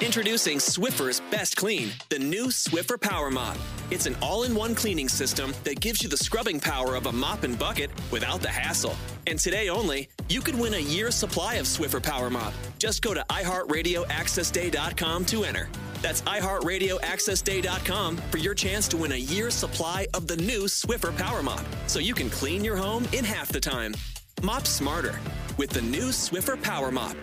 Introducing 0.00 0.58
Swiffer's 0.58 1.20
Best 1.28 1.56
Clean, 1.56 1.90
the 2.08 2.20
new 2.20 2.46
Swiffer 2.46 3.00
Power 3.00 3.32
Mop. 3.32 3.56
It's 3.90 4.06
an 4.06 4.16
all 4.22 4.44
in 4.44 4.54
one 4.54 4.76
cleaning 4.76 5.08
system 5.08 5.52
that 5.64 5.80
gives 5.80 6.04
you 6.04 6.08
the 6.08 6.16
scrubbing 6.16 6.60
power 6.60 6.94
of 6.94 7.06
a 7.06 7.12
mop 7.12 7.42
and 7.42 7.58
bucket 7.58 7.90
without 8.12 8.40
the 8.40 8.48
hassle. 8.48 8.94
And 9.26 9.40
today 9.40 9.68
only, 9.68 10.08
you 10.28 10.40
could 10.40 10.56
win 10.56 10.74
a 10.74 10.78
year's 10.78 11.16
supply 11.16 11.54
of 11.54 11.66
Swiffer 11.66 12.00
Power 12.00 12.30
Mop. 12.30 12.52
Just 12.78 13.02
go 13.02 13.12
to 13.12 13.24
iHeartRadioAccessDay.com 13.28 15.24
to 15.24 15.42
enter. 15.42 15.68
That's 16.00 16.22
iHeartRadioAccessDay.com 16.22 18.16
for 18.18 18.38
your 18.38 18.54
chance 18.54 18.86
to 18.88 18.96
win 18.96 19.10
a 19.10 19.16
year's 19.16 19.54
supply 19.54 20.06
of 20.14 20.28
the 20.28 20.36
new 20.36 20.66
Swiffer 20.66 21.16
Power 21.18 21.42
Mop 21.42 21.64
so 21.88 21.98
you 21.98 22.14
can 22.14 22.30
clean 22.30 22.64
your 22.64 22.76
home 22.76 23.04
in 23.12 23.24
half 23.24 23.48
the 23.48 23.58
time. 23.58 23.96
Mop 24.42 24.64
smarter 24.64 25.18
with 25.56 25.70
the 25.70 25.82
new 25.82 26.10
Swiffer 26.10 26.62
Power 26.62 26.92
Mop. 26.92 27.16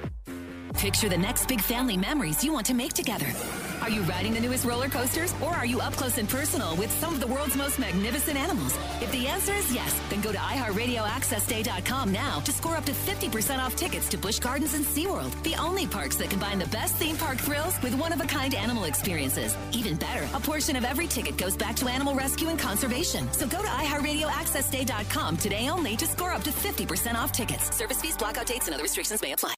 Picture 0.77 1.07
the 1.07 1.17
next 1.17 1.47
big 1.47 1.61
family 1.61 1.95
memories 1.95 2.43
you 2.43 2.51
want 2.51 2.65
to 2.65 2.73
make 2.73 2.93
together. 2.93 3.27
Are 3.81 3.89
you 3.89 4.01
riding 4.01 4.33
the 4.33 4.39
newest 4.39 4.65
roller 4.65 4.89
coasters 4.89 5.33
or 5.41 5.53
are 5.53 5.65
you 5.65 5.79
up 5.79 5.93
close 5.93 6.17
and 6.17 6.27
personal 6.27 6.75
with 6.75 6.91
some 6.99 7.13
of 7.13 7.21
the 7.21 7.27
world's 7.27 7.55
most 7.55 7.79
magnificent 7.79 8.37
animals? 8.37 8.77
If 9.01 9.11
the 9.11 9.27
answer 9.27 9.53
is 9.53 9.73
yes, 9.73 9.99
then 10.09 10.21
go 10.21 10.31
to 10.31 10.37
iHeartRadioAccessDay.com 10.37 12.11
now 12.11 12.39
to 12.41 12.51
score 12.51 12.75
up 12.75 12.85
to 12.85 12.91
50% 12.91 13.59
off 13.59 13.75
tickets 13.75 14.09
to 14.09 14.17
Busch 14.17 14.39
Gardens 14.39 14.73
and 14.73 14.83
SeaWorld, 14.83 15.41
the 15.43 15.55
only 15.55 15.87
parks 15.87 16.17
that 16.17 16.29
combine 16.29 16.59
the 16.59 16.67
best 16.67 16.95
theme 16.95 17.15
park 17.15 17.37
thrills 17.37 17.81
with 17.81 17.95
one 17.95 18.11
of 18.11 18.19
a 18.19 18.25
kind 18.25 18.53
animal 18.53 18.83
experiences. 18.83 19.55
Even 19.71 19.95
better, 19.95 20.27
a 20.33 20.39
portion 20.39 20.75
of 20.75 20.83
every 20.83 21.07
ticket 21.07 21.37
goes 21.37 21.55
back 21.55 21.75
to 21.77 21.87
animal 21.87 22.15
rescue 22.15 22.49
and 22.49 22.59
conservation. 22.59 23.31
So 23.31 23.47
go 23.47 23.61
to 23.61 23.67
iHeartRadioAccessDay.com 23.67 25.37
today 25.37 25.69
only 25.69 25.95
to 25.95 26.05
score 26.05 26.33
up 26.33 26.43
to 26.43 26.51
50% 26.51 27.15
off 27.15 27.31
tickets. 27.31 27.75
Service 27.75 28.01
fees, 28.01 28.17
blackout 28.17 28.47
dates, 28.47 28.67
and 28.67 28.73
other 28.73 28.83
restrictions 28.83 29.21
may 29.21 29.31
apply. 29.31 29.55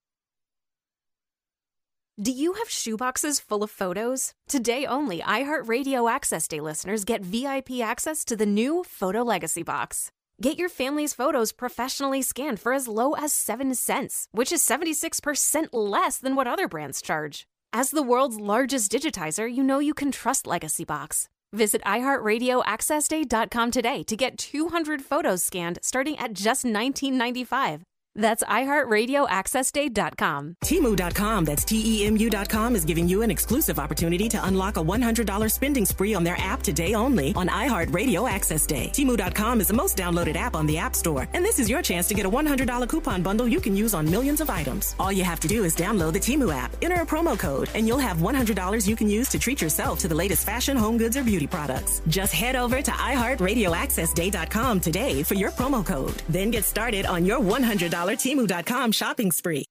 Do 2.19 2.31
you 2.31 2.53
have 2.53 2.67
shoeboxes 2.67 3.39
full 3.39 3.61
of 3.61 3.69
photos? 3.69 4.31
Today 4.47 4.87
only, 4.87 5.19
iHeartRadio 5.19 6.09
Access 6.11 6.47
Day 6.47 6.59
listeners 6.59 7.05
get 7.05 7.23
VIP 7.23 7.73
access 7.79 8.25
to 8.25 8.35
the 8.35 8.45
new 8.47 8.83
Photo 8.83 9.21
Legacy 9.21 9.61
Box. 9.61 10.09
Get 10.41 10.57
your 10.57 10.67
family's 10.67 11.13
photos 11.13 11.51
professionally 11.51 12.23
scanned 12.23 12.59
for 12.59 12.73
as 12.73 12.87
low 12.87 13.13
as 13.13 13.31
7 13.33 13.75
cents, 13.75 14.27
which 14.31 14.51
is 14.51 14.65
76% 14.65 15.67
less 15.73 16.17
than 16.17 16.35
what 16.35 16.47
other 16.47 16.67
brands 16.67 17.03
charge. 17.03 17.45
As 17.71 17.91
the 17.91 18.01
world's 18.01 18.39
largest 18.39 18.91
digitizer, 18.91 19.47
you 19.47 19.61
know 19.61 19.77
you 19.77 19.93
can 19.93 20.11
trust 20.11 20.47
Legacy 20.47 20.85
Box. 20.85 21.29
Visit 21.53 21.83
iHeartRadioAccessDay.com 21.83 23.69
today 23.69 24.01
to 24.01 24.15
get 24.15 24.39
200 24.39 25.03
photos 25.03 25.43
scanned 25.43 25.77
starting 25.83 26.17
at 26.17 26.33
just 26.33 26.65
$19.95. 26.65 27.83
That's 28.17 28.43
iHeartRadioAccessDay.com. 28.43 30.55
Temu.com, 30.63 31.45
that's 31.45 31.63
T 31.63 31.81
E 31.85 32.05
M 32.05 32.17
U.com, 32.17 32.75
is 32.75 32.83
giving 32.83 33.07
you 33.07 33.21
an 33.21 33.31
exclusive 33.31 33.79
opportunity 33.79 34.27
to 34.29 34.45
unlock 34.45 34.77
a 34.77 34.83
$100 34.83 35.51
spending 35.51 35.85
spree 35.85 36.15
on 36.15 36.23
their 36.23 36.37
app 36.39 36.63
today 36.63 36.95
only 36.95 37.33
on 37.35 37.47
iHeartRadio 37.47 38.29
Access 38.29 38.65
Day. 38.65 38.89
Temu.com 38.93 39.61
is 39.61 39.67
the 39.67 39.73
most 39.73 39.95
downloaded 39.95 40.35
app 40.35 40.55
on 40.55 40.65
the 40.65 40.77
App 40.77 40.95
Store, 40.95 41.27
and 41.33 41.45
this 41.45 41.59
is 41.59 41.69
your 41.69 41.81
chance 41.81 42.07
to 42.07 42.15
get 42.15 42.25
a 42.25 42.29
$100 42.29 42.89
coupon 42.89 43.21
bundle 43.21 43.47
you 43.47 43.61
can 43.61 43.75
use 43.75 43.93
on 43.93 44.09
millions 44.09 44.41
of 44.41 44.49
items. 44.49 44.95
All 44.99 45.11
you 45.11 45.23
have 45.23 45.39
to 45.41 45.47
do 45.47 45.63
is 45.63 45.75
download 45.75 46.13
the 46.13 46.19
Temu 46.19 46.51
app, 46.51 46.75
enter 46.81 47.01
a 47.01 47.05
promo 47.05 47.37
code, 47.37 47.69
and 47.75 47.87
you'll 47.87 47.99
have 47.99 48.17
$100 48.17 48.87
you 48.87 48.95
can 48.95 49.09
use 49.09 49.29
to 49.29 49.37
treat 49.37 49.61
yourself 49.61 49.99
to 49.99 50.07
the 50.07 50.15
latest 50.15 50.43
fashion, 50.45 50.75
home 50.75 50.97
goods, 50.97 51.15
or 51.15 51.23
beauty 51.23 51.45
products. 51.45 52.01
Just 52.07 52.33
head 52.33 52.55
over 52.55 52.81
to 52.81 52.91
iHeartRadioAccessDay.com 52.91 54.79
today 54.79 55.21
for 55.21 55.35
your 55.35 55.51
promo 55.51 55.85
code. 55.85 56.15
Then 56.29 56.49
get 56.49 56.65
started 56.65 57.05
on 57.05 57.23
your 57.23 57.39
$100 57.39 58.06
Temu.com 58.15 58.91
shopping 58.91 59.31
spree. 59.31 59.65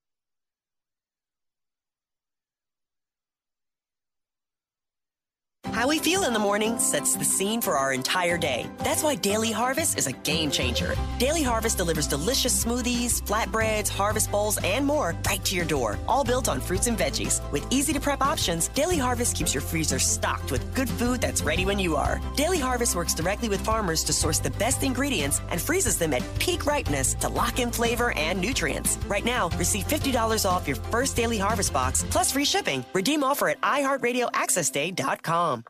How 5.77 5.87
we 5.87 5.99
feel 5.99 6.23
in 6.23 6.33
the 6.33 6.39
morning 6.39 6.79
sets 6.79 7.17
the 7.17 7.25
scene 7.27 7.61
for 7.61 7.77
our 7.77 7.93
entire 7.93 8.39
day. 8.39 8.65
That's 8.79 9.03
why 9.03 9.15
Daily 9.15 9.51
Harvest 9.51 9.99
is 9.99 10.07
a 10.07 10.13
game 10.13 10.51
changer. 10.51 10.95
Daily 11.19 11.43
Harvest 11.43 11.77
delivers 11.77 12.07
delicious 12.07 12.65
smoothies, 12.65 13.21
flatbreads, 13.21 13.91
harvest 13.91 14.31
bowls, 14.31 14.59
and 14.65 14.87
more 14.87 15.15
right 15.27 15.45
to 15.45 15.55
your 15.55 15.67
door, 15.67 15.99
all 16.09 16.25
built 16.25 16.49
on 16.49 16.63
fruits 16.63 16.87
and 16.87 16.97
veggies. 16.97 17.43
With 17.53 17.71
easy 17.71 17.93
to 17.93 18.01
prep 18.01 18.23
options, 18.23 18.69
Daily 18.69 18.97
Harvest 18.97 19.37
keeps 19.37 19.53
your 19.53 19.61
freezer 19.61 19.99
stocked 19.99 20.51
with 20.51 20.75
good 20.75 20.89
food 20.89 21.21
that's 21.21 21.43
ready 21.43 21.67
when 21.67 21.79
you 21.79 21.95
are. 21.95 22.23
Daily 22.37 22.59
Harvest 22.59 22.97
works 22.97 23.13
directly 23.13 23.51
with 23.51 23.61
farmers 23.61 24.03
to 24.05 24.15
source 24.15 24.39
the 24.39 24.53
best 24.53 24.83
ingredients 24.83 25.43
and 25.51 25.61
freezes 25.61 25.99
them 25.99 26.15
at 26.15 26.25
peak 26.39 26.65
ripeness 26.65 27.13
to 27.21 27.29
lock 27.29 27.61
in 27.61 27.71
flavor 27.71 28.17
and 28.17 28.41
nutrients. 28.41 28.97
Right 29.07 29.27
now, 29.27 29.51
receive 29.59 29.87
$50 29.87 30.49
off 30.49 30.67
your 30.67 30.79
first 30.91 31.17
Daily 31.17 31.37
Harvest 31.37 31.75
box 31.75 32.03
plus 32.09 32.33
free 32.33 32.47
shipping. 32.47 32.83
Redeem 32.95 33.23
offer 33.23 33.51
at 33.51 33.61
iHeartRadioAccessDay.com. 33.61 35.66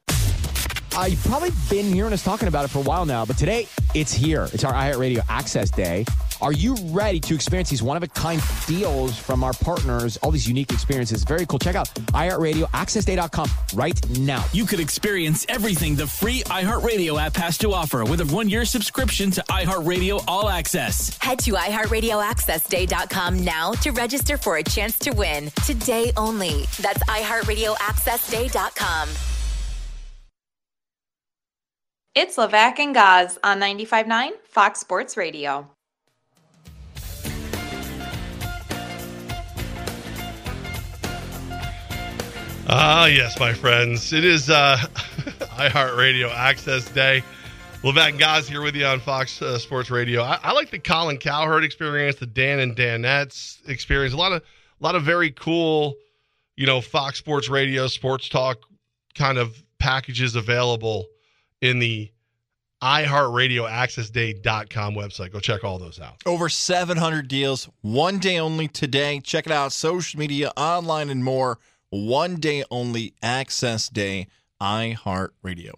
Uh, 0.97 1.05
you've 1.05 1.23
probably 1.25 1.51
been 1.69 1.93
hearing 1.93 2.15
us 2.15 2.25
talking 2.25 2.49
about 2.49 2.65
it 2.65 2.69
for 2.69 2.79
a 2.79 2.83
while 2.83 3.05
now, 3.05 3.27
but 3.27 3.37
today 3.37 3.69
it's 3.95 4.15
here. 4.15 4.49
It's 4.55 4.65
our 4.65 4.73
iHeartRadio 4.73 5.23
Access 5.29 5.71
Day. 5.71 6.07
Are 6.41 6.53
you 6.53 6.75
ready 6.87 7.21
to 7.21 7.35
experience 7.35 7.69
these 7.69 7.83
one 7.83 7.99
of 7.99 8.03
a 8.03 8.09
kind 8.09 8.41
deals 8.67 9.19
from 9.19 9.45
our 9.45 9.53
partners? 9.53 10.17
All 10.19 10.31
these 10.31 10.49
unique 10.49 10.73
experiences. 10.73 11.23
Very 11.25 11.45
cool. 11.45 11.59
Check 11.59 11.77
out 11.77 11.93
iHeartRadioAccessDay.com 11.95 13.51
right 13.75 14.19
now. 14.21 14.43
You 14.53 14.65
could 14.65 14.81
experience 14.81 15.45
everything 15.51 15.97
the 15.97 16.07
free 16.07 16.43
iHeartRadio 16.45 17.21
app 17.21 17.37
has 17.37 17.59
to 17.59 17.75
offer 17.75 18.03
with 18.05 18.23
a 18.23 18.27
one 18.27 18.49
year 18.49 18.65
subscription 18.65 19.31
to 19.33 19.45
iHeartRadio 19.51 20.25
All 20.27 20.49
Access. 20.49 21.19
Head 21.19 21.41
to 21.41 21.53
iHeartRadioAccessDay.com 21.53 23.45
now 23.45 23.73
to 23.73 23.91
register 23.91 24.39
for 24.39 24.57
a 24.57 24.63
chance 24.63 24.99
to 25.01 25.11
win. 25.13 25.51
Today 25.67 26.11
only. 26.17 26.65
That's 26.81 27.03
iHeartRadioAccessDay.com. 27.05 29.36
It's 32.17 32.39
Levac 32.39 32.79
and 32.79 32.95
Gaz 32.95 33.39
on 33.45 33.61
95.9 33.61 34.31
Fox 34.45 34.81
Sports 34.81 35.19
Radio. 35.19 35.69
Ah, 42.69 43.05
yes, 43.05 43.39
my 43.39 43.53
friends. 43.53 44.15
It 44.15 44.25
is 44.25 44.49
uh, 44.49 44.79
iHeartRadio 45.59 46.35
Access 46.35 46.89
Day. 46.89 47.23
Levac 47.83 48.09
and 48.09 48.19
Gaz 48.19 48.49
here 48.49 48.63
with 48.63 48.75
you 48.75 48.87
on 48.87 48.99
Fox 48.99 49.43
uh, 49.43 49.59
Sports 49.59 49.91
Radio. 49.91 50.23
I, 50.23 50.39
I, 50.43 50.53
like 50.53 50.71
the 50.71 50.79
Colin 50.79 51.19
Cowherd 51.19 51.65
experience, 51.65 52.17
the 52.17 52.25
Dan 52.25 52.61
and 52.61 52.75
Danettes 52.75 53.59
experience. 53.69 54.15
A 54.15 54.17
lot 54.17 54.33
of, 54.33 54.41
a 54.41 54.83
lot 54.83 54.95
of 54.95 55.03
very 55.03 55.33
cool, 55.33 55.97
you 56.57 56.65
know, 56.65 56.81
Fox 56.81 57.19
Sports 57.19 57.51
Radio, 57.51 57.87
sports 57.89 58.31
talk 58.31 58.61
kind 59.15 59.37
of 59.37 59.63
packages 59.79 60.35
available 60.35 61.09
in 61.61 61.79
the 61.79 62.11
iHeartRadioAccessDay.com 62.83 64.95
website. 64.95 65.33
Go 65.33 65.41
check 65.41 65.65
all 65.65 65.79
those 65.79 65.99
out. 66.01 66.17
Over 66.27 66.49
700 66.49 67.29
deals, 67.29 67.69
one 67.81 68.19
day 68.19 68.39
only 68.39 68.69
today. 68.69 69.21
Check 69.21 69.47
it 69.47 69.53
out, 69.53 69.73
social 69.73 70.21
media, 70.21 70.53
online, 70.57 71.11
and 71.11 71.25
more. 71.25 71.59
One 71.91 72.37
day 72.37 72.65
only 72.71 73.15
access 73.23 73.89
day, 73.89 74.29
iHeartRadio. 74.61 75.73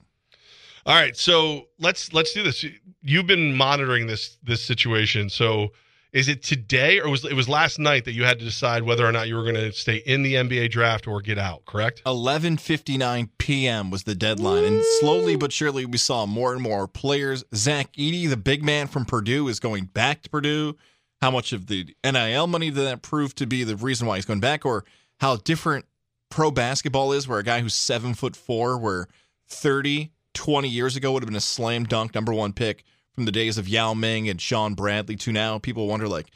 All 0.87 0.95
right, 0.95 1.17
so 1.17 1.67
let's 1.79 2.13
let's 2.15 2.33
do 2.33 2.43
this. 2.43 2.65
You've 3.03 3.27
been 3.27 3.55
monitoring 3.55 4.07
this 4.07 4.39
this 4.43 4.65
situation. 4.65 5.29
So 5.29 5.73
is 6.13 6.29
it 6.29 6.43
today 6.43 7.01
or 7.01 7.11
was 7.11 7.25
it 7.25 7.35
was 7.35 7.49
last 7.49 7.79
night 7.79 8.05
that 8.05 8.13
you 8.13 8.25
had 8.25 8.39
to 8.39 8.45
decide 8.45 8.83
whether 8.83 9.07
or 9.07 9.13
not 9.13 9.29
you 9.29 9.37
were 9.37 9.43
going 9.43 9.55
to 9.55 9.73
stay 9.73 9.97
in 9.97 10.23
the 10.23 10.35
NBA 10.35 10.71
draft 10.71 11.07
or 11.07 11.21
get 11.21 11.39
out, 11.39 11.65
correct? 11.67 12.03
11:59 12.05 13.29
p.m. 13.39 13.91
was 13.91 14.05
the 14.05 14.15
deadline 14.15 14.65
and 14.65 14.83
slowly 15.01 15.37
but 15.37 15.53
surely 15.53 15.85
we 15.85 15.99
saw 15.99 16.27
more 16.27 16.53
and 16.53 16.63
more 16.63 16.89
players. 16.89 17.45
Zach 17.55 17.93
Edey, 17.93 18.29
the 18.29 18.37
big 18.37 18.65
man 18.65 18.87
from 18.87 19.05
Purdue 19.05 19.49
is 19.49 19.61
going 19.61 19.87
back 19.87 20.23
to 20.23 20.31
Purdue. 20.31 20.77
How 21.21 21.31
much 21.31 21.53
of 21.53 21.67
the 21.67 21.95
NIL 22.05 22.47
money 22.47 22.71
did 22.71 22.85
that 22.85 23.03
prove 23.03 23.35
to 23.37 23.47
be 23.47 23.65
the 23.65 23.77
reason 23.77 24.07
why 24.07 24.17
he's 24.17 24.25
going 24.25 24.41
back 24.41 24.65
or 24.65 24.85
how 25.21 25.37
different 25.37 25.85
pro 26.31 26.51
basketball 26.51 27.13
is 27.13 27.27
where 27.27 27.39
a 27.39 27.43
guy 27.43 27.61
who's 27.61 27.75
7 27.75 28.15
foot 28.15 28.37
4 28.37 28.79
where 28.79 29.09
30 29.49 30.13
20 30.35 30.69
years 30.69 30.95
ago 30.95 31.13
would 31.13 31.23
have 31.23 31.29
been 31.29 31.37
a 31.37 31.41
slam 31.41 31.85
dunk 31.85 32.15
number 32.15 32.33
1 32.33 32.53
pick 32.53 32.85
from 33.19 33.25
the 33.25 33.33
days 33.33 33.59
of 33.59 33.69
Yao 33.69 33.95
Ming 33.95 34.29
and 34.29 34.41
Shawn 34.41 34.75
Bradley 34.75 35.17
to 35.17 35.33
now. 35.33 35.59
People 35.59 35.89
wonder, 35.89 36.07
like, 36.07 36.31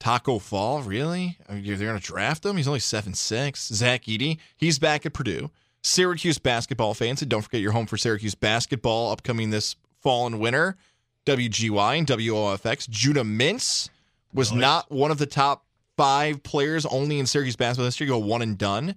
Tacko 0.00 0.40
Fall, 0.40 0.82
really? 0.82 1.38
Are 1.48 1.54
they 1.54 1.62
going 1.62 1.96
to 1.96 2.04
draft 2.04 2.44
him? 2.44 2.56
He's 2.56 2.66
only 2.66 2.80
seven 2.80 3.14
six. 3.14 3.68
Zach 3.68 4.06
Edey, 4.06 4.38
he's 4.56 4.80
back 4.80 5.06
at 5.06 5.12
Purdue. 5.12 5.52
Syracuse 5.84 6.38
basketball 6.38 6.92
fans, 6.92 7.22
and 7.22 7.30
don't 7.30 7.42
forget 7.42 7.60
you're 7.60 7.70
home 7.70 7.86
for 7.86 7.96
Syracuse 7.96 8.34
basketball 8.34 9.12
upcoming 9.12 9.50
this 9.50 9.76
fall 10.00 10.26
and 10.26 10.40
winter. 10.40 10.76
WGY 11.24 11.98
and 11.98 12.06
WOFX. 12.08 12.88
Judah 12.88 13.22
Mintz 13.22 13.88
was 14.32 14.50
nice. 14.50 14.60
not 14.60 14.90
one 14.90 15.12
of 15.12 15.18
the 15.18 15.26
top 15.26 15.64
five 15.96 16.42
players 16.42 16.84
only 16.84 17.20
in 17.20 17.26
Syracuse 17.26 17.54
basketball 17.54 17.84
history. 17.84 18.08
Go 18.08 18.18
one 18.18 18.42
and 18.42 18.58
done. 18.58 18.96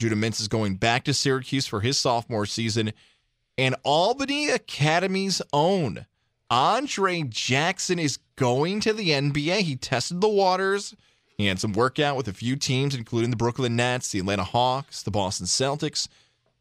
Judah 0.00 0.16
Mintz 0.16 0.40
is 0.40 0.48
going 0.48 0.74
back 0.74 1.04
to 1.04 1.14
Syracuse 1.14 1.68
for 1.68 1.82
his 1.82 1.96
sophomore 2.00 2.46
season. 2.46 2.92
And 3.56 3.76
Albany 3.84 4.50
Academy's 4.50 5.40
own 5.52 6.06
Andre 6.50 7.22
Jackson 7.22 7.98
is 7.98 8.18
going 8.36 8.80
to 8.80 8.92
the 8.92 9.10
NBA. 9.10 9.60
He 9.60 9.76
tested 9.76 10.20
the 10.20 10.28
waters. 10.28 10.94
He 11.36 11.46
had 11.46 11.58
some 11.58 11.72
workout 11.72 12.16
with 12.16 12.28
a 12.28 12.32
few 12.32 12.56
teams, 12.56 12.94
including 12.94 13.30
the 13.30 13.36
Brooklyn 13.36 13.76
Nets, 13.76 14.10
the 14.10 14.20
Atlanta 14.20 14.44
Hawks, 14.44 15.02
the 15.02 15.10
Boston 15.10 15.46
Celtics. 15.46 16.08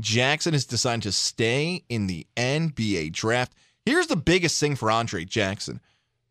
Jackson 0.01 0.53
has 0.53 0.65
decided 0.65 1.03
to 1.03 1.11
stay 1.11 1.83
in 1.89 2.07
the 2.07 2.25
NBA 2.35 3.11
draft. 3.11 3.53
Here's 3.85 4.07
the 4.07 4.15
biggest 4.15 4.59
thing 4.59 4.75
for 4.75 4.89
Andre 4.89 5.25
Jackson. 5.25 5.79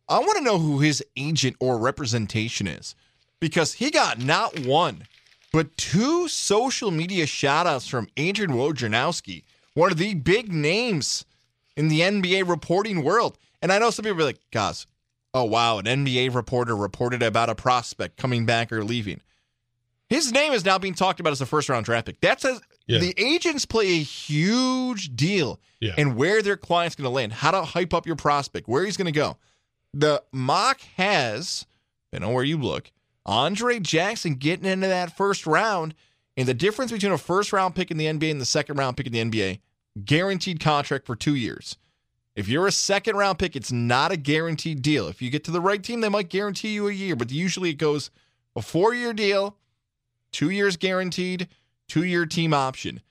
I 0.09 0.19
want 0.19 0.37
to 0.37 0.43
know 0.43 0.59
who 0.59 0.79
his 0.79 1.03
agent 1.15 1.55
or 1.59 1.77
representation 1.77 2.67
is 2.67 2.95
because 3.39 3.73
he 3.73 3.89
got 3.89 4.19
not 4.19 4.59
one, 4.59 5.03
but 5.53 5.77
two 5.77 6.27
social 6.27 6.91
media 6.91 7.25
shoutouts 7.25 7.89
from 7.89 8.09
Adrian 8.17 8.51
Wojnarowski, 8.51 9.43
one 9.73 9.91
of 9.91 9.97
the 9.97 10.15
big 10.15 10.51
names 10.51 11.25
in 11.75 11.87
the 11.87 12.01
NBA 12.01 12.47
reporting 12.47 13.03
world. 13.03 13.37
And 13.61 13.71
I 13.71 13.79
know 13.79 13.89
some 13.89 14.03
people 14.03 14.21
are 14.21 14.25
like, 14.25 14.39
guys, 14.51 14.85
oh, 15.33 15.45
wow, 15.45 15.79
an 15.79 15.85
NBA 15.85 16.33
reporter 16.33 16.75
reported 16.75 17.23
about 17.23 17.49
a 17.49 17.55
prospect 17.55 18.17
coming 18.17 18.45
back 18.45 18.71
or 18.71 18.83
leaving. 18.83 19.21
His 20.09 20.31
name 20.31 20.53
is 20.53 20.63
now 20.63 20.77
being 20.77 20.93
talked 20.93 21.19
about 21.19 21.31
as 21.31 21.41
a 21.41 21.45
first 21.45 21.69
round 21.69 21.85
draft 21.85 22.05
pick. 22.05 22.21
That's 22.21 22.45
a, 22.45 22.59
yeah. 22.87 22.99
the 22.99 23.13
agents 23.17 23.65
play 23.65 23.87
a 23.87 24.03
huge 24.03 25.15
deal 25.15 25.59
yeah. 25.79 25.93
in 25.97 26.15
where 26.15 26.41
their 26.41 26.57
client's 26.57 26.95
going 26.95 27.05
to 27.05 27.09
land, 27.09 27.33
how 27.33 27.51
to 27.51 27.63
hype 27.63 27.93
up 27.93 28.05
your 28.05 28.15
prospect, 28.15 28.67
where 28.67 28.85
he's 28.85 28.97
going 28.97 29.05
to 29.05 29.11
go. 29.11 29.37
The 29.93 30.21
mock 30.31 30.81
has, 30.97 31.65
depending 32.11 32.29
on 32.29 32.35
where 32.35 32.43
you 32.43 32.57
look, 32.57 32.91
Andre 33.25 33.79
Jackson 33.79 34.35
getting 34.35 34.65
into 34.65 34.87
that 34.87 35.15
first 35.15 35.47
round. 35.47 35.95
And 36.35 36.47
the 36.47 36.53
difference 36.53 36.91
between 36.91 37.11
a 37.11 37.17
first 37.17 37.53
round 37.53 37.75
pick 37.75 37.91
in 37.91 37.97
the 37.97 38.05
NBA 38.05 38.31
and 38.31 38.41
the 38.41 38.45
second 38.45 38.77
round 38.77 38.97
pick 38.97 39.07
in 39.07 39.13
the 39.13 39.23
NBA 39.23 39.59
guaranteed 40.03 40.59
contract 40.59 41.05
for 41.05 41.15
two 41.15 41.35
years. 41.35 41.77
If 42.35 42.47
you're 42.47 42.67
a 42.67 42.71
second 42.71 43.15
round 43.15 43.37
pick, 43.37 43.55
it's 43.55 43.71
not 43.71 44.11
a 44.11 44.17
guaranteed 44.17 44.81
deal. 44.81 45.07
If 45.07 45.21
you 45.21 45.29
get 45.29 45.43
to 45.45 45.51
the 45.51 45.61
right 45.61 45.83
team, 45.83 46.01
they 46.01 46.09
might 46.09 46.29
guarantee 46.29 46.69
you 46.69 46.87
a 46.87 46.93
year, 46.93 47.15
but 47.15 47.31
usually 47.31 47.69
it 47.69 47.77
goes 47.77 48.09
a 48.55 48.61
four 48.61 48.93
year 48.93 49.13
deal, 49.13 49.57
two 50.31 50.49
years 50.49 50.75
guaranteed, 50.75 51.47
two 51.87 52.03
year 52.03 52.25
team 52.25 52.53
option. 52.53 53.01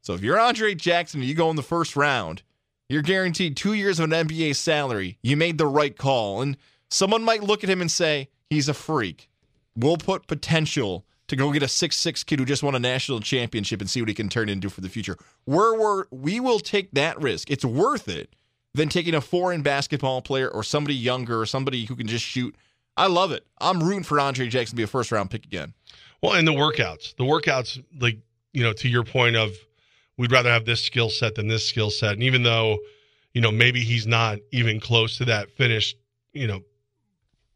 So 0.00 0.14
if 0.14 0.22
you're 0.22 0.40
Andre 0.40 0.74
Jackson 0.74 1.20
and 1.20 1.28
you 1.28 1.34
go 1.36 1.48
in 1.50 1.56
the 1.56 1.62
first 1.62 1.94
round, 1.94 2.42
you're 2.88 3.02
guaranteed 3.02 3.56
two 3.56 3.72
years 3.72 4.00
of 4.00 4.10
an 4.10 4.28
NBA 4.28 4.56
salary. 4.56 5.18
You 5.22 5.36
made 5.36 5.58
the 5.58 5.66
right 5.66 5.96
call. 5.96 6.42
And 6.42 6.56
someone 6.90 7.22
might 7.22 7.44
look 7.44 7.62
at 7.62 7.70
him 7.70 7.80
and 7.80 7.90
say, 7.90 8.28
he's 8.50 8.68
a 8.68 8.74
freak. 8.74 9.30
We'll 9.76 9.96
put 9.96 10.26
potential 10.26 11.06
to 11.32 11.36
go 11.36 11.50
get 11.50 11.62
a 11.62 11.68
six-six 11.68 12.22
kid 12.24 12.38
who 12.38 12.44
just 12.44 12.62
won 12.62 12.74
a 12.74 12.78
national 12.78 13.18
championship 13.18 13.80
and 13.80 13.88
see 13.88 14.02
what 14.02 14.08
he 14.08 14.14
can 14.14 14.28
turn 14.28 14.50
into 14.50 14.68
for 14.68 14.82
the 14.82 14.88
future. 14.90 15.16
We're, 15.46 15.78
we're, 15.80 16.04
we 16.10 16.40
will 16.40 16.60
take 16.60 16.90
that 16.92 17.18
risk. 17.22 17.50
It's 17.50 17.64
worth 17.64 18.06
it 18.06 18.36
than 18.74 18.90
taking 18.90 19.14
a 19.14 19.20
foreign 19.22 19.62
basketball 19.62 20.20
player 20.20 20.48
or 20.48 20.62
somebody 20.62 20.94
younger 20.94 21.40
or 21.40 21.46
somebody 21.46 21.86
who 21.86 21.96
can 21.96 22.06
just 22.06 22.22
shoot. 22.22 22.54
I 22.98 23.06
love 23.06 23.32
it. 23.32 23.46
I'm 23.62 23.82
rooting 23.82 24.02
for 24.02 24.20
Andre 24.20 24.48
Jackson 24.48 24.72
to 24.72 24.76
be 24.76 24.82
a 24.82 24.86
first 24.86 25.10
round 25.10 25.30
pick 25.30 25.46
again. 25.46 25.72
Well, 26.22 26.34
and 26.34 26.46
the 26.46 26.52
workouts, 26.52 27.16
the 27.16 27.24
workouts, 27.24 27.82
like, 27.98 28.18
you 28.52 28.62
know, 28.62 28.74
to 28.74 28.88
your 28.90 29.02
point 29.02 29.34
of 29.34 29.52
we'd 30.18 30.32
rather 30.32 30.50
have 30.50 30.66
this 30.66 30.84
skill 30.84 31.08
set 31.08 31.34
than 31.36 31.48
this 31.48 31.66
skill 31.66 31.88
set. 31.88 32.12
And 32.12 32.22
even 32.22 32.42
though, 32.42 32.78
you 33.32 33.40
know, 33.40 33.50
maybe 33.50 33.80
he's 33.80 34.06
not 34.06 34.38
even 34.50 34.80
close 34.80 35.16
to 35.16 35.24
that 35.24 35.50
finished, 35.50 35.96
you 36.34 36.46
know, 36.46 36.60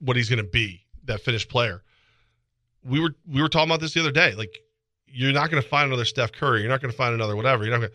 what 0.00 0.16
he's 0.16 0.30
going 0.30 0.42
to 0.42 0.50
be, 0.50 0.86
that 1.04 1.20
finished 1.20 1.50
player 1.50 1.82
we 2.86 3.00
were 3.00 3.14
we 3.26 3.42
were 3.42 3.48
talking 3.48 3.68
about 3.68 3.80
this 3.80 3.94
the 3.94 4.00
other 4.00 4.12
day. 4.12 4.34
Like, 4.34 4.60
you're 5.06 5.32
not 5.32 5.50
going 5.50 5.62
to 5.62 5.68
find 5.68 5.86
another 5.86 6.04
Steph 6.04 6.32
Curry. 6.32 6.60
You're 6.60 6.70
not 6.70 6.80
going 6.80 6.90
to 6.90 6.96
find 6.96 7.14
another 7.14 7.36
whatever. 7.36 7.64
You're 7.64 7.72
not 7.72 7.80
going. 7.80 7.92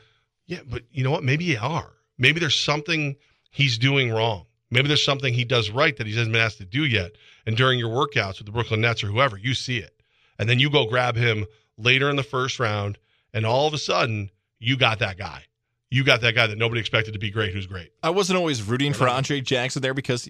Yeah, 0.48 0.60
but 0.68 0.84
you 0.92 1.04
know 1.04 1.12
what? 1.12 1.24
Maybe 1.24 1.46
you 1.46 1.60
are. 1.62 1.92
Maybe 2.18 2.40
there's 2.40 2.58
something 2.58 3.16
he's 3.52 3.78
doing 3.78 4.12
wrong. 4.12 4.46
Maybe 4.70 4.88
there's 4.88 5.04
something 5.04 5.34
he 5.34 5.44
does 5.44 5.70
right 5.70 5.96
that 5.98 6.08
he 6.08 6.16
hasn't 6.16 6.34
been 6.34 6.42
asked 6.42 6.60
to 6.60 6.66
do 6.66 6.86
yet. 6.86 7.12
And 7.46 7.58
during 7.58 7.78
your 7.78 7.90
workouts 7.90 8.38
with 8.38 8.46
the 8.46 8.52
Brooklyn 8.52 8.82
Nets 8.82 9.04
or 9.04 9.08
whoever, 9.08 9.38
you 9.38 9.54
see 9.54 9.78
it, 9.78 10.02
and 10.40 10.50
then 10.50 10.60
you 10.60 10.70
go 10.70 10.86
grab 10.86 11.16
him 11.16 11.46
later 11.78 12.10
in 12.10 12.16
the 12.16 12.24
first 12.24 12.60
round, 12.60 12.98
and 13.34 13.46
all 13.46 13.68
of 13.68 13.74
a 13.74 13.78
sudden 13.78 14.30
you 14.60 14.78
got 14.78 15.00
that 15.00 15.18
guy. 15.18 15.44
You 15.90 16.06
got 16.06 16.22
that 16.22 16.36
guy 16.36 16.48
that 16.48 16.58
nobody 16.58 16.80
expected 16.80 17.12
to 17.14 17.20
be 17.20 17.32
great, 17.32 17.54
who's 17.54 17.68
great. 17.68 17.92
I 18.02 18.12
wasn't 18.12 18.38
always 18.38 18.64
rooting 18.64 18.94
for 18.94 19.10
Andre 19.10 19.42
Jackson 19.42 19.82
there 19.82 19.94
because 19.94 20.30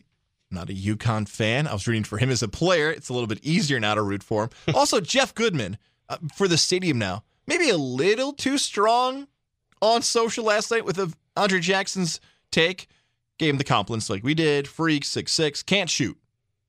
not 0.51 0.69
a 0.69 0.73
UConn 0.73 1.27
fan. 1.27 1.67
I 1.67 1.73
was 1.73 1.87
rooting 1.87 2.03
for 2.03 2.17
him 2.17 2.29
as 2.29 2.43
a 2.43 2.47
player. 2.47 2.89
It's 2.89 3.09
a 3.09 3.13
little 3.13 3.27
bit 3.27 3.43
easier 3.43 3.79
now 3.79 3.95
to 3.95 4.01
root 4.01 4.23
for 4.23 4.43
him. 4.43 4.49
Also, 4.75 4.99
Jeff 4.99 5.35
Goodman 5.35 5.77
uh, 6.09 6.17
for 6.35 6.47
the 6.47 6.57
stadium 6.57 6.97
now. 6.97 7.23
Maybe 7.47 7.69
a 7.69 7.77
little 7.77 8.33
too 8.33 8.57
strong 8.57 9.27
on 9.81 10.01
social 10.01 10.45
last 10.45 10.71
night 10.71 10.85
with 10.85 10.97
a, 10.97 11.11
Andre 11.35 11.59
Jackson's 11.59 12.19
take. 12.51 12.87
Gave 13.37 13.53
him 13.53 13.57
the 13.57 13.63
compliments 13.63 14.09
like 14.09 14.23
we 14.23 14.33
did. 14.33 14.67
Freak, 14.67 15.03
six 15.03 15.31
six, 15.31 15.63
can't 15.63 15.89
shoot. 15.89 16.17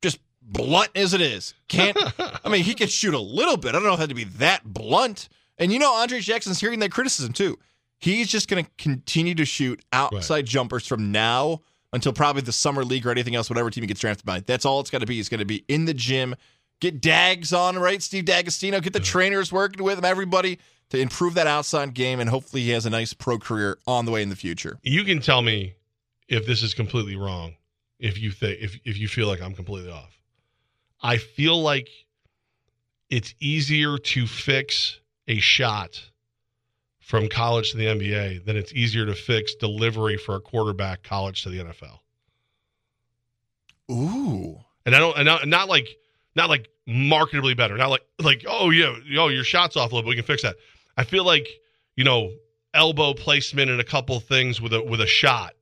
Just 0.01 0.19
blunt 0.41 0.91
as 0.95 1.13
it 1.13 1.21
is. 1.21 1.55
Can't. 1.69 1.97
I 2.45 2.49
mean, 2.49 2.65
he 2.65 2.75
can 2.75 2.89
shoot 2.89 3.15
a 3.15 3.21
little 3.21 3.57
bit. 3.57 3.71
I 3.71 3.73
don't 3.73 3.85
know 3.85 3.93
if 3.93 3.99
it 3.99 4.03
had 4.03 4.09
to 4.09 4.15
be 4.15 4.25
that 4.25 4.65
blunt. 4.65 5.29
And 5.59 5.73
you 5.73 5.79
know, 5.79 5.93
Andre 5.93 6.21
Jackson's 6.21 6.61
hearing 6.61 6.79
that 6.81 6.91
criticism 6.91 7.33
too. 7.33 7.59
He's 7.99 8.29
just 8.29 8.49
going 8.49 8.65
to 8.65 8.71
continue 8.79 9.35
to 9.37 9.45
shoot 9.45 9.85
outside 9.93 10.35
right. 10.35 10.45
jumpers 10.45 10.87
from 10.87 11.13
now 11.13 11.61
until 11.93 12.13
probably 12.13 12.43
the 12.43 12.53
summer 12.53 12.85
league 12.85 13.07
or 13.07 13.11
anything 13.11 13.35
else, 13.35 13.51
whatever 13.51 13.71
team 13.71 13.83
he 13.83 13.89
gets 13.89 14.01
drafted 14.01 14.25
by. 14.27 14.41
That's 14.41 14.65
all 14.65 14.81
it's 14.81 14.91
got 14.91 15.01
to 15.01 15.07
be. 15.07 15.21
It's 15.21 15.29
going 15.29 15.41
to 15.41 15.45
be 15.45 15.65
in 15.69 15.85
the 15.85 15.95
gym. 15.95 16.35
Get 16.81 17.01
Dags 17.01 17.53
on, 17.53 17.79
right? 17.79 18.03
Steve 18.03 18.25
D'Agostino. 18.25 18.81
Get 18.81 18.93
the 18.93 19.01
trainers 19.01 19.53
working 19.53 19.85
with 19.85 19.99
him, 19.99 20.05
everybody 20.05 20.59
to 20.93 20.99
improve 20.99 21.33
that 21.35 21.47
outside 21.47 21.95
game, 21.95 22.21
and 22.21 22.29
hopefully 22.29 22.63
he 22.63 22.71
has 22.71 22.85
a 22.85 22.91
nice 22.91 23.15
pro 23.15 23.39
career 23.39 23.79
on 23.87 24.05
the 24.05 24.13
way 24.13 24.23
in 24.23 24.29
the 24.29 24.37
future. 24.37 24.79
You 24.83 25.05
can 25.05 25.21
tell 25.21 25.41
me 25.41 25.75
if 26.29 26.47
this 26.47 26.63
is 26.63 26.75
completely 26.75 27.17
wrong. 27.17 27.55
If 27.99 28.19
you 28.21 28.31
think 28.31 28.59
if 28.61 28.79
if 28.85 28.99
you 28.99 29.09
feel 29.09 29.27
like 29.27 29.41
I'm 29.41 29.55
completely 29.55 29.91
off, 29.91 30.21
I 31.01 31.17
feel 31.17 31.63
like 31.63 31.89
it's 33.09 33.35
easier 33.41 33.97
to 33.97 34.27
fix 34.27 35.01
a 35.29 35.39
shot 35.39 36.03
from 37.03 37.29
college 37.29 37.73
to 37.73 37.77
the 37.77 37.87
NBA 37.87 38.45
than 38.45 38.57
it's 38.57 38.73
easier 38.73 39.05
to 39.05 39.15
fix 39.15 39.55
delivery 39.55 40.17
for 40.17 40.37
a 40.37 40.41
quarterback 40.41 41.03
college 41.03 41.43
to 41.43 41.51
the 41.51 41.59
NFL. 41.59 41.99
Ooh. 43.91 44.59
And 44.87 44.95
I 44.95 44.99
don't 44.99 45.17
and 45.17 45.27
not, 45.27 45.47
not 45.47 45.69
like 45.69 45.89
not 46.35 46.49
like 46.49 46.69
marketably 46.89 47.57
better. 47.57 47.77
Not 47.77 47.91
like 47.91 48.03
like 48.21 48.45
oh 48.49 48.71
yeah, 48.71 48.95
oh 49.19 49.29
your 49.29 49.45
shot's 49.45 49.77
off 49.77 49.93
a 49.93 49.95
little 49.95 50.09
bit. 50.09 50.11
We 50.11 50.23
can 50.23 50.25
fix 50.25 50.43
that. 50.43 50.57
I 50.97 51.05
feel 51.05 51.25
like 51.25 51.49
you 51.97 52.05
know 52.05 52.31
elbow 52.73 53.15
placement 53.15 53.71
and 53.71 53.81
a 53.81 53.85
couple 53.85 54.19
things 54.21 54.61
with 54.61 54.73
a 54.73 54.83
with 54.83 55.01
a 55.01 55.07
shot. 55.07 55.55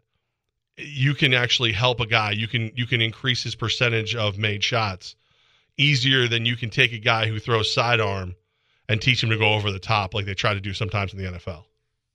You 0.76 1.14
can 1.14 1.34
actually 1.34 1.72
help 1.72 2.00
a 2.00 2.06
guy. 2.06 2.32
You 2.32 2.48
can 2.48 2.70
you 2.74 2.86
can 2.86 3.00
increase 3.00 3.42
his 3.42 3.54
percentage 3.54 4.14
of 4.14 4.38
made 4.38 4.62
shots 4.62 5.16
easier 5.76 6.28
than 6.28 6.44
you 6.44 6.56
can 6.56 6.68
take 6.68 6.92
a 6.92 6.98
guy 6.98 7.26
who 7.26 7.38
throws 7.38 7.72
sidearm 7.72 8.34
and 8.90 9.00
teach 9.00 9.22
him 9.22 9.30
to 9.30 9.36
go 9.38 9.54
over 9.54 9.70
the 9.70 9.78
top 9.78 10.14
like 10.14 10.26
they 10.26 10.34
try 10.34 10.52
to 10.54 10.60
do 10.60 10.74
sometimes 10.74 11.12
in 11.14 11.18
the 11.22 11.30
NFL. 11.38 11.64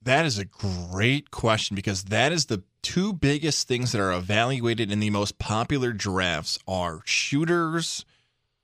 That 0.03 0.25
is 0.25 0.37
a 0.37 0.45
great 0.45 1.31
question 1.31 1.75
because 1.75 2.03
that 2.05 2.31
is 2.31 2.45
the 2.45 2.63
two 2.83 3.11
biggest 3.13 3.67
things 3.67 3.91
that 3.91 4.01
are 4.01 4.13
evaluated 4.13 4.91
in 4.91 4.99
the 4.99 5.09
most 5.09 5.39
popular 5.39 5.91
drafts 5.93 6.59
are 6.67 7.01
shooters 7.05 8.05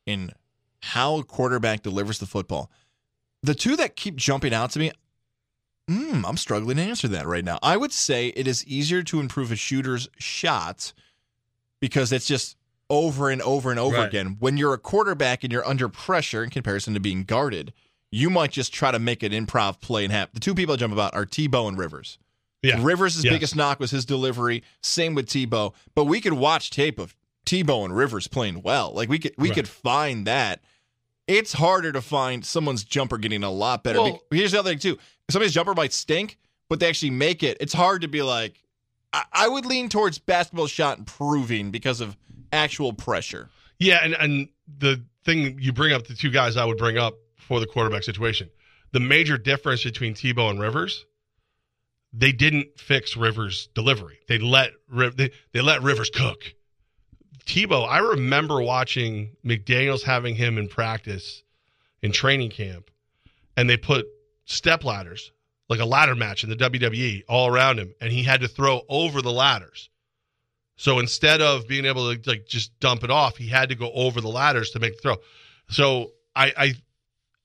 and 0.06 0.34
how 0.82 1.18
a 1.18 1.24
quarterback 1.24 1.82
delivers 1.82 2.20
the 2.20 2.26
football. 2.28 2.70
The 3.42 3.56
two 3.56 3.76
that 3.78 3.96
keep 3.96 4.16
jumping 4.18 4.54
out 4.54 4.70
to 4.72 4.80
me, 4.80 4.92
mm, 5.90 6.24
I'm 6.28 6.38
struggling 6.38 6.78
to 6.78 6.84
answer 6.84 7.08
that 7.08 7.26
right 7.26 7.44
now. 7.46 7.58
I 7.64 7.76
would 7.78 7.92
say 7.92 8.28
it 8.28 8.48
is 8.48 8.66
easier 8.68 9.02
to 9.04 9.20
improve 9.20 9.52
a 9.52 9.56
shooter's 9.56 10.08
shot 10.20 10.94
because 11.80 12.12
it's 12.12 12.28
just 12.28 12.56
over 12.90 13.30
and 13.32 13.42
over 13.42 13.72
and 13.72 13.80
over 13.80 13.98
Right. 13.98 14.08
again. 14.08 14.36
When 14.40 14.58
you're 14.58 14.74
a 14.74 14.78
quarterback 14.78 15.44
and 15.44 15.52
you're 15.52 15.66
under 15.68 15.90
pressure 15.90 16.44
in 16.44 16.50
comparison 16.52 16.94
to 16.94 17.00
being 17.00 17.24
guarded, 17.24 17.74
you 18.12 18.30
might 18.30 18.52
just 18.52 18.74
try 18.74 18.92
to 18.92 19.00
make 19.00 19.24
an 19.24 19.32
improv 19.32 19.80
play 19.82 20.04
and 20.04 20.12
have 20.12 20.30
the 20.34 20.40
two 20.40 20.54
people 20.54 20.74
I 20.74 20.78
jump 20.78 20.94
about 20.94 21.14
are 21.16 21.26
Tebow 21.26 21.68
and 21.68 21.78
Rivers. 21.78 22.18
Yeah. 22.62 22.78
Rivers' 22.82 23.24
Yes. 23.24 23.34
biggest 23.34 23.56
knock 23.56 23.80
was 23.80 23.90
his 23.92 24.06
delivery. 24.06 24.64
Same 24.84 25.16
with 25.16 25.28
Tebow. 25.28 25.74
But 25.96 26.06
we 26.06 26.22
could 26.22 26.34
watch 26.34 26.70
tape 26.70 27.00
of 27.00 27.16
Tebow 27.46 27.86
and 27.86 27.96
Rivers 27.96 28.28
playing 28.28 28.62
well. 28.62 28.92
Like 28.94 29.10
we 29.10 29.18
could 29.18 29.34
we 29.38 29.50
Right. 29.50 29.56
could 29.56 29.68
find 29.68 30.28
that. 30.28 30.62
It's 31.28 31.54
harder 31.54 31.92
to 31.92 32.02
find 32.02 32.46
someone's 32.46 32.84
jumper 32.84 33.18
getting 33.18 33.44
a 33.44 33.50
lot 33.52 33.84
better. 33.84 34.02
Well- 34.02 34.22
Be- 34.30 34.38
Here's 34.38 34.52
the 34.52 34.60
other 34.60 34.70
thing 34.72 34.80
too. 34.80 34.98
Somebody's 35.30 35.54
jumper 35.54 35.74
might 35.74 35.94
stink, 35.94 36.38
but 36.70 36.80
they 36.80 36.90
actually 36.90 37.12
make 37.12 37.42
it. 37.42 37.58
It's 37.62 37.74
hard 37.74 38.02
to 38.02 38.08
be 38.08 38.22
like. 38.22 38.62
I, 39.14 39.24
I 39.34 39.48
would 39.48 39.66
lean 39.66 39.90
towards 39.90 40.20
basketball 40.20 40.68
shot 40.68 40.98
improving 41.00 41.70
because 41.72 42.00
of 42.02 42.16
actual 42.54 42.94
pressure. 42.94 43.50
Yeah, 43.80 44.00
and 44.04 44.14
and 44.14 44.50
the 44.78 45.02
thing 45.26 45.58
you 45.60 45.74
bring 45.74 45.94
up, 45.94 46.08
the 46.08 46.14
two 46.14 46.30
guys 46.30 46.58
I 46.58 46.66
would 46.66 46.78
bring 46.78 46.98
up 46.98 47.16
for 47.52 47.60
the 47.60 47.68
quarterback 47.68 48.02
situation, 48.02 48.50
the 48.94 49.00
major 49.02 49.38
difference 49.38 49.84
between 49.84 50.14
Tebow 50.14 50.50
and 50.50 50.58
Rivers, 50.58 51.06
they 52.14 52.32
didn't 52.32 52.80
fix 52.80 53.18
Rivers' 53.18 53.68
delivery. 53.76 54.20
They 54.30 54.38
let 54.38 54.72
they, 54.90 55.32
they 55.52 55.60
let 55.60 55.82
Rivers 55.82 56.10
cook. 56.10 56.56
Tebow, 57.46 57.86
I 57.86 57.98
remember 57.98 58.62
watching 58.62 59.36
McDaniels 59.46 60.02
having 60.02 60.34
him 60.34 60.58
in 60.58 60.70
practice 60.70 61.44
in 62.02 62.14
training 62.14 62.52
camp, 62.52 62.90
and 63.58 63.70
they 63.70 63.76
put 63.76 64.06
step 64.46 64.86
ladders, 64.86 65.34
like 65.68 65.82
a 65.82 65.86
ladder 65.86 66.16
match 66.16 66.46
in 66.46 66.50
the 66.50 66.56
WWE, 66.56 67.24
all 67.28 67.48
around 67.50 67.80
him, 67.80 67.94
and 68.00 68.14
he 68.14 68.24
had 68.24 68.40
to 68.40 68.48
throw 68.48 68.84
over 68.88 69.22
the 69.22 69.30
ladders. 69.30 69.90
So 70.78 71.00
instead 71.00 71.42
of 71.42 71.68
being 71.68 71.84
able 71.84 72.16
to 72.16 72.30
like 72.30 72.48
just 72.48 72.80
dump 72.80 73.04
it 73.04 73.12
off, 73.12 73.36
he 73.36 73.48
had 73.48 73.68
to 73.68 73.76
go 73.76 73.92
over 73.92 74.22
the 74.22 74.30
ladders 74.30 74.70
to 74.70 74.80
make 74.80 74.96
the 74.96 75.02
throw. 75.02 75.18
So 75.68 76.12
I 76.34 76.54
I 76.56 76.74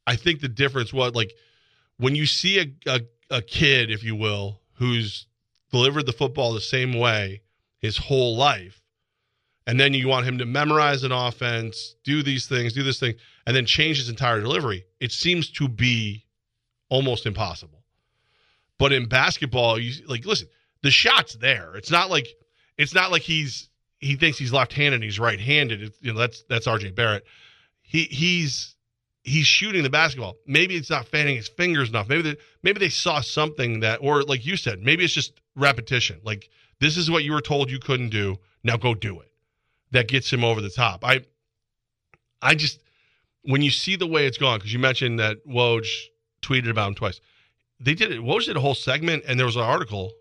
I 0.07 0.17
think 0.17 0.41
the 0.41 0.49
difference 0.49 0.93
was 0.93 1.15
like 1.15 1.33
when 1.99 2.15
you 2.15 2.27
see 2.27 2.59
a, 2.59 2.93
a 2.93 3.01
a 3.31 3.43
kid, 3.43 3.91
if 3.91 4.05
you 4.05 4.15
will, 4.15 4.61
who's 4.75 5.27
delivered 5.73 6.07
the 6.07 6.13
football 6.13 6.53
the 6.53 6.61
same 6.61 6.93
way 6.93 7.43
his 7.81 7.97
whole 7.97 8.37
life, 8.37 8.81
and 9.67 9.81
then 9.81 9.93
you 9.93 10.09
want 10.09 10.27
him 10.27 10.39
to 10.39 10.47
memorize 10.47 11.03
an 11.03 11.13
offense, 11.13 11.97
do 12.05 12.23
these 12.23 12.47
things, 12.47 12.73
do 12.73 12.83
this 12.83 13.01
thing, 13.01 13.15
and 13.47 13.57
then 13.57 13.67
change 13.67 13.97
his 13.97 14.09
entire 14.09 14.41
delivery, 14.41 14.85
it 15.01 15.13
seems 15.13 15.51
to 15.51 15.69
be 15.69 16.25
almost 16.89 17.27
impossible. 17.27 17.83
But 18.79 18.93
in 18.93 19.09
basketball, 19.09 19.79
you 19.79 20.07
like 20.07 20.25
listen, 20.25 20.49
the 20.83 20.91
shot's 20.91 21.35
there. 21.37 21.75
It's 21.77 21.91
not 21.91 22.11
like 22.11 22.29
it's 22.79 22.95
not 22.95 23.11
like 23.11 23.23
he's 23.23 23.71
he 23.99 24.15
thinks 24.17 24.39
he's 24.39 24.53
left-handed 24.53 24.97
and 24.97 25.05
he's 25.05 25.19
right-handed. 25.19 25.83
It's, 25.83 25.99
you 26.01 26.13
know, 26.13 26.19
that's 26.19 26.45
that's 26.49 26.67
RJ 26.67 26.95
Barrett. 26.95 27.25
He 27.83 28.05
he's 28.05 28.76
he's 29.27 29.47
shooting 29.47 29.83
the 29.83 29.91
basketball. 29.91 30.37
Maybe 30.47 30.77
it's 30.77 30.89
not 30.89 31.09
fanning 31.09 31.37
his 31.37 31.49
fingers 31.49 31.89
enough. 31.89 32.09
Maybe 32.09 32.23
they, 32.23 32.37
maybe 32.63 32.79
they 32.79 32.89
saw 32.89 33.21
something 33.21 33.81
that, 33.81 33.99
or 34.01 34.23
like 34.23 34.47
you 34.47 34.57
said, 34.57 34.81
maybe 34.81 35.05
it's 35.05 35.13
just 35.13 35.41
repetition. 35.57 36.21
Like 36.23 36.49
this 36.81 36.97
is 36.97 37.11
what 37.11 37.25
you 37.25 37.33
were 37.33 37.41
told 37.41 37.71
you 37.71 37.81
couldn't 37.81 38.11
do. 38.11 38.37
Now 38.63 38.77
go 38.77 38.95
do 38.95 39.21
it. 39.21 39.31
That 39.91 40.09
gets 40.09 40.33
him 40.33 40.45
over 40.45 40.61
the 40.61 40.71
top. 40.71 41.05
I 41.05 41.23
I 42.41 42.55
just 42.55 42.81
when 43.43 43.63
you 43.63 43.71
see 43.71 43.97
the 43.97 44.07
way 44.07 44.27
it's 44.27 44.39
gone, 44.39 44.59
because 44.59 44.73
you 44.73 44.79
mentioned 44.79 45.19
that 45.19 45.47
Woj 45.47 45.87
tweeted 46.41 46.71
about 46.71 46.89
him 46.89 46.95
twice. 46.95 47.21
They 47.81 47.95
did 47.95 48.13
it. 48.13 48.21
Woj 48.21 48.47
did 48.47 48.57
a 48.57 48.61
whole 48.61 48.75
segment, 48.75 49.25
and 49.27 49.39
there 49.39 49.47
was 49.47 49.57
an 49.57 49.63
article 49.63 50.13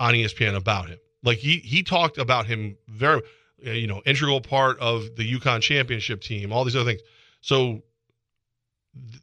on 0.00 0.14
ESPN 0.14 0.56
about 0.56 0.88
him. 0.88 0.98
Like 1.22 1.38
he 1.38 1.58
he 1.58 1.82
talked 1.82 2.18
about 2.18 2.46
him 2.46 2.76
very, 2.88 3.22
you 3.58 3.86
know, 3.86 4.02
integral 4.06 4.40
part 4.40 4.78
of 4.78 5.14
the 5.16 5.30
UConn 5.38 5.60
championship 5.60 6.22
team, 6.22 6.52
all 6.52 6.64
these 6.64 6.76
other 6.76 6.90
things. 6.90 7.02
So 7.40 7.82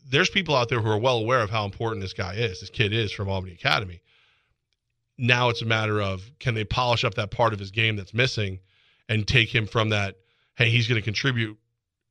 there's 0.09 0.29
people 0.29 0.55
out 0.55 0.69
there 0.69 0.81
who 0.81 0.89
are 0.89 0.97
well 0.97 1.17
aware 1.17 1.41
of 1.41 1.49
how 1.49 1.65
important 1.65 2.01
this 2.01 2.13
guy 2.13 2.33
is, 2.33 2.59
this 2.59 2.69
kid 2.69 2.93
is 2.93 3.11
from 3.11 3.29
Albany 3.29 3.53
Academy. 3.53 4.01
Now 5.17 5.49
it's 5.49 5.61
a 5.61 5.65
matter 5.65 6.01
of 6.01 6.29
can 6.39 6.53
they 6.53 6.63
polish 6.63 7.03
up 7.03 7.15
that 7.15 7.31
part 7.31 7.53
of 7.53 7.59
his 7.59 7.71
game 7.71 7.95
that's 7.95 8.13
missing 8.13 8.59
and 9.07 9.27
take 9.27 9.53
him 9.53 9.67
from 9.67 9.89
that, 9.89 10.15
hey, 10.55 10.69
he's 10.69 10.87
going 10.87 10.99
to 10.99 11.05
contribute, 11.05 11.57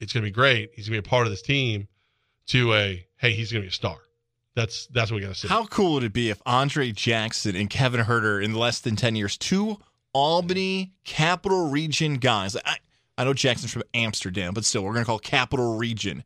it's 0.01 0.13
going 0.13 0.23
to 0.23 0.29
be 0.29 0.35
great, 0.35 0.71
he's 0.75 0.89
going 0.89 0.97
to 0.97 1.03
be 1.03 1.09
a 1.09 1.11
part 1.11 1.27
of 1.27 1.33
this 1.33 1.43
team, 1.43 1.89
to 2.47 2.75
a 2.75 3.07
hey, 3.17 3.33
he's 3.33 3.53
going 3.53 3.63
to 3.63 3.67
be 3.67 3.71
a 3.71 3.73
star. 3.73 3.99
That's 4.55 4.87
that's 4.89 5.11
what 5.11 5.17
we 5.17 5.23
got 5.23 5.35
to 5.35 5.41
see. 5.41 5.49
How 5.49 5.67
cool 5.67 5.95
would 5.95 6.05
it 6.05 6.13
be 6.13 6.31
if 6.31 6.41
Andre 6.45 6.93
Jackson 6.93 7.55
and 7.55 7.71
Kevin 7.71 8.01
Huerter 8.05 8.43
in 8.43 8.55
less 8.55 8.81
than 8.81 8.97
10 8.97 9.17
years, 9.17 9.37
two 9.37 9.79
Albany 10.13 10.93
Capital 11.05 11.71
Region 11.71 12.15
guys, 12.15 12.57
I, 12.65 12.79
I 13.17 13.25
know 13.25 13.35
Jackson's 13.35 13.73
from 13.73 13.85
Amsterdam, 13.95 14.55
but 14.55 14.65
still, 14.65 14.83
we're 14.83 14.93
going 14.93 15.05
to 15.05 15.07
call 15.07 15.19
Capital 15.19 15.77
Region 15.77 16.25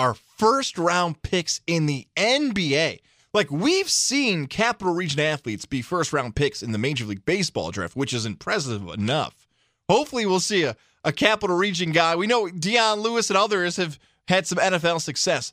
our 0.00 0.14
first 0.14 0.78
round 0.78 1.20
picks 1.22 1.60
in 1.66 1.86
the 1.86 2.06
NBA. 2.16 3.00
Like, 3.32 3.50
we've 3.50 3.88
seen 3.90 4.46
Capital 4.46 4.92
Region 4.94 5.20
athletes 5.20 5.64
be 5.66 5.82
first 5.82 6.12
round 6.12 6.34
picks 6.34 6.62
in 6.62 6.72
the 6.72 6.78
Major 6.78 7.04
League 7.04 7.24
Baseball 7.24 7.70
draft, 7.70 7.94
which 7.94 8.12
is 8.12 8.26
impressive 8.26 8.88
enough. 8.88 9.46
Hopefully, 9.88 10.26
we'll 10.26 10.40
see 10.40 10.64
a, 10.64 10.74
a 11.04 11.12
Capital 11.12 11.56
Region 11.56 11.92
guy. 11.92 12.16
We 12.16 12.26
know 12.26 12.48
Dion 12.48 13.00
Lewis 13.00 13.30
and 13.30 13.36
others 13.36 13.76
have 13.76 13.98
had 14.26 14.46
some 14.46 14.58
NFL 14.58 15.00
success, 15.00 15.52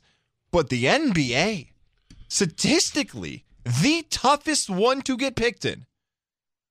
but 0.50 0.70
the 0.70 0.84
NBA, 0.84 1.68
statistically, 2.28 3.44
the 3.82 4.04
toughest 4.10 4.70
one 4.70 5.02
to 5.02 5.16
get 5.16 5.36
picked 5.36 5.64
in. 5.64 5.84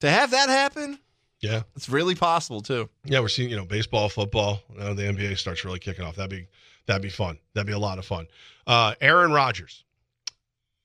To 0.02 0.10
have 0.10 0.32
that 0.32 0.50
happen, 0.50 1.00
Yeah. 1.42 1.64
it's 1.76 1.90
really 1.90 2.16
possible 2.16 2.62
too. 2.62 2.90
Yeah, 3.06 3.20
we're 3.20 3.28
seeing 3.30 3.50
you 3.50 3.56
know 3.56 3.66
baseball, 3.66 4.10
football. 4.10 4.62
Now 4.76 4.94
the 4.94 5.04
NBA 5.04 5.38
starts 5.38 5.64
really 5.66 5.80
kicking 5.80 6.06
off. 6.06 6.16
That'd 6.16 6.30
be 6.32 6.48
that'd 6.88 7.02
be 7.02 7.10
fun. 7.10 7.38
That'd 7.54 7.68
be 7.68 7.74
a 7.74 7.80
lot 7.80 8.00
of 8.00 8.06
fun. 8.06 8.28
Uh, 8.66 8.96
Aaron 9.00 9.32
Rodgers, 9.32 9.84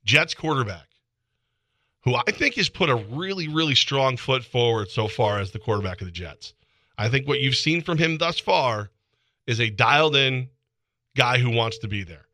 Jets 0.05 0.35
quarterback, 0.35 0.87
who 2.05 2.15
I 2.15 2.31
think 2.31 2.57
has 2.57 2.69
put 2.69 2.91
a 2.91 2.97
really 2.97 3.49
really 3.49 3.75
strong 3.75 4.17
foot 4.17 4.45
forward 4.45 4.91
so 4.91 5.09
far 5.09 5.39
as 5.39 5.51
the 5.51 5.59
quarterback 5.59 6.01
of 6.01 6.07
the 6.07 6.13
Jets. 6.13 6.55
I 6.99 7.09
think 7.09 7.27
what 7.27 7.41
you've 7.41 7.57
seen 7.57 7.83
from 7.83 7.99
him 7.99 8.19
thus 8.19 8.39
far 8.39 8.91
is 9.47 9.61
a 9.61 9.71
dialed 9.71 10.17
in 10.17 10.49
guy 11.17 11.39
who 11.39 11.51
wants 11.51 11.79
to 11.79 11.89
be 11.89 12.05
there. 12.05 12.27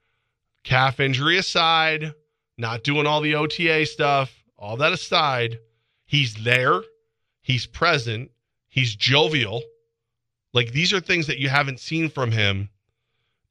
Calf 0.65 1.01
injury 1.01 1.39
aside, 1.39 2.13
not 2.59 2.85
doing 2.85 3.07
all 3.07 3.21
the 3.21 3.35
OTA 3.37 3.87
stuff, 3.87 4.35
all 4.59 4.77
that 4.79 4.93
aside, 4.93 5.59
he's 6.05 6.35
there. 6.45 6.83
He's 7.41 7.67
present. 7.67 8.31
He's 8.69 8.95
jovial. 8.95 9.63
Like 10.53 10.73
these 10.73 10.93
are 10.93 11.01
things 11.01 11.29
that 11.29 11.39
you 11.39 11.49
haven't 11.49 11.81
seen 11.81 12.11
from 12.11 12.31
him 12.31 12.69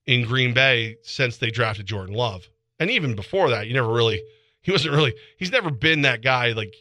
in 0.07 0.25
Green 0.25 0.53
Bay 0.53 0.97
since 1.03 1.37
they 1.37 1.51
drafted 1.51 1.85
Jordan 1.85 2.15
Love. 2.15 2.49
And 2.79 2.89
even 2.89 3.15
before 3.15 3.49
that, 3.49 3.67
you 3.67 3.73
never 3.73 3.91
really 3.91 4.21
he 4.61 4.71
wasn't 4.71 4.95
really 4.95 5.13
he's 5.37 5.51
never 5.51 5.69
been 5.69 6.01
that 6.01 6.21
guy 6.21 6.53
like 6.53 6.73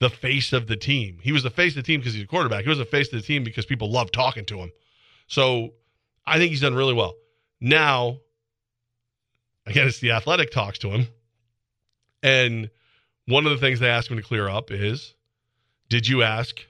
the 0.00 0.10
face 0.10 0.52
of 0.52 0.66
the 0.66 0.76
team. 0.76 1.18
He 1.22 1.32
was 1.32 1.44
the 1.44 1.50
face 1.50 1.72
of 1.72 1.76
the 1.76 1.82
team 1.82 2.00
because 2.00 2.14
he's 2.14 2.24
a 2.24 2.26
quarterback. 2.26 2.64
He 2.64 2.68
was 2.68 2.78
the 2.78 2.84
face 2.84 3.06
of 3.12 3.20
the 3.20 3.26
team 3.26 3.44
because 3.44 3.64
people 3.64 3.90
love 3.90 4.10
talking 4.10 4.44
to 4.46 4.58
him. 4.58 4.72
So 5.28 5.70
I 6.26 6.38
think 6.38 6.50
he's 6.50 6.60
done 6.60 6.74
really 6.74 6.92
well. 6.92 7.14
Now, 7.60 8.18
again, 9.66 9.86
it's 9.86 10.00
the 10.00 10.10
athletic 10.10 10.50
talks 10.50 10.78
to 10.80 10.90
him. 10.90 11.06
And 12.22 12.70
one 13.26 13.46
of 13.46 13.52
the 13.52 13.58
things 13.58 13.80
they 13.80 13.88
asked 13.88 14.10
him 14.10 14.16
to 14.16 14.22
clear 14.22 14.48
up 14.48 14.70
is 14.70 15.14
did 15.88 16.08
you 16.08 16.22
ask 16.22 16.60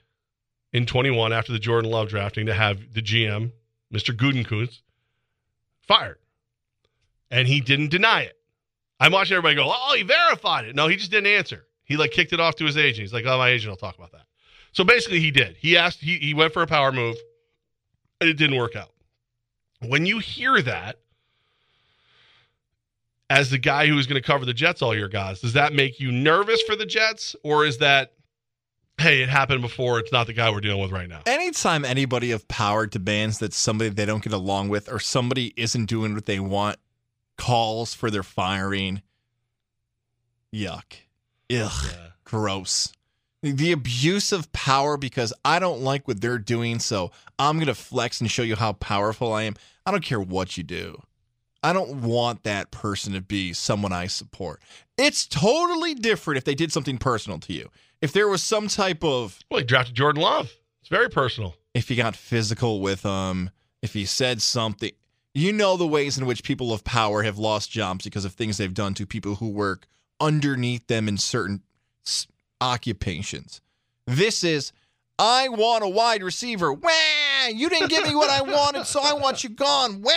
in 0.71 0.85
21 0.85 1.33
after 1.33 1.51
the 1.51 1.59
Jordan 1.59 1.89
Love 1.89 2.09
drafting 2.09 2.45
to 2.45 2.53
have 2.53 2.93
the 2.93 3.01
GM, 3.01 3.51
Mr. 3.93 4.15
Gutekunst, 4.15 4.81
fired? 5.87 6.17
And 7.31 7.47
he 7.47 7.61
didn't 7.61 7.89
deny 7.89 8.21
it. 8.21 8.37
I'm 8.99 9.11
watching 9.11 9.35
everybody 9.35 9.55
go, 9.55 9.71
oh, 9.73 9.93
he 9.95 10.03
verified 10.03 10.65
it. 10.65 10.75
No, 10.75 10.87
he 10.87 10.95
just 10.95 11.11
didn't 11.11 11.27
answer. 11.27 11.65
He 11.83 11.97
like 11.97 12.11
kicked 12.11 12.33
it 12.33 12.39
off 12.39 12.55
to 12.55 12.65
his 12.65 12.77
agent. 12.77 13.01
He's 13.01 13.13
like, 13.13 13.25
oh, 13.25 13.37
my 13.37 13.49
agent 13.49 13.69
will 13.69 13.77
talk 13.77 13.97
about 13.97 14.11
that. 14.13 14.25
So 14.71 14.83
basically, 14.83 15.19
he 15.19 15.31
did. 15.31 15.55
He 15.57 15.77
asked, 15.77 15.99
he, 15.99 16.17
he 16.17 16.33
went 16.33 16.53
for 16.53 16.61
a 16.61 16.67
power 16.67 16.91
move, 16.91 17.15
and 18.19 18.29
it 18.29 18.37
didn't 18.37 18.57
work 18.57 18.75
out. 18.75 18.91
When 19.87 20.05
you 20.05 20.19
hear 20.19 20.61
that, 20.61 20.97
as 23.29 23.49
the 23.49 23.57
guy 23.57 23.87
who 23.87 23.97
is 23.97 24.07
going 24.07 24.21
to 24.21 24.25
cover 24.25 24.45
the 24.45 24.53
Jets 24.53 24.81
all 24.81 24.95
year, 24.95 25.07
guys, 25.07 25.41
does 25.41 25.53
that 25.53 25.73
make 25.73 25.99
you 25.99 26.11
nervous 26.11 26.61
for 26.61 26.75
the 26.75 26.85
Jets, 26.85 27.35
or 27.43 27.65
is 27.65 27.77
that, 27.79 28.13
hey, 29.05 29.21
it 29.21 29.29
happened 29.29 29.61
before? 29.61 29.99
It's 29.99 30.11
not 30.11 30.25
the 30.25 30.33
guy 30.33 30.49
we're 30.49 30.61
dealing 30.61 30.81
with 30.81 30.91
right 30.91 31.07
now. 31.07 31.21
Anytime 31.27 31.85
anybody 31.85 32.31
of 32.31 32.47
power 32.47 32.87
demands 32.87 33.37
that 33.37 33.53
somebody 33.53 33.91
they 33.91 34.03
don't 34.03 34.23
get 34.23 34.33
along 34.33 34.69
with 34.69 34.91
or 34.91 34.99
somebody 34.99 35.53
isn't 35.55 35.85
doing 35.85 36.15
what 36.15 36.25
they 36.25 36.39
want 36.39 36.79
calls 37.37 37.93
for 37.93 38.09
their 38.09 38.23
firing, 38.23 39.03
yuck. 40.51 40.95
Ugh. 41.53 41.95
Gross. 42.23 42.93
The 43.43 43.71
abuse 43.71 44.31
of 44.31 44.51
power 44.53 44.97
because 44.97 45.31
I 45.43 45.59
don't 45.59 45.81
like 45.81 46.07
what 46.07 46.19
they're 46.19 46.39
doing, 46.39 46.79
so 46.79 47.11
I'm 47.37 47.57
going 47.57 47.67
to 47.67 47.75
flex 47.75 48.19
and 48.21 48.31
show 48.31 48.41
you 48.41 48.55
how 48.55 48.73
powerful 48.73 49.31
I 49.31 49.43
am. 49.43 49.53
I 49.85 49.91
don't 49.91 50.03
care 50.03 50.19
what 50.19 50.57
you 50.57 50.63
do. 50.63 50.99
I 51.61 51.73
don't 51.73 52.01
want 52.01 52.43
that 52.43 52.71
person 52.71 53.13
to 53.13 53.21
be 53.21 53.53
someone 53.53 53.93
I 53.93 54.07
support. 54.07 54.63
It's 54.97 55.27
totally 55.27 55.93
different 55.93 56.39
if 56.39 56.43
they 56.43 56.55
did 56.55 56.71
something 56.71 56.97
personal 56.97 57.37
to 57.39 57.53
you. 57.53 57.69
If 58.01 58.11
there 58.13 58.27
was 58.27 58.43
some 58.43 58.67
type 58.67 59.03
of. 59.03 59.39
Well, 59.49 59.59
he 59.59 59.65
drafted 59.65 59.95
Jordan 59.95 60.21
Love. 60.21 60.51
It's 60.81 60.89
very 60.89 61.09
personal. 61.09 61.55
If 61.73 61.87
he 61.89 61.95
got 61.95 62.15
physical 62.15 62.79
with 62.81 63.03
him, 63.03 63.49
if 63.81 63.93
he 63.93 64.05
said 64.05 64.41
something. 64.41 64.91
You 65.33 65.51
know 65.51 65.75
the 65.75 65.87
ways 65.87 66.17
in 66.17 66.25
which 66.25 66.43
people 66.43 66.71
of 66.71 66.83
power 66.85 67.23
have 67.23 67.37
lost 67.37 67.69
jobs 67.69 68.05
because 68.05 68.23
of 68.23 68.33
things 68.33 68.57
they've 68.57 68.73
done 68.73 68.93
to 68.93 69.05
people 69.05 69.35
who 69.35 69.49
work 69.49 69.87
underneath 70.21 70.87
them 70.87 71.09
in 71.09 71.17
certain 71.17 71.61
s- 72.05 72.27
occupations. 72.61 73.59
This 74.07 74.43
is, 74.45 74.71
I 75.19 75.49
want 75.49 75.83
a 75.83 75.89
wide 75.89 76.23
receiver. 76.23 76.71
Wah! 76.71 77.47
You 77.53 77.67
didn't 77.69 77.89
give 77.89 78.05
me 78.05 78.15
what 78.15 78.29
I 78.29 78.41
wanted, 78.43 78.85
so 78.85 79.01
I 79.03 79.13
want 79.13 79.43
you 79.43 79.49
gone. 79.49 80.01
Wah! 80.01 80.11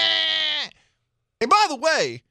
And 1.41 1.51
by 1.51 1.67
the 1.69 1.77
way, 1.77 2.23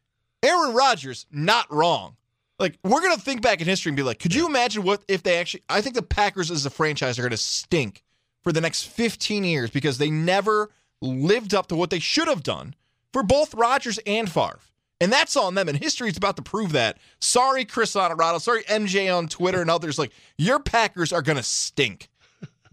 Aaron 0.43 0.73
Rodgers, 0.73 1.25
not 1.31 1.71
wrong. 1.71 2.15
Like, 2.59 2.77
we're 2.83 3.01
going 3.01 3.15
to 3.15 3.21
think 3.21 3.41
back 3.41 3.61
in 3.61 3.67
history 3.67 3.91
and 3.91 3.97
be 3.97 4.03
like, 4.03 4.19
could 4.19 4.33
you 4.33 4.47
imagine 4.47 4.83
what 4.83 5.03
if 5.07 5.23
they 5.23 5.37
actually. 5.37 5.63
I 5.69 5.81
think 5.81 5.95
the 5.95 6.01
Packers 6.01 6.49
as 6.49 6.65
a 6.65 6.69
franchise 6.69 7.19
are 7.19 7.21
going 7.21 7.31
to 7.31 7.37
stink 7.37 8.03
for 8.43 8.51
the 8.51 8.61
next 8.61 8.83
15 8.83 9.43
years 9.43 9.69
because 9.69 9.97
they 9.97 10.09
never 10.09 10.71
lived 11.01 11.53
up 11.53 11.67
to 11.67 11.75
what 11.75 11.89
they 11.89 11.99
should 11.99 12.27
have 12.27 12.43
done 12.43 12.73
for 13.13 13.21
both 13.21 13.53
Rodgers 13.53 13.99
and 14.07 14.31
Favre. 14.31 14.59
And 14.99 15.13
that's 15.13 15.35
on 15.35 15.53
them. 15.53 15.69
And 15.69 15.77
history 15.77 16.09
is 16.09 16.17
about 16.17 16.37
to 16.37 16.41
prove 16.41 16.71
that. 16.71 16.97
Sorry, 17.19 17.65
Chris 17.65 17.95
Honorado. 17.95 18.39
Sorry, 18.39 18.63
MJ 18.63 19.15
on 19.15 19.27
Twitter 19.27 19.61
and 19.61 19.69
others. 19.69 19.99
Like, 19.99 20.11
your 20.39 20.59
Packers 20.59 21.13
are 21.13 21.21
going 21.21 21.37
to 21.37 21.43
stink. 21.43 22.09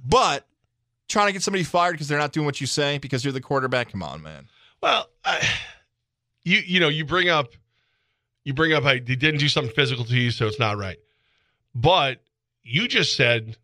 But 0.06 0.46
trying 1.08 1.26
to 1.28 1.32
get 1.32 1.42
somebody 1.42 1.64
fired 1.64 1.92
because 1.92 2.08
they're 2.08 2.18
not 2.18 2.32
doing 2.32 2.46
what 2.46 2.60
you 2.60 2.66
say 2.66 2.98
because 2.98 3.24
you're 3.24 3.32
the 3.32 3.40
quarterback, 3.40 3.92
come 3.92 4.02
on, 4.02 4.22
man. 4.22 4.48
Well, 4.82 5.08
I, 5.24 5.46
you 6.44 6.58
you 6.58 6.80
know 6.80 6.88
you 6.88 7.04
bring 7.04 7.28
up 7.28 7.48
you 8.44 8.54
bring 8.54 8.72
up 8.72 8.84
he 8.84 9.00
didn't 9.00 9.38
do 9.38 9.48
something 9.48 9.74
physical 9.74 10.04
to 10.04 10.16
you, 10.16 10.30
so 10.30 10.46
it's 10.46 10.58
not 10.58 10.78
right. 10.78 10.98
But 11.74 12.22
you 12.62 12.86
just 12.86 13.16
said 13.16 13.56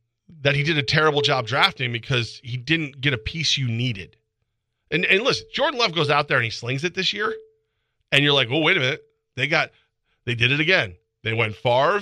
that 0.43 0.55
he 0.55 0.63
did 0.63 0.79
a 0.79 0.83
terrible 0.83 1.21
job 1.23 1.47
drafting 1.47 1.93
because 1.93 2.41
he 2.43 2.57
didn't 2.57 3.01
get 3.01 3.13
a 3.13 3.19
piece 3.19 3.57
you 3.57 3.69
needed. 3.69 4.17
And 4.91 5.05
and 5.05 5.23
listen, 5.23 5.47
Jordan 5.53 5.79
Love 5.79 5.95
goes 5.95 6.11
out 6.11 6.29
there 6.29 6.39
and 6.39 6.45
he 6.45 6.51
slings 6.51 6.83
it 6.85 6.95
this 6.95 7.13
year, 7.13 7.33
and 8.11 8.25
you're 8.25 8.33
like, 8.33 8.49
oh 8.51 8.61
wait 8.61 8.77
a 8.77 8.81
minute, 8.81 9.03
they 9.37 9.47
got 9.47 9.71
they 10.25 10.35
did 10.35 10.51
it 10.51 10.61
again. 10.61 10.97
They 11.23 11.35
went 11.35 11.55
Favre 11.55 12.01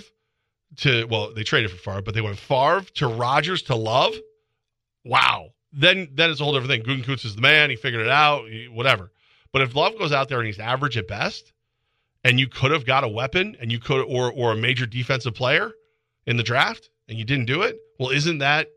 to 0.77 1.05
well, 1.07 1.35
they 1.35 1.43
traded 1.43 1.71
for 1.71 1.77
Favre, 1.77 2.03
but 2.03 2.15
they 2.15 2.21
went 2.21 2.39
Favre 2.39 2.83
to 2.95 3.09
Rodgers 3.09 3.63
to 3.63 3.75
Love. 3.75 4.15
Wow. 5.05 5.51
Then 5.73 6.09
then 6.13 6.31
it's 6.31 6.41
a 6.41 6.45
whole 6.45 6.55
different 6.55 6.87
thing. 6.87 7.03
Gutekunst 7.03 7.25
is 7.25 7.35
the 7.35 7.43
man. 7.43 7.71
He 7.71 7.77
figured 7.77 8.03
it 8.03 8.09
out. 8.09 8.49
he- 8.49 8.69
whatever. 8.69 9.11
But 9.53 9.63
if 9.63 9.75
Love 9.75 9.99
goes 9.99 10.13
out 10.13 10.29
there 10.29 10.39
and 10.39 10.47
he's 10.47 10.59
average 10.59 10.97
at 10.97 11.09
best, 11.09 11.53
and 12.25 12.39
you 12.41 12.49
could 12.49 12.71
have 12.71 12.85
got 12.85 13.05
a 13.05 13.09
weapon 13.09 13.57
and 13.61 13.71
you 13.73 13.79
could 13.79 14.05
or 14.05 14.31
or 14.33 14.53
a 14.53 14.57
major 14.57 14.87
defensive 14.87 15.35
player 15.35 15.73
in 16.27 16.37
the 16.37 16.43
draft 16.43 16.91
and 17.09 17.19
you 17.19 17.25
didn't 17.25 17.47
do 17.47 17.63
it, 17.63 17.77
well, 17.99 18.11
isn't 18.11 18.39
that 18.39 18.69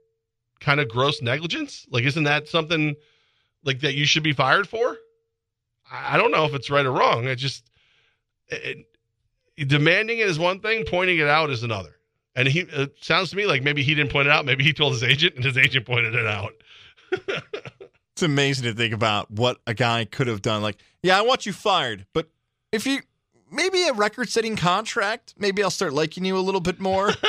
kind 0.60 0.80
of 0.80 0.88
gross 0.88 1.22
negligence? 1.22 1.86
Like, 1.90 2.04
isn't 2.04 2.24
that 2.24 2.48
something 2.48 2.96
like 3.64 3.80
that 3.82 3.96
you 3.96 4.06
should 4.06 4.24
be 4.24 4.34
fired 4.34 4.68
for? 4.70 4.98
I 5.92 6.18
don't 6.18 6.32
know 6.32 6.46
if 6.46 6.54
it's 6.54 6.70
right 6.70 6.86
or 6.86 6.92
wrong. 6.92 7.28
I 7.28 7.36
just 7.36 7.70
it, 8.48 8.86
it- 9.58 9.68
demanding 9.68 10.18
it 10.20 10.28
is 10.28 10.40
one 10.40 10.60
thing, 10.60 10.86
pointing 10.88 11.20
it 11.20 11.28
out 11.28 11.50
is 11.52 11.62
another. 11.64 11.98
And 12.36 12.48
he 12.48 12.62
it 12.62 12.96
sounds 13.02 13.30
to 13.32 13.36
me 13.36 13.46
like 13.46 13.62
maybe 13.64 13.84
he 13.84 13.94
didn't 13.94 14.12
point 14.12 14.28
it 14.28 14.32
out. 14.32 14.46
Maybe 14.46 14.64
he 14.64 14.72
told 14.74 14.94
his 14.94 15.04
agent, 15.04 15.36
and 15.36 15.44
his 15.44 15.58
agent 15.58 15.86
pointed 15.86 16.16
it 16.16 16.26
out. 16.26 16.54
It's 18.14 18.24
amazing 18.24 18.66
to 18.66 18.74
think 18.74 18.94
about 18.94 19.32
what 19.32 19.58
a 19.66 19.74
guy 19.74 20.06
could 20.06 20.28
have 20.28 20.42
done. 20.42 20.62
Like, 20.62 20.78
yeah, 21.02 21.18
I 21.18 21.22
want 21.22 21.46
you 21.46 21.54
fired, 21.54 22.06
but 22.14 22.30
if 22.72 22.86
you 22.86 23.00
maybe 23.52 23.84
a 23.84 23.94
record 23.94 24.30
setting 24.30 24.56
contract, 24.56 25.36
maybe 25.38 25.62
I'll 25.62 25.70
start 25.70 25.94
liking 25.94 26.26
you 26.26 26.38
a 26.38 26.40
little 26.40 26.62
bit 26.62 26.80
more. 26.80 27.12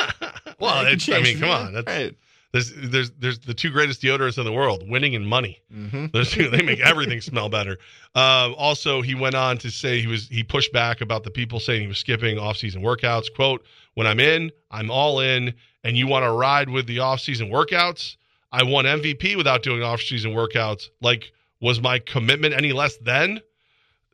Well, 0.59 0.85
it's, 0.85 1.09
I 1.09 1.19
mean, 1.21 1.39
come 1.39 1.49
on. 1.49 1.73
That's, 1.73 1.87
Right. 1.87 2.15
There's 2.53 2.71
there's 2.75 3.11
there's 3.17 3.39
the 3.39 3.53
two 3.55 3.71
greatest 3.71 4.01
deodorants 4.01 4.37
in 4.37 4.45
the 4.45 4.51
world, 4.51 4.87
winning 4.87 5.15
and 5.15 5.27
money. 5.27 5.59
Mm-hmm. 5.73 6.07
Those 6.13 6.29
two, 6.29 6.49
they 6.49 6.61
make 6.61 6.79
everything 6.79 7.19
smell 7.19 7.49
better. 7.49 7.79
Um, 8.13 8.53
also, 8.57 9.01
he 9.01 9.15
went 9.15 9.33
on 9.33 9.57
to 9.57 9.71
say 9.71 9.99
he 9.99 10.07
was 10.07 10.27
he 10.29 10.43
pushed 10.43 10.71
back 10.71 11.01
about 11.01 11.23
the 11.23 11.31
people 11.31 11.59
saying 11.59 11.81
he 11.81 11.87
was 11.87 11.97
skipping 11.97 12.37
off-season 12.37 12.83
workouts. 12.83 13.25
"Quote: 13.35 13.65
When 13.95 14.05
I'm 14.05 14.19
in, 14.19 14.51
I'm 14.69 14.91
all 14.91 15.19
in, 15.19 15.55
and 15.83 15.97
you 15.97 16.05
want 16.05 16.25
to 16.25 16.31
ride 16.31 16.69
with 16.69 16.85
the 16.85 16.99
off-season 16.99 17.49
workouts? 17.49 18.17
I 18.51 18.61
won 18.63 18.85
MVP 18.85 19.35
without 19.35 19.63
doing 19.63 19.81
off-season 19.81 20.31
workouts. 20.33 20.89
Like, 21.01 21.33
was 21.59 21.81
my 21.81 21.97
commitment 21.97 22.53
any 22.53 22.71
less 22.71 22.97
then? 22.97 23.41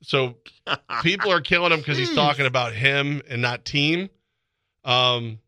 So 0.01 0.35
people 1.01 1.31
are 1.31 1.41
killing 1.41 1.71
him 1.71 1.79
because 1.79 1.97
he's 1.97 2.13
talking 2.15 2.45
about 2.45 2.73
him 2.73 3.21
and 3.29 3.41
not 3.41 3.65
team. 3.65 4.09
Um, 4.83 5.39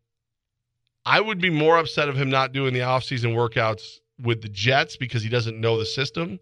I 1.04 1.20
would 1.20 1.40
be 1.40 1.50
more 1.50 1.78
upset 1.78 2.08
of 2.08 2.16
him 2.16 2.30
not 2.30 2.52
doing 2.52 2.74
the 2.74 2.80
offseason 2.80 3.34
workouts 3.34 3.98
with 4.20 4.42
the 4.42 4.48
Jets 4.48 4.96
because 4.96 5.22
he 5.22 5.28
doesn't 5.28 5.60
know 5.60 5.78
the 5.78 5.86
system 5.86 6.38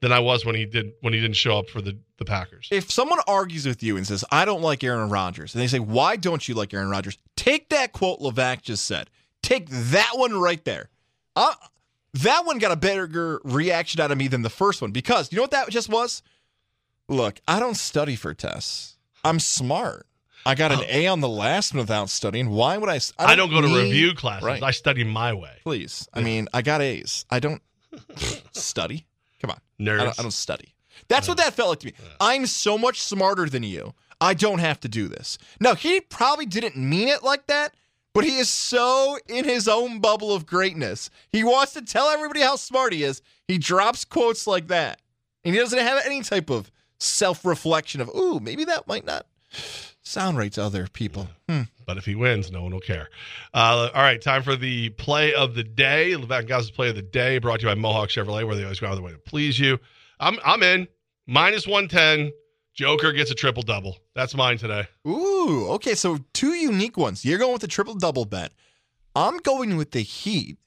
than 0.00 0.12
I 0.12 0.20
was 0.20 0.44
when 0.44 0.54
he 0.54 0.66
did 0.66 0.92
when 1.00 1.12
he 1.12 1.20
didn't 1.20 1.36
show 1.36 1.58
up 1.58 1.68
for 1.68 1.80
the 1.80 1.98
the 2.18 2.24
Packers. 2.24 2.68
If 2.70 2.90
someone 2.90 3.18
argues 3.26 3.66
with 3.66 3.82
you 3.82 3.96
and 3.96 4.06
says, 4.06 4.24
I 4.30 4.44
don't 4.44 4.62
like 4.62 4.84
Aaron 4.84 5.10
Rodgers, 5.10 5.54
and 5.54 5.62
they 5.62 5.66
say, 5.66 5.78
Why 5.78 6.16
don't 6.16 6.46
you 6.46 6.54
like 6.54 6.72
Aaron 6.74 6.90
Rodgers? 6.90 7.18
Take 7.36 7.70
that 7.70 7.92
quote 7.92 8.20
Levac 8.20 8.62
just 8.62 8.84
said. 8.84 9.10
Take 9.42 9.68
that 9.70 10.12
one 10.14 10.38
right 10.38 10.64
there. 10.64 10.90
Uh, 11.36 11.54
that 12.14 12.46
one 12.46 12.58
got 12.58 12.70
a 12.70 12.76
better 12.76 13.40
reaction 13.44 14.00
out 14.00 14.10
of 14.12 14.18
me 14.18 14.28
than 14.28 14.42
the 14.42 14.50
first 14.50 14.80
one 14.80 14.92
because 14.92 15.32
you 15.32 15.36
know 15.36 15.42
what 15.42 15.50
that 15.50 15.68
just 15.70 15.88
was? 15.88 16.22
Look, 17.08 17.40
I 17.46 17.60
don't 17.60 17.76
study 17.76 18.16
for 18.16 18.34
tests. 18.34 18.96
I'm 19.24 19.38
smart. 19.40 20.06
I 20.46 20.54
got 20.54 20.72
an 20.72 20.80
A 20.88 21.06
on 21.06 21.20
the 21.20 21.28
last 21.28 21.72
one 21.72 21.78
without 21.80 22.10
studying. 22.10 22.50
Why 22.50 22.76
would 22.76 22.90
I? 22.90 23.00
I 23.18 23.34
don't, 23.34 23.50
go 23.50 23.60
to 23.62 23.68
need- 23.68 23.84
review 23.84 24.14
classes. 24.14 24.44
Right. 24.44 24.62
I 24.62 24.70
study 24.72 25.02
my 25.04 25.32
way. 25.32 25.52
Please. 25.62 26.06
I 26.12 26.20
mean, 26.20 26.48
I 26.52 26.60
got 26.62 26.82
A's. 26.82 27.24
I 27.30 27.40
don't 27.40 27.62
study. 28.52 29.06
Come 29.40 29.50
on. 29.50 29.60
I 29.80 29.84
don't, 30.04 30.18
I 30.18 30.22
don't 30.22 30.30
study. 30.32 30.74
That's 31.08 31.28
what 31.28 31.38
that 31.38 31.54
felt 31.54 31.70
like 31.70 31.78
to 31.80 31.86
me. 31.86 31.92
I'm 32.20 32.46
so 32.46 32.76
much 32.78 33.02
smarter 33.02 33.48
than 33.48 33.62
you. 33.62 33.94
I 34.20 34.34
don't 34.34 34.58
have 34.60 34.80
to 34.80 34.88
do 34.88 35.08
this. 35.08 35.38
Now, 35.60 35.74
he 35.74 36.00
probably 36.00 36.46
didn't 36.46 36.76
mean 36.76 37.08
it 37.08 37.22
like 37.22 37.46
that, 37.48 37.74
but 38.14 38.24
he 38.24 38.36
is 38.36 38.48
so 38.48 39.18
in 39.28 39.44
his 39.44 39.66
own 39.66 39.98
bubble 40.00 40.32
of 40.34 40.46
greatness. 40.46 41.10
He 41.30 41.42
wants 41.42 41.72
to 41.72 41.82
tell 41.82 42.08
everybody 42.08 42.40
how 42.40 42.56
smart 42.56 42.92
he 42.92 43.02
is. 43.02 43.22
He 43.48 43.58
drops 43.58 44.04
quotes 44.04 44.46
like 44.46 44.68
that. 44.68 45.00
And 45.44 45.54
he 45.54 45.60
doesn't 45.60 45.78
have 45.78 46.04
any 46.06 46.22
type 46.22 46.48
of 46.48 46.70
self 46.98 47.44
reflection 47.44 48.00
of, 48.00 48.08
ooh, 48.08 48.40
maybe 48.40 48.64
that 48.64 48.86
might 48.86 49.04
not 49.04 49.26
sound 50.02 50.38
right 50.38 50.52
to 50.52 50.62
other 50.62 50.86
people. 50.92 51.28
Hmm. 51.48 51.62
But 51.86 51.98
if 51.98 52.06
he 52.06 52.14
wins, 52.14 52.50
no 52.50 52.62
one 52.62 52.72
will 52.72 52.80
care. 52.80 53.08
Uh, 53.52 53.90
all 53.94 54.02
right, 54.02 54.20
time 54.20 54.42
for 54.42 54.56
the 54.56 54.90
play 54.90 55.34
of 55.34 55.54
the 55.54 55.64
day. 55.64 56.12
Levac 56.12 56.46
Gaz's 56.46 56.70
play 56.70 56.90
of 56.90 56.96
the 56.96 57.02
day, 57.02 57.38
brought 57.38 57.60
to 57.60 57.66
you 57.66 57.70
by 57.70 57.74
Mohawk 57.74 58.08
Chevrolet, 58.08 58.46
where 58.46 58.56
they 58.56 58.62
always 58.62 58.80
go 58.80 58.86
out 58.86 58.92
of 58.92 58.98
their 58.98 59.04
way 59.04 59.12
to 59.12 59.18
please 59.18 59.58
you. 59.58 59.78
I'm 60.20 60.38
I'm 60.44 60.62
in 60.62 60.88
minus 61.26 61.66
one 61.66 61.88
ten. 61.88 62.32
Joker 62.74 63.12
gets 63.12 63.30
a 63.30 63.34
triple 63.34 63.62
double. 63.62 63.98
That's 64.14 64.34
mine 64.34 64.58
today. 64.58 64.88
Ooh, 65.06 65.68
okay. 65.70 65.94
So 65.94 66.18
two 66.32 66.54
unique 66.54 66.96
ones. 66.96 67.24
You're 67.24 67.38
going 67.38 67.52
with 67.52 67.62
the 67.62 67.68
triple 67.68 67.94
double 67.94 68.24
bet. 68.24 68.52
I'm 69.14 69.38
going 69.38 69.76
with 69.76 69.92
the 69.92 70.00
Heat 70.00 70.58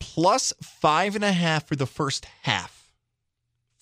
plus 0.00 0.54
five 0.62 1.14
and 1.14 1.24
a 1.24 1.32
half 1.32 1.66
for 1.66 1.76
the 1.76 1.86
first 1.86 2.26
half. 2.42 2.81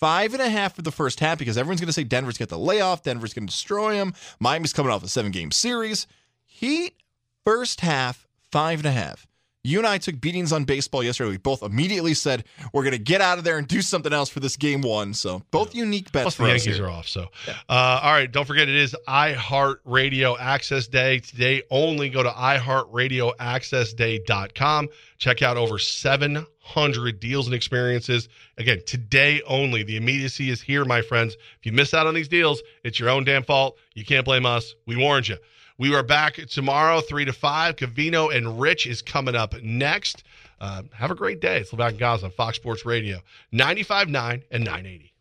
Five 0.00 0.32
and 0.32 0.42
a 0.42 0.48
half 0.48 0.74
for 0.74 0.82
the 0.82 0.90
first 0.90 1.20
half 1.20 1.38
because 1.38 1.58
everyone's 1.58 1.80
going 1.80 1.88
to 1.88 1.92
say 1.92 2.04
Denver's 2.04 2.38
got 2.38 2.48
the 2.48 2.58
layoff. 2.58 3.02
Denver's 3.02 3.34
going 3.34 3.46
to 3.46 3.50
destroy 3.52 3.96
them. 3.96 4.14
Miami's 4.38 4.72
coming 4.72 4.90
off 4.90 5.04
a 5.04 5.08
seven 5.08 5.30
game 5.30 5.50
series. 5.50 6.06
Heat, 6.46 6.94
first 7.44 7.82
half, 7.82 8.26
five 8.50 8.78
and 8.80 8.86
a 8.86 8.92
half. 8.92 9.26
You 9.62 9.76
and 9.76 9.86
I 9.86 9.98
took 9.98 10.18
beatings 10.18 10.54
on 10.54 10.64
baseball 10.64 11.02
yesterday. 11.02 11.32
We 11.32 11.36
both 11.36 11.62
immediately 11.62 12.14
said 12.14 12.44
we're 12.72 12.82
going 12.82 12.92
to 12.92 12.98
get 12.98 13.20
out 13.20 13.36
of 13.36 13.44
there 13.44 13.58
and 13.58 13.68
do 13.68 13.82
something 13.82 14.10
else 14.10 14.30
for 14.30 14.40
this 14.40 14.56
game 14.56 14.80
one. 14.80 15.12
So 15.12 15.42
both 15.50 15.74
unique 15.74 16.10
bets 16.12 16.22
Plus 16.22 16.34
for 16.36 16.44
the 16.44 16.48
Yankees 16.48 16.76
here. 16.76 16.86
are 16.86 16.90
off. 16.90 17.06
So, 17.06 17.26
uh, 17.68 18.00
all 18.02 18.12
right. 18.12 18.32
Don't 18.32 18.46
forget 18.46 18.70
it 18.70 18.74
is 18.74 18.96
iHeartRadio 19.06 20.36
Access 20.40 20.86
Day 20.86 21.18
today. 21.18 21.62
Only 21.70 22.08
go 22.08 22.22
to 22.22 22.30
iHeartRadioAccessDay.com. 22.30 24.88
Check 25.18 25.42
out 25.42 25.58
over 25.58 25.78
700 26.70 27.20
deals 27.20 27.46
and 27.46 27.54
experiences. 27.54 28.28
Again, 28.58 28.80
today 28.86 29.42
only. 29.46 29.82
The 29.82 29.96
immediacy 29.96 30.50
is 30.50 30.60
here, 30.62 30.84
my 30.84 31.02
friends. 31.02 31.34
If 31.58 31.66
you 31.66 31.72
miss 31.72 31.94
out 31.94 32.06
on 32.06 32.14
these 32.14 32.28
deals, 32.28 32.62
it's 32.84 32.98
your 32.98 33.10
own 33.10 33.24
damn 33.24 33.42
fault. 33.42 33.76
You 33.94 34.04
can't 34.04 34.24
blame 34.24 34.46
us. 34.46 34.74
We 34.86 34.96
warned 34.96 35.28
you. 35.28 35.36
We 35.78 35.94
are 35.94 36.02
back 36.02 36.34
tomorrow, 36.34 37.00
3 37.00 37.24
to 37.24 37.32
5. 37.32 37.76
Covino 37.76 38.34
and 38.34 38.60
Rich 38.60 38.86
is 38.86 39.02
coming 39.02 39.34
up 39.34 39.54
next. 39.62 40.22
Uh, 40.60 40.82
have 40.92 41.10
a 41.10 41.14
great 41.14 41.40
day. 41.40 41.58
It's 41.58 41.70
Levac 41.70 41.98
Gaza 41.98 42.26
on 42.26 42.32
Fox 42.32 42.56
Sports 42.56 42.84
Radio, 42.84 43.20
95.9 43.52 44.42
and 44.50 44.64
980. 44.64 45.14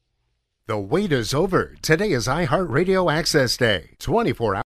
The 0.68 0.78
wait 0.78 1.12
is 1.12 1.34
over. 1.34 1.76
Today 1.82 2.12
is 2.12 2.28
iHeartRadio 2.28 3.12
Access 3.12 3.58
Day. 3.58 3.96
24 4.00 4.56
hours. 4.56 4.58